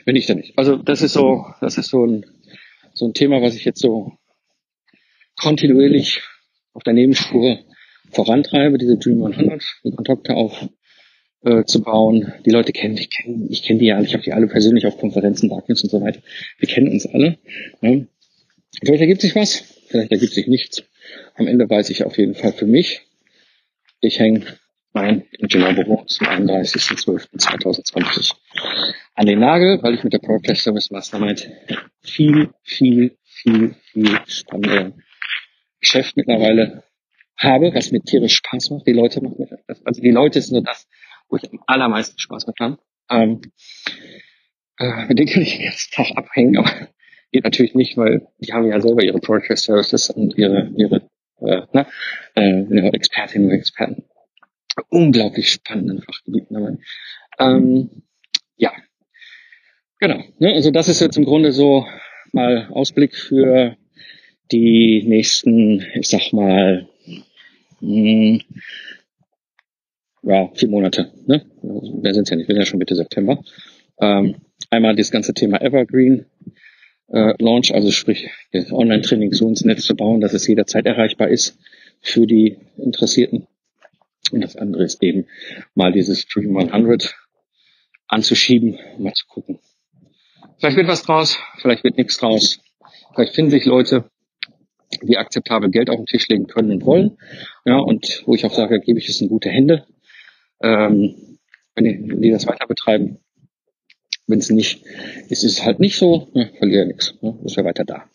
[0.05, 0.59] wenn ich dann nicht.
[0.59, 2.27] Also das ist so, das ist so ein
[2.95, 4.13] so ein Thema, was ich jetzt so
[5.37, 6.23] kontinuierlich
[6.73, 7.59] auf der Nebenspur
[8.13, 10.69] vorantreibe, diese Dream 100, die Kontakte auf
[11.43, 12.33] äh, zu bauen.
[12.47, 14.99] Die Leute kennen, ich kenne ich kenn die ja ich habe die alle persönlich auf
[14.99, 16.21] Konferenzen, Darkness und so weiter.
[16.59, 17.39] Wir kennen uns alle.
[17.81, 18.09] Ne?
[18.83, 20.85] Vielleicht ergibt sich was, vielleicht ergibt sich nichts.
[21.35, 23.03] Am Ende weiß ich auf jeden Fall für mich,
[24.05, 24.59] ich hänge
[24.93, 28.35] mein Ingenieurbüro zum 31.12.2020
[29.15, 31.51] an den Nagel, weil ich mit der Product Service Mastermind
[32.01, 34.95] viel, viel, viel, viel spannende
[35.81, 36.85] Geschäft mittlerweile
[37.37, 38.87] habe, was mir tierisch Spaß macht.
[38.87, 39.85] Die Leute machen das.
[39.85, 40.87] Also die Leute sind so das,
[41.29, 42.79] wo ich am allermeisten Spaß mit habe.
[43.11, 43.41] Ähm,
[44.79, 46.89] äh, mit denen kann ich den ganzen Tag abhängen, aber
[47.33, 51.09] geht natürlich nicht, weil die haben ja selber ihre Product Services und ihre, ihre
[51.41, 51.87] äh, ne,
[52.35, 54.05] äh, Expertinnen und Experten
[54.89, 56.79] unglaublich spannenden Fachgebieten dabei.
[57.39, 58.03] Ähm,
[58.57, 58.73] ja,
[60.01, 60.23] genau.
[60.39, 61.87] Ne, also das ist jetzt im Grunde so
[62.33, 63.77] mal Ausblick für
[64.51, 66.89] die nächsten, ich sag mal,
[67.81, 68.43] mh, hm,
[70.23, 71.13] ja, vier Monate.
[71.27, 71.45] Ne?
[71.63, 73.43] Wir sind ja nicht, wir sind ja schon Mitte September.
[74.01, 74.37] Ähm,
[74.71, 76.27] einmal das ganze Thema Evergreen
[77.09, 81.59] äh, Launch, also sprich Online-Training so ins Netz zu bauen, dass es jederzeit erreichbar ist
[82.01, 83.47] für die Interessierten.
[84.33, 85.27] Und das andere ist eben
[85.75, 87.15] mal dieses Stream 100
[88.09, 89.59] anzuschieben, mal zu gucken.
[90.59, 92.61] Vielleicht wird was draus, vielleicht wird nichts draus.
[93.15, 94.11] Vielleicht finden sich Leute,
[95.03, 97.19] die akzeptabel Geld auf den Tisch legen können und wollen.
[97.65, 99.87] Ja, und wo ich auch sage, gebe ich es in gute Hände.
[100.63, 101.39] Ähm,
[101.75, 103.19] wenn, die, wenn die das weiter betreiben.
[104.27, 104.85] Wenn es nicht
[105.29, 107.15] ist, ist es halt nicht so, ja, verliere nichts.
[107.21, 108.09] Ja, ist ja weiter da.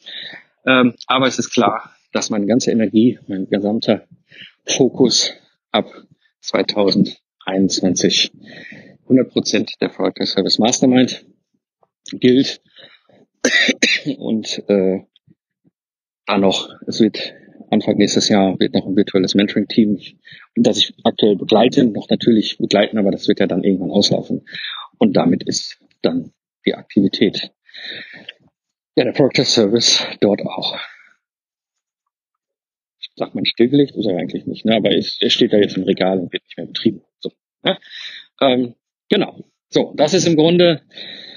[0.66, 4.08] Ähm, aber es ist klar, dass meine ganze Energie, mein gesamter
[4.66, 5.34] Fokus
[5.72, 5.86] ab
[6.42, 8.32] 2021
[9.04, 11.26] 100 Prozent der Product Service Mastermind
[12.12, 12.62] gilt.
[14.18, 15.02] Und äh,
[16.26, 17.34] dann noch, es wird
[17.72, 20.00] Anfang nächstes Jahr wird noch ein virtuelles Mentoring-Team,
[20.56, 24.46] das ich aktuell begleite, noch natürlich begleiten, aber das wird ja dann irgendwann auslaufen.
[24.98, 26.34] Und damit ist dann
[26.66, 27.52] die Aktivität
[28.96, 30.78] ja, der Product Service dort auch
[33.20, 34.76] sagt man stillgelegt, ist er eigentlich nicht, ne?
[34.76, 37.02] aber es, es steht da jetzt im Regal und wird nicht mehr betrieben.
[37.20, 37.32] So,
[37.64, 37.78] ne?
[38.42, 38.76] ähm,
[39.10, 39.44] genau.
[39.70, 40.82] So, das ist im Grunde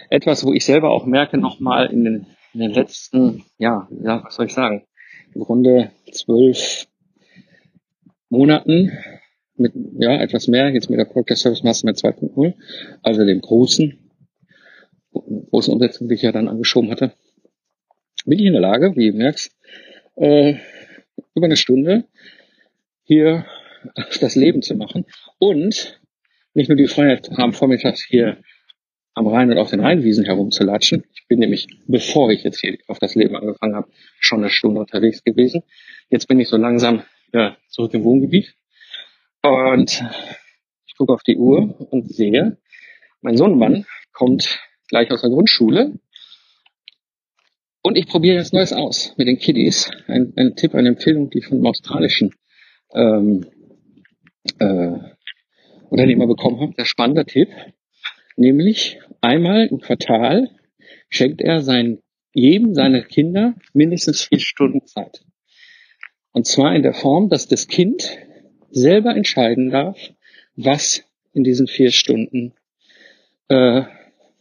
[0.09, 4.37] etwas, wo ich selber auch merke, nochmal in den, in den letzten, ja, ja, was
[4.37, 4.87] soll ich sagen,
[5.35, 6.87] im Grunde zwölf
[8.31, 8.93] Monaten
[9.57, 12.55] mit, ja, etwas mehr, jetzt mit der Product Service Master 2.0,
[13.03, 14.02] also dem großen,
[15.13, 17.13] großen Umsetzung, die ich ja dann angeschoben hatte,
[18.25, 19.57] bin ich in der Lage, wie du merkst,
[20.17, 20.55] äh,
[21.35, 22.05] über eine Stunde
[23.05, 23.47] hier
[24.21, 25.07] das Leben zu machen
[25.39, 26.01] und
[26.55, 28.39] nicht nur die Freiheit haben, vormittags hier
[29.15, 31.05] am Rhein und auf den Rheinwiesen herumzulatschen.
[31.13, 34.81] Ich bin nämlich, bevor ich jetzt hier auf das Leben angefangen habe, schon eine Stunde
[34.81, 35.63] unterwegs gewesen.
[36.09, 37.03] Jetzt bin ich so langsam
[37.33, 38.55] ja, zurück im Wohngebiet
[39.43, 40.05] und
[40.87, 42.59] ich gucke auf die Uhr und sehe,
[43.21, 44.61] mein Sohnemann kommt
[44.93, 45.95] gleich aus der Grundschule
[47.83, 49.91] und ich probiere jetzt Neues aus mit den Kiddies.
[50.07, 52.33] Ein, ein Tipp, eine Empfehlung, die von einem australischen
[52.95, 53.45] ähm,
[54.59, 54.99] äh,
[55.89, 56.75] Unternehmer bekommen habe.
[56.75, 57.49] Der spannende Tipp.
[58.37, 60.51] Nämlich einmal im Quartal
[61.09, 61.99] schenkt er sein,
[62.35, 65.25] jedem seiner Kinder mindestens vier Stunden Zeit.
[66.33, 68.17] Und zwar in der Form, dass das Kind
[68.71, 69.99] selber entscheiden darf,
[70.55, 71.03] was
[71.33, 72.55] in diesen vier Stunden
[73.49, 73.83] äh,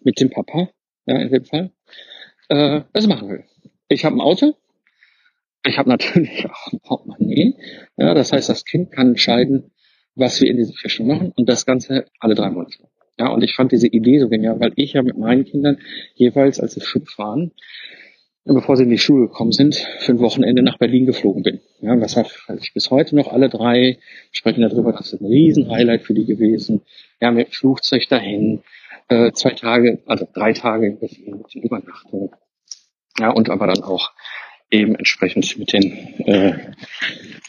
[0.04, 0.70] mit dem Papa,
[1.06, 1.72] ja, in dem Fall,
[2.50, 3.44] äh, das machen will.
[3.88, 4.56] Ich habe ein Auto,
[5.66, 7.56] ich habe natürlich auch ein Portemonnaie.
[7.98, 9.72] Ja, das heißt, das Kind kann entscheiden,
[10.16, 12.88] was wir in diesen vier Stunden machen und das Ganze alle drei Monate.
[13.20, 15.78] Ja, und ich fand diese Idee so genial, weil ich ja mit meinen Kindern
[16.16, 17.52] jeweils, als sie fünf waren,
[18.46, 21.60] bevor sie in die Schule gekommen sind, für ein Wochenende nach Berlin geflogen bin.
[21.82, 22.26] Ja, was war
[22.60, 24.00] ich bis heute noch alle drei
[24.32, 26.82] sprechen darüber, das ist ein Riesenhighlight für die gewesen.
[27.22, 28.64] Ja, mit dem Flugzeug dahin,
[29.12, 32.34] äh, zwei Tage, also drei Tage mit Übernachtung.
[33.20, 34.12] Ja, und aber dann auch
[34.70, 35.92] eben entsprechend mit den,
[36.26, 36.74] äh,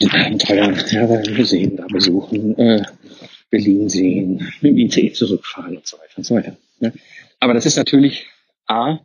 [0.01, 2.83] den Abenteuern, ja, Museen da besuchen, äh,
[3.49, 6.57] Berlin sehen, mit dem ICE zurückfahren und so weiter und so weiter.
[6.79, 6.91] Ja.
[7.39, 8.27] Aber das ist natürlich
[8.67, 8.99] A,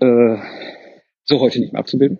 [0.00, 0.36] äh,
[1.24, 2.18] so heute nicht mehr abzubilden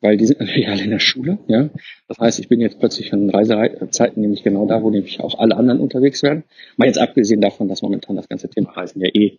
[0.00, 1.38] weil die sind natürlich alle in der Schule.
[1.46, 1.70] Ja,
[2.08, 5.56] das heißt, ich bin jetzt plötzlich von Reisezeiten nämlich genau da, wo nämlich auch alle
[5.56, 6.44] anderen unterwegs werden.
[6.76, 9.38] Mal jetzt abgesehen davon, dass momentan das ganze Thema Reisen ja eh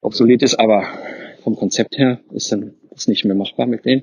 [0.00, 0.84] obsolet ist, aber
[1.42, 4.02] vom Konzept her ist dann ist nicht mehr machbar mit denen.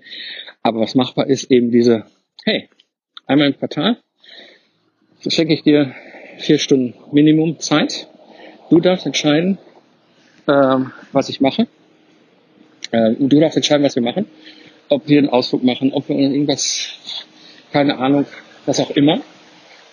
[0.64, 2.06] Aber was machbar ist, eben diese,
[2.44, 2.70] hey,
[3.26, 3.98] einmal im Quartal
[5.20, 5.94] so schenke ich dir
[6.38, 8.08] vier Stunden Minimum Zeit.
[8.70, 9.58] Du darfst entscheiden,
[10.48, 11.68] ähm, was ich mache.
[12.92, 14.28] Äh, du darfst entscheiden, was wir machen.
[14.90, 16.90] Ob wir einen Ausflug machen, ob wir irgendwas,
[17.72, 18.26] keine Ahnung,
[18.66, 19.22] was auch immer.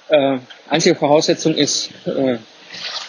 [0.09, 0.39] Äh,
[0.69, 2.39] einzige Voraussetzung ist, äh,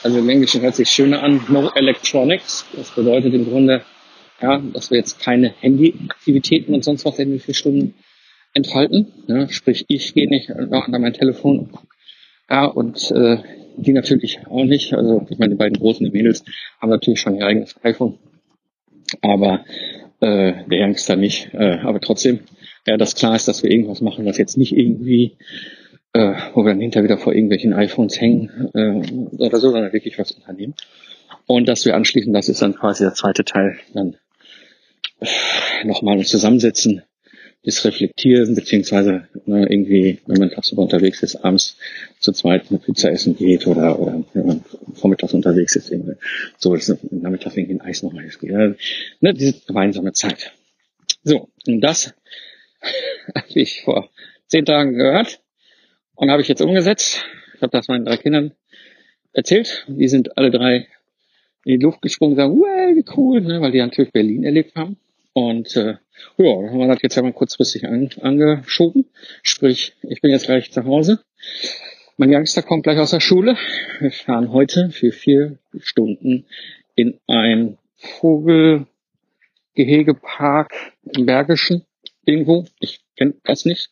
[0.03, 2.65] also im Englischen hört sich schöner an, no electronics.
[2.73, 3.83] Das bedeutet im Grunde,
[4.41, 7.95] ja, dass wir jetzt keine Handyaktivitäten und sonst was den vier Stunden
[8.53, 9.11] entfalten.
[9.27, 11.69] Ja, sprich, ich gehe nicht an mein Telefon
[12.49, 13.37] ja, und äh,
[13.77, 14.93] die natürlich auch nicht.
[14.93, 16.43] Also ich meine, die beiden großen Mädels
[16.79, 18.17] haben natürlich schon ihr eigenes iPhone,
[19.21, 19.65] aber
[20.21, 21.53] äh, der Youngster nicht.
[21.53, 22.39] Äh, aber trotzdem,
[22.85, 25.37] ja, dass klar ist, dass wir irgendwas machen, was jetzt nicht irgendwie,
[26.13, 30.17] äh, wo wir dann hinterher wieder vor irgendwelchen iPhones hängen äh, oder so, sondern wirklich
[30.17, 30.75] was unternehmen.
[31.47, 34.17] Und dass wir anschließend, das ist dann quasi der zweite Teil, dann
[35.19, 37.03] äh, nochmal uns zusammensetzen,
[37.65, 41.77] das Reflektieren, beziehungsweise ne, irgendwie, wenn man tagsüber unterwegs ist, abends
[42.19, 46.15] zu zweit eine Pizza essen geht oder, oder wenn man vormittags unterwegs ist, irgendwie,
[46.57, 48.51] so dass nachmittags irgendwie ein Eis noch mal geht.
[48.51, 50.53] Ne, diese gemeinsame Zeit.
[51.23, 52.13] So, und das
[53.35, 54.09] habe ich vor
[54.47, 55.39] zehn Tagen gehört
[56.13, 57.25] und habe ich jetzt umgesetzt.
[57.55, 58.51] Ich habe das meinen drei Kindern
[59.33, 59.85] erzählt.
[59.87, 60.87] Die sind alle drei
[61.65, 64.75] in die Luft gesprungen und sagen, wow, wie cool, ne, weil die natürlich Berlin erlebt
[64.75, 64.97] haben.
[65.33, 65.95] Und äh,
[66.37, 69.05] ja, haben wir das jetzt ja mal kurzfristig an, angeschoben.
[69.43, 71.19] Sprich, ich bin jetzt gleich zu Hause.
[72.17, 73.57] Mein Youngster kommt gleich aus der Schule.
[73.99, 76.45] Wir fahren heute für vier Stunden
[76.95, 80.73] in ein Vogelgehegepark
[81.15, 81.85] im Bergischen
[82.25, 82.65] irgendwo.
[82.79, 83.89] Ich kenne das nicht,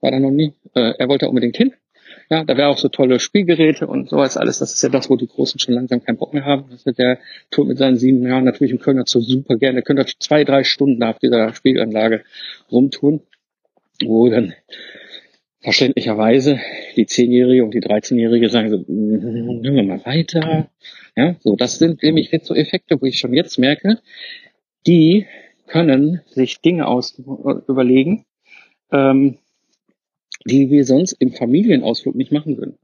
[0.00, 0.52] war da noch nie.
[0.74, 1.74] Äh, er wollte unbedingt hin.
[2.30, 4.58] Ja, da wäre auch so tolle Spielgeräte und sowas alles.
[4.58, 6.64] Das ist ja das, wo die Großen schon langsam keinen Bock mehr haben.
[6.70, 7.18] Das wird der
[7.50, 9.74] tut mit seinen sieben Jahren natürlich im Kölner so super gerne.
[9.76, 12.24] Der könnte zwei, drei Stunden auf dieser Spielanlage
[12.70, 13.20] rumtun,
[14.04, 14.54] wo dann
[15.60, 16.60] verständlicherweise
[16.96, 20.68] die Zehnjährige und die 13-Jährige sagen so, hören wir mal weiter.
[21.16, 23.98] Ja, so, das sind nämlich jetzt so Effekte, wo ich schon jetzt merke,
[24.86, 25.26] die
[25.66, 28.26] können sich Dinge aus überlegen,
[28.92, 29.38] ähm,
[30.44, 32.78] die wir sonst im Familienausflug nicht machen würden.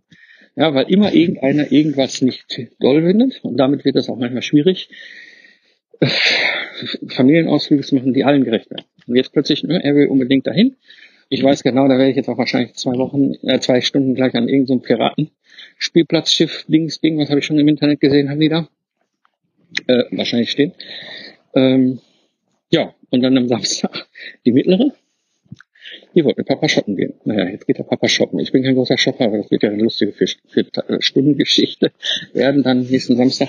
[0.56, 2.44] Ja, weil immer irgendeiner irgendwas nicht
[2.80, 4.88] doll findet und damit wird es auch manchmal schwierig,
[7.08, 8.84] Familienausflüge zu machen, die allen gerecht werden.
[9.06, 10.76] Und jetzt plötzlich, ne, er will unbedingt dahin.
[11.28, 14.34] Ich weiß genau, da werde ich jetzt auch wahrscheinlich zwei Wochen, äh, zwei Stunden gleich
[14.34, 18.48] an irgendeinem so Piraten-Spielplatzschiff, Dings, Ding, was habe ich schon im Internet gesehen, haben die
[18.48, 18.68] da?
[19.86, 20.72] Äh, wahrscheinlich stehen.
[21.54, 22.00] Ähm,
[22.70, 24.08] ja, und dann am Samstag
[24.44, 24.92] die mittlere,
[26.14, 27.14] die wollte mit Papa shoppen gehen.
[27.24, 28.38] Naja, jetzt geht der Papa shoppen.
[28.38, 31.36] Ich bin kein großer Shopper, aber das wird ja eine lustige vier, vier äh, Stunden
[31.36, 31.92] Geschichte
[32.32, 33.48] werden dann nächsten Samstag.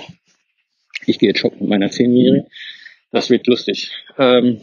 [1.06, 2.46] Ich gehe jetzt shoppen mit meiner Zehnjährigen.
[3.10, 3.92] Das wird lustig.
[4.18, 4.60] Ähm,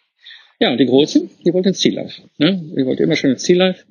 [0.58, 2.22] ja, und die Große, die wollte ins Sea Life.
[2.38, 2.62] Ne?
[2.76, 3.84] Die wollte immer schon ins Sea Life.